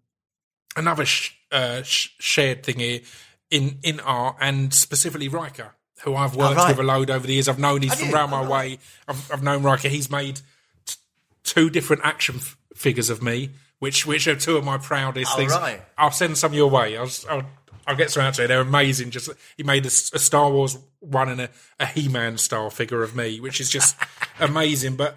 [0.76, 3.00] another sh- uh, sh- shared thing here
[3.50, 5.70] in in art and specifically Ryca.
[6.02, 6.68] Who I've worked right.
[6.76, 7.48] with a load over the years.
[7.48, 8.78] I've known he's from round my Oh, way.
[9.08, 9.88] I've, I've known Ryca.
[9.88, 10.40] He's made
[10.84, 10.96] t-
[11.42, 13.48] two different action f- figures of me,
[13.78, 15.52] which which are two of my proudest Oh, things.
[15.52, 15.82] right.
[15.98, 16.96] I'll send some your way.
[16.96, 17.42] I'll, I'll,
[17.86, 18.48] I'll get some out to you.
[18.48, 19.10] They're amazing.
[19.10, 23.38] Just he made a Star Wars one and a, a He-Man style figure of me,
[23.40, 23.96] which is just
[24.40, 24.96] amazing.
[24.96, 25.16] But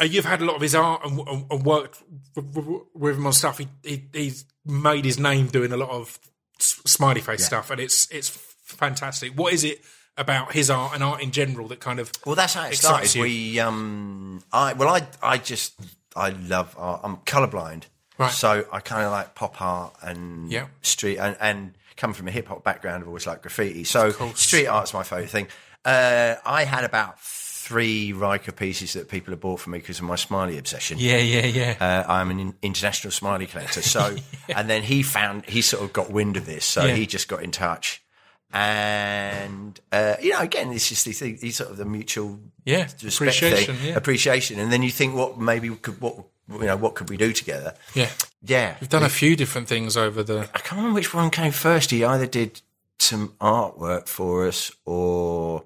[0.00, 2.02] uh, you've had a lot of his art and, and, and worked
[2.34, 3.58] w- w- with him on stuff.
[3.58, 6.18] He, he he's made his name doing a lot of
[6.58, 8.28] s- smiley face stuff, and it's it's
[8.64, 9.32] fantastic.
[9.38, 9.80] What is it
[10.16, 13.14] about his art and art in general that kind of Well, that's how it started.
[13.14, 13.22] you.
[13.22, 15.80] We, um, I, well, I, I just,
[16.16, 17.00] I love art.
[17.04, 17.84] I'm colourblind,
[18.18, 18.32] Right.
[18.32, 20.66] so I kind of like pop art and Yeah.
[20.82, 23.02] street, and, and come from a hip hop background.
[23.02, 25.48] I've always liked graffiti, so street art's my favourite thing.
[25.84, 30.04] Uh, I had about three Ryca pieces that people have bought for me because of
[30.04, 30.98] my smiley obsession.
[30.98, 33.80] yeah yeah yeah Uh, I'm an in- international smiley collector.
[33.82, 34.16] So,
[34.48, 36.64] and then he found, he sort of got wind of this.
[36.64, 36.94] So Yeah.
[36.94, 38.02] he just got in touch.
[38.52, 42.88] And, uh, you know, again, it's just the thing, he's sort of the mutual Yeah,
[43.06, 43.96] appreciation, thing, yeah.
[43.96, 44.58] appreciation.
[44.58, 46.16] And then you think, what maybe could, what,
[46.48, 47.74] you know, what could we do together?
[47.94, 48.10] yeah.
[48.42, 48.76] Yeah.
[48.80, 51.90] We've done a few different things over the I can't remember which one came first.
[51.90, 52.62] He either did
[52.98, 55.64] some artwork for us or,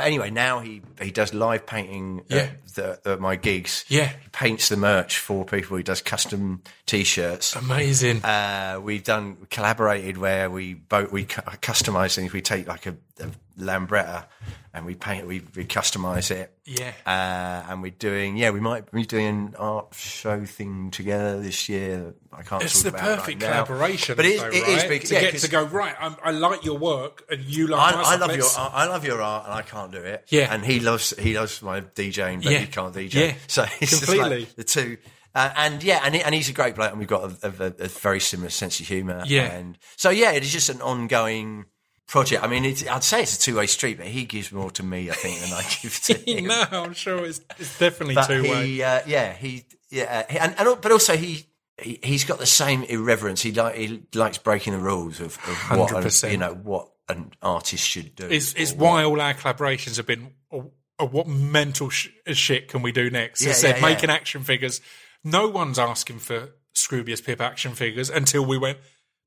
[0.00, 2.38] but anyway, now he, he does live painting Yeah.
[2.38, 3.84] at, the, at my gigs.
[3.88, 4.08] Yeah.
[4.08, 5.76] He paints the merch for people.
[5.76, 7.54] He does custom t-shirts.
[7.54, 8.24] amazing.
[8.24, 12.32] Uh, we've done collaborated where we both we cu- customize things.
[12.32, 13.30] We take like a, a
[13.60, 14.24] Lambretta
[14.72, 15.26] and we paint.
[15.26, 16.52] We we customize it.
[16.64, 16.92] Yeah.
[17.06, 18.50] Uh, and we're doing yeah.
[18.50, 22.14] We might be doing an art show thing together this year.
[22.32, 22.62] I can't.
[22.62, 23.64] It's talk the about perfect right now.
[23.64, 24.40] collaboration, But it is.
[24.40, 24.88] though, it is right?
[24.88, 25.94] big, to yeah, get to go right.
[26.00, 28.86] I'm, I like your work, and you like my I, I love your Let's- I
[28.86, 30.24] love your art and I can't do it.
[30.30, 30.52] Yeah.
[30.54, 32.58] and he loves he loves my DJing, but Yeah.
[32.60, 33.12] he can't DJ.
[33.14, 33.34] Yeah.
[33.46, 34.40] so it's just Completely.
[34.40, 34.96] like the two.
[35.32, 37.84] Uh, and yeah, and, he, and he's a great bloke, and we've got a, a,
[37.84, 39.22] a very similar sense of humour.
[39.26, 39.42] Yeah.
[39.52, 41.66] and so yeah, it is just an ongoing
[42.10, 42.42] project.
[42.42, 44.82] I mean, it's, I'd say it's a two way street, but he gives more to
[44.82, 46.44] me, I think, than I give to him.
[46.46, 48.82] no, I'm sure it's, it's definitely two way.
[48.82, 51.46] uh, yeah, he, yeah, he- and, and but also he.
[51.82, 53.40] He, he's got the same irreverence.
[53.40, 55.38] He like he likes breaking the rules of,
[55.70, 55.92] of what
[56.22, 58.26] an, you know what an artist should do.
[58.26, 60.34] It's, it's why all our collaborations have been.
[60.52, 63.40] Oh, oh, what mental sh- shit can we do next?
[63.40, 63.94] Yeah, As I said, yeah, yeah.
[63.94, 64.82] making action figures.
[65.24, 68.76] No one's asking for Scroobius Pip action figures until we went.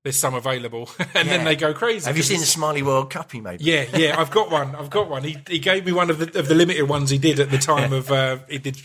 [0.04, 2.06] There's some available, and then they go crazy.
[2.08, 3.62] Have you seen the Smiley World Cup he made?
[3.62, 4.76] Yeah, yeah, I've got one.
[4.76, 5.24] I've got one.
[5.24, 7.58] He he gave me one of the of the limited ones he did at the
[7.58, 8.78] time of uh, he did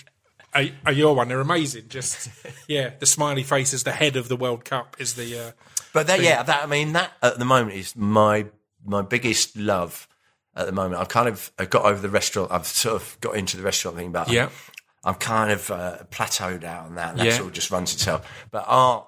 [0.55, 1.27] a, a your one.
[1.29, 1.89] They're amazing.
[1.89, 2.29] Just
[2.69, 4.97] yeah, the smiley face is the head of the World Cup.
[5.01, 5.51] Is the uh,
[5.93, 8.47] But that, yeah, that I mean, that at the moment is my
[8.85, 10.07] my biggest love
[10.55, 11.01] at the moment.
[11.01, 12.53] I've kind of I've got over the restaurant.
[12.53, 14.51] I've sort of got into the restaurant thing, but Yeah.
[15.05, 17.17] I'm kind of uh, plateaued out on that.
[17.17, 17.33] That Yeah.
[17.33, 18.29] sort of just runs itself.
[18.51, 19.07] But art,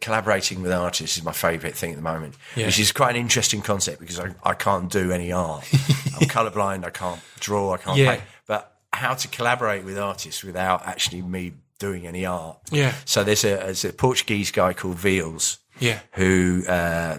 [0.00, 2.66] collaborating with artists is my favourite thing at the moment, Yeah.
[2.66, 5.64] which is quite an interesting concept because I, I can't do any art.
[5.72, 6.84] I'm colourblind.
[6.84, 7.72] I can't draw.
[7.74, 8.12] I can't Yeah.
[8.12, 8.22] paint.
[8.46, 12.58] But how to collaborate with artists without actually me doing any art?
[12.70, 12.94] Yeah.
[13.04, 17.18] So there's a, there's a Portuguese guy called Vhils yeah who uh,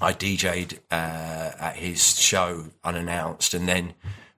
[0.00, 0.94] I DJ'd uh,
[1.60, 3.92] at his show unannounced, and then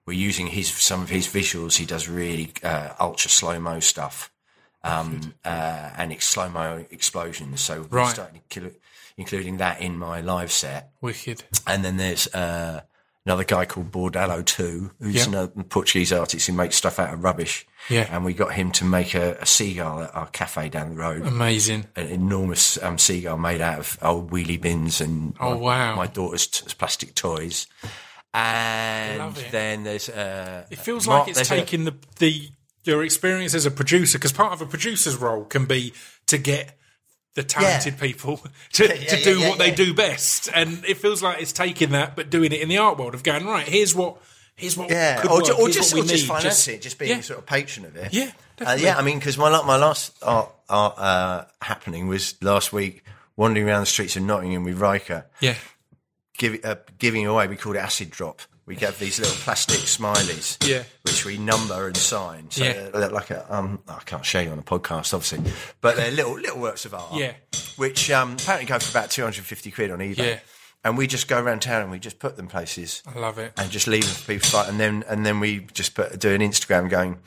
[0.05, 1.77] we're using his some of his visuals.
[1.77, 4.32] He does really uh, ultra slow mo stuff,
[4.83, 7.61] um, uh, and slow mo explosions.
[7.61, 8.13] So we're Right.
[8.13, 8.81] starting to kill it,
[9.17, 10.91] including that in my live set.
[11.01, 11.43] wicked.
[11.65, 12.81] And then there's uh,
[13.25, 15.27] another guy called Bordalo II, who's Yeah.
[15.27, 17.65] another Portuguese artist who makes stuff out of rubbish.
[17.89, 18.07] Yeah.
[18.09, 21.27] and we got him to make a, a seagull at our cafe down the road
[21.27, 21.85] Amazing.
[21.97, 25.95] an enormous um, seagull made out of old wheelie bins and Oh, my, wow.
[25.97, 27.67] my daughter's t- plastic toys.
[28.33, 32.49] And then there's uh, It feels Mark- like it's there's a- taking the the
[32.83, 35.93] your experience as a producer because part of a producer's role can be
[36.27, 36.77] to get
[37.35, 38.37] the talented people
[38.73, 41.91] to, Yeah, to do yeah, what they do best, and it feels like it's taking
[41.91, 43.67] that but doing it in the art world of going right.
[43.67, 44.17] Here's what.
[44.55, 44.91] Here's what.
[44.91, 47.21] Yeah, or, work, or just or just it, just being yeah.
[47.21, 48.13] sort of patron of it.
[48.13, 48.31] Yeah,
[48.63, 48.95] Uh, yeah.
[48.95, 53.03] I mean, because my my last art, art uh, happening was last week,
[53.35, 55.55] wandering around the streets of Nottingham with Ryca, Yeah,
[56.37, 57.47] give, uh, giving away.
[57.47, 58.41] We called it acid drop.
[58.65, 60.83] We gave these little plastic smileys, Yeah.
[61.01, 62.49] which we number and sign.
[62.49, 62.89] So Yeah.
[62.93, 66.33] they're, like a um, I can't show you on a podcast, obviously, but they're little
[66.39, 67.13] little works of art.
[67.15, 67.33] Yeah.
[67.75, 70.17] which um, apparently go for about two hundred and fifty quid on eBay.
[70.17, 70.39] Yeah.
[70.85, 73.53] And we just go around town and we just put them places I love it.
[73.57, 74.69] and just leave them for people to fight.
[74.69, 77.19] And then and then we just put, do an Instagram going,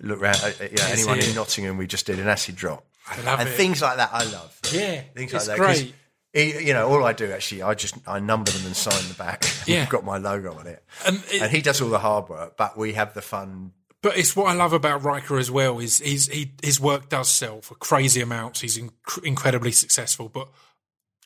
[0.00, 0.36] look around.
[0.42, 2.84] Uh, uh, yeah, anyone in Nottingham, we just did an acid drop.
[3.08, 3.52] I love and it.
[3.52, 4.58] things like that, I love.
[4.72, 5.64] Yeah, things it's like that.
[5.64, 5.94] great.
[6.36, 9.14] He, you know, all I do actually, I just I number them and sign the
[9.14, 9.44] back.
[9.66, 9.82] Yeah.
[9.82, 12.56] I've got my logo on it, And it- and he does all the hard work,
[12.56, 13.72] but we have the fun.
[14.02, 17.28] But it's what I love about Ryca as well is he's, he his work does
[17.30, 18.60] sell for crazy amounts.
[18.60, 20.48] He's inc- incredibly successful, but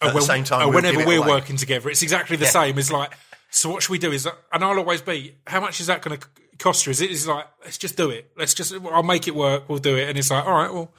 [0.01, 1.29] uh, At the same time, uh, we'll whenever we're away.
[1.29, 2.79] working together, it's exactly the same.
[2.79, 3.13] It's like,
[3.51, 4.13] so what should we do?
[4.13, 6.27] Is and I'll always be, how much is that going to
[6.59, 6.91] cost you?
[6.93, 8.31] Is it is like, let's just do it.
[8.39, 9.69] Let's just, I'll make it work.
[9.69, 10.09] We'll do it.
[10.09, 10.91] And it's like, all right, well,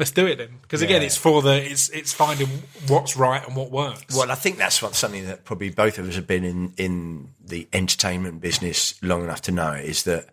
[0.00, 0.58] let's do it then.
[0.62, 1.06] Because again, Yeah.
[1.06, 2.48] it's for the, it's it's finding
[2.88, 4.16] what's right and what works.
[4.16, 7.28] Well, I think that's what something that probably both of us have been in in
[7.40, 10.30] the entertainment business long enough to know is that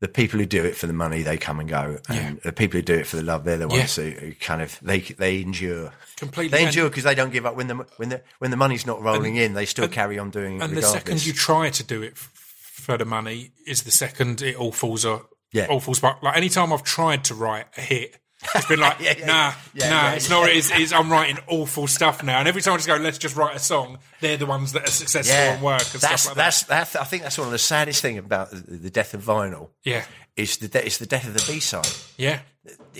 [0.00, 2.78] the people who do it for the money they come and go, and the people
[2.78, 5.42] who do it for the love they're the ones who, who kind of they they
[5.42, 5.92] endure.
[6.16, 6.56] Completely.
[6.56, 9.02] They endure because they don't give up when the when the when the money's not
[9.02, 9.54] rolling in.
[9.54, 12.96] They still carry on doing it and the second you try to do it for
[12.96, 15.20] the money is the second it all falls a,
[15.52, 15.66] Yeah.
[15.66, 16.22] all falls apart.
[16.22, 18.16] Like anytime I've tried to write a hit,
[18.54, 20.36] it's been like, Yeah, yeah, nah, yeah, nah, yeah, it's yeah.
[20.36, 20.48] not.
[20.48, 23.36] It's, it's, I'm writing awful stuff now, and every time I just go, let's just
[23.36, 23.98] write a song.
[24.20, 26.96] They're the ones that are successful and work and that's stuff like that's that's.
[26.96, 29.68] I think that's one of the saddest thing about the, death of vinyl.
[29.84, 30.04] Yeah.
[30.36, 31.84] is the de- it's the death of the B side.
[31.84, 32.04] that.
[32.16, 32.40] Yeah,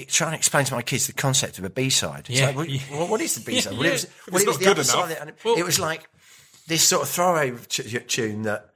[0.08, 2.28] trying to explain to my kids the concept of a B side.
[2.28, 2.80] Yeah, like, what, yeah.
[3.08, 3.74] what- is the B side?
[3.74, 3.88] Well, yeah.
[3.90, 4.98] it was, well, it was not the good other side.
[4.98, 6.08] enough, it, and well- it was like
[6.66, 8.70] this sort of throwaway t- tune that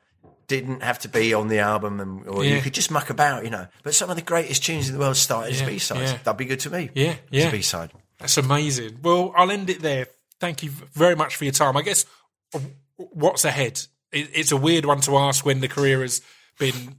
[0.48, 2.56] didn't have to be on the album, and, or Yeah.
[2.56, 3.66] you could just muck about, you know.
[3.82, 6.12] But some of the greatest tunes in the world started Yeah, as B sides.
[6.12, 6.18] yeah.
[6.24, 6.90] That'd be good to me.
[6.94, 7.50] Yeah, yeah.
[7.50, 7.90] B side.
[8.18, 8.98] that's amazing.
[9.02, 10.06] Well, I'll end it there.
[10.40, 11.76] Thank you very much for your time.
[11.76, 12.04] I guess
[12.54, 12.60] uh,
[12.96, 13.80] what's ahead?
[14.12, 16.20] It's a weird one to ask when the career has
[16.58, 16.96] been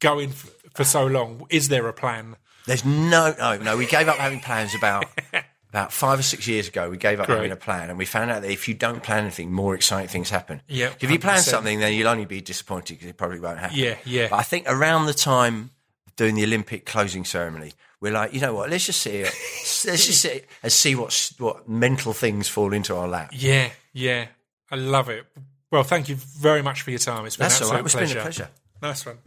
[0.00, 0.32] going
[0.74, 1.46] for so long.
[1.50, 2.36] Is there a plan?
[2.66, 3.76] There's no, no, no.
[3.76, 5.04] We gave up having plans about
[5.70, 6.90] about five or six years ago.
[6.90, 7.36] We gave up Great.
[7.36, 10.08] having a plan, and we found out that if you don't plan anything, more exciting
[10.08, 10.60] things happen.
[10.68, 11.40] Yeah, If you plan 100%.
[11.42, 13.76] something, then you'll only be disappointed because it probably won't happen.
[13.78, 14.28] Yeah, yeah.
[14.28, 15.70] But I think around the time
[16.06, 18.68] of doing the Olympic closing ceremony, we're like, you know what?
[18.70, 19.26] Let's just see it.
[19.86, 23.30] let's just sit and see what what mental things fall into our lap.
[23.32, 24.26] Yeah, yeah.
[24.70, 25.24] I love it.
[25.70, 27.26] Well, thank you very much for your time.
[27.26, 27.84] It's been That's an all right.
[27.84, 28.42] absolute It's been a pleasure.
[28.44, 28.50] pleasure.
[28.82, 29.18] Nice one.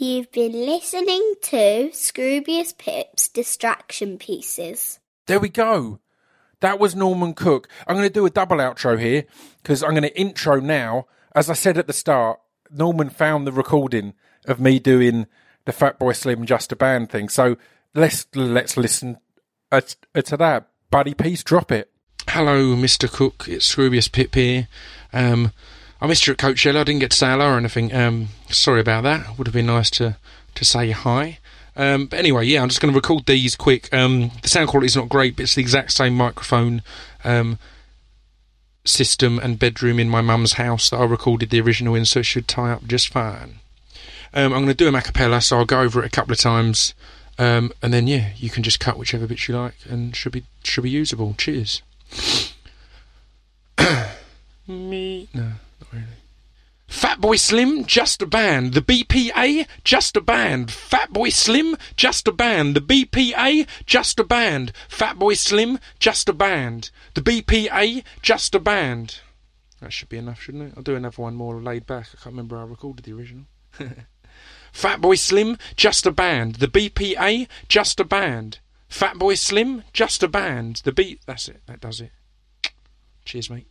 [0.00, 5.00] You've been listening to Scroobius Pip's Distraction Pieces.
[5.26, 5.98] There we go.
[6.60, 7.68] That was Norman Cook.
[7.84, 9.24] I'm going to do a double outro here
[9.60, 11.08] because I'm going to intro now.
[11.34, 12.38] As I said at the start,
[12.70, 14.14] Norman found the recording
[14.46, 15.26] of me doing
[15.64, 17.28] the Fatboy Slim Just a Band thing.
[17.28, 17.56] So
[17.92, 19.18] let's let's listen
[19.72, 19.80] uh,
[20.14, 20.68] uh, to that.
[20.92, 21.90] Buddy Peace, drop it.
[22.28, 23.12] Hello, Mr.
[23.12, 23.46] Cook.
[23.48, 24.68] It's Scroobius Pip here.
[25.12, 25.50] Um,
[26.00, 26.80] I missed you at Coachella.
[26.80, 27.92] I didn't get to say hello or anything.
[27.94, 29.36] Um, sorry about that.
[29.36, 30.16] Would have been nice to
[30.54, 31.38] to say hi.
[31.76, 33.92] Um, but anyway, yeah, I'm just going to record these quick.
[33.94, 36.82] Um, the sound quality is not great, but it's the exact same microphone
[37.24, 37.58] um,
[38.84, 42.26] system and bedroom in my mum's house that I recorded the original in, so it
[42.26, 43.60] should tie up just fine.
[44.34, 46.38] Um, I'm going to do a cappella, so I'll go over it a couple of
[46.38, 46.94] times,
[47.38, 50.42] um, and then yeah, you can just cut whichever bits you like, and should be
[50.64, 51.34] should be usable.
[51.38, 51.82] Cheers.
[54.66, 55.52] Me no.
[56.88, 58.72] Fatboy Slim, just a band.
[58.72, 60.68] The BPA, just a band.
[60.68, 62.74] Fatboy Slim, just a band.
[62.76, 64.72] The BPA, just a band.
[64.88, 66.90] Fatboy Slim, just a band.
[67.14, 69.20] The BPA, just a band.
[69.80, 70.74] That should be enough, shouldn't it?
[70.76, 72.08] I'll do another one more laid back.
[72.14, 73.44] I can't remember how I recorded the original.
[74.72, 76.56] Fatboy Slim, just a band.
[76.56, 78.60] The BPA, just a band.
[78.90, 80.80] Fatboy Slim, just a band.
[80.84, 81.20] The beat.
[81.26, 81.60] That's it.
[81.66, 82.12] That does it.
[83.24, 83.66] Cheers, mate.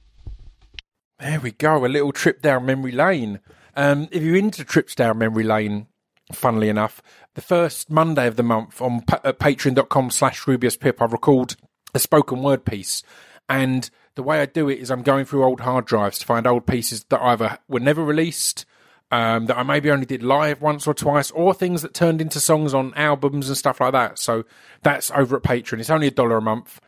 [1.19, 1.85] There we go.
[1.85, 3.39] A little trip down memory lane.
[3.75, 5.87] Um, if you're into trips down memory lane,
[6.31, 7.01] funnily enough,
[7.35, 11.55] the first Monday of the month on pa- at patreon.com slash Scroobius Pip, I record
[11.93, 13.01] a spoken word piece.
[13.49, 16.45] And the way I do it is I'm going through old hard drives to find
[16.45, 18.65] old pieces that either were never released,
[19.11, 22.39] um, that I maybe only did live once or twice, or things that turned into
[22.39, 24.19] songs on albums and stuff like that.
[24.19, 24.43] So
[24.83, 25.79] that's over at Patreon.
[25.79, 26.79] It's only a dollar a month.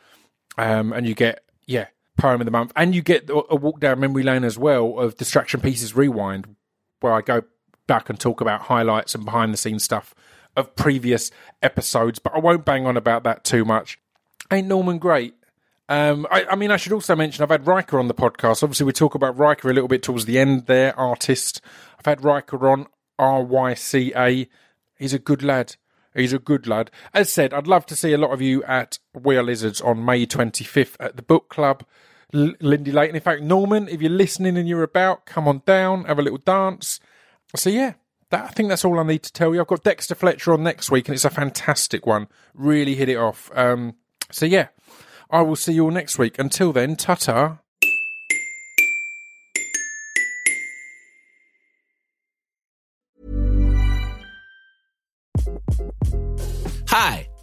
[0.57, 1.85] um, and you get yeah
[2.19, 5.17] poem of the month, and you get a walk down memory lane as well of
[5.17, 6.55] Distraction Pieces Rewind,
[6.99, 7.43] where I go
[7.87, 10.13] back and talk about highlights and behind the scenes stuff
[10.55, 11.31] of previous
[11.61, 12.19] episodes.
[12.19, 13.99] But I won't bang on about that too much.
[14.51, 15.33] Ain't Norman great?
[15.89, 18.61] Um, I, I, mean, I should also mention I've had Ryca on the podcast.
[18.61, 21.61] Obviously, we talk about Ryca a little bit towards the end there, artist.
[21.97, 22.85] I've had Ryca on,
[23.17, 24.47] R Y C A.
[24.97, 25.77] He's a good lad.
[26.13, 26.91] He's a good lad.
[27.13, 30.05] As said, I'd love to see a lot of you at We Are Lizards on
[30.05, 31.83] May 25th at the book club.
[32.33, 33.15] L- Lindy Layton.
[33.15, 36.39] In fact, Norman, if you're listening and you're about, come on down, have a little
[36.39, 36.99] dance.
[37.55, 37.93] So, yeah,
[38.29, 39.61] that, I think that's all I need to tell you.
[39.61, 42.27] I've got Dexter Fletcher on next week, and it's a fantastic one.
[42.53, 43.49] Really hit it off.
[43.55, 43.95] Um,
[44.31, 44.67] so, yeah,
[45.29, 46.37] I will see you all next week.
[46.37, 47.59] Until then, ta ta.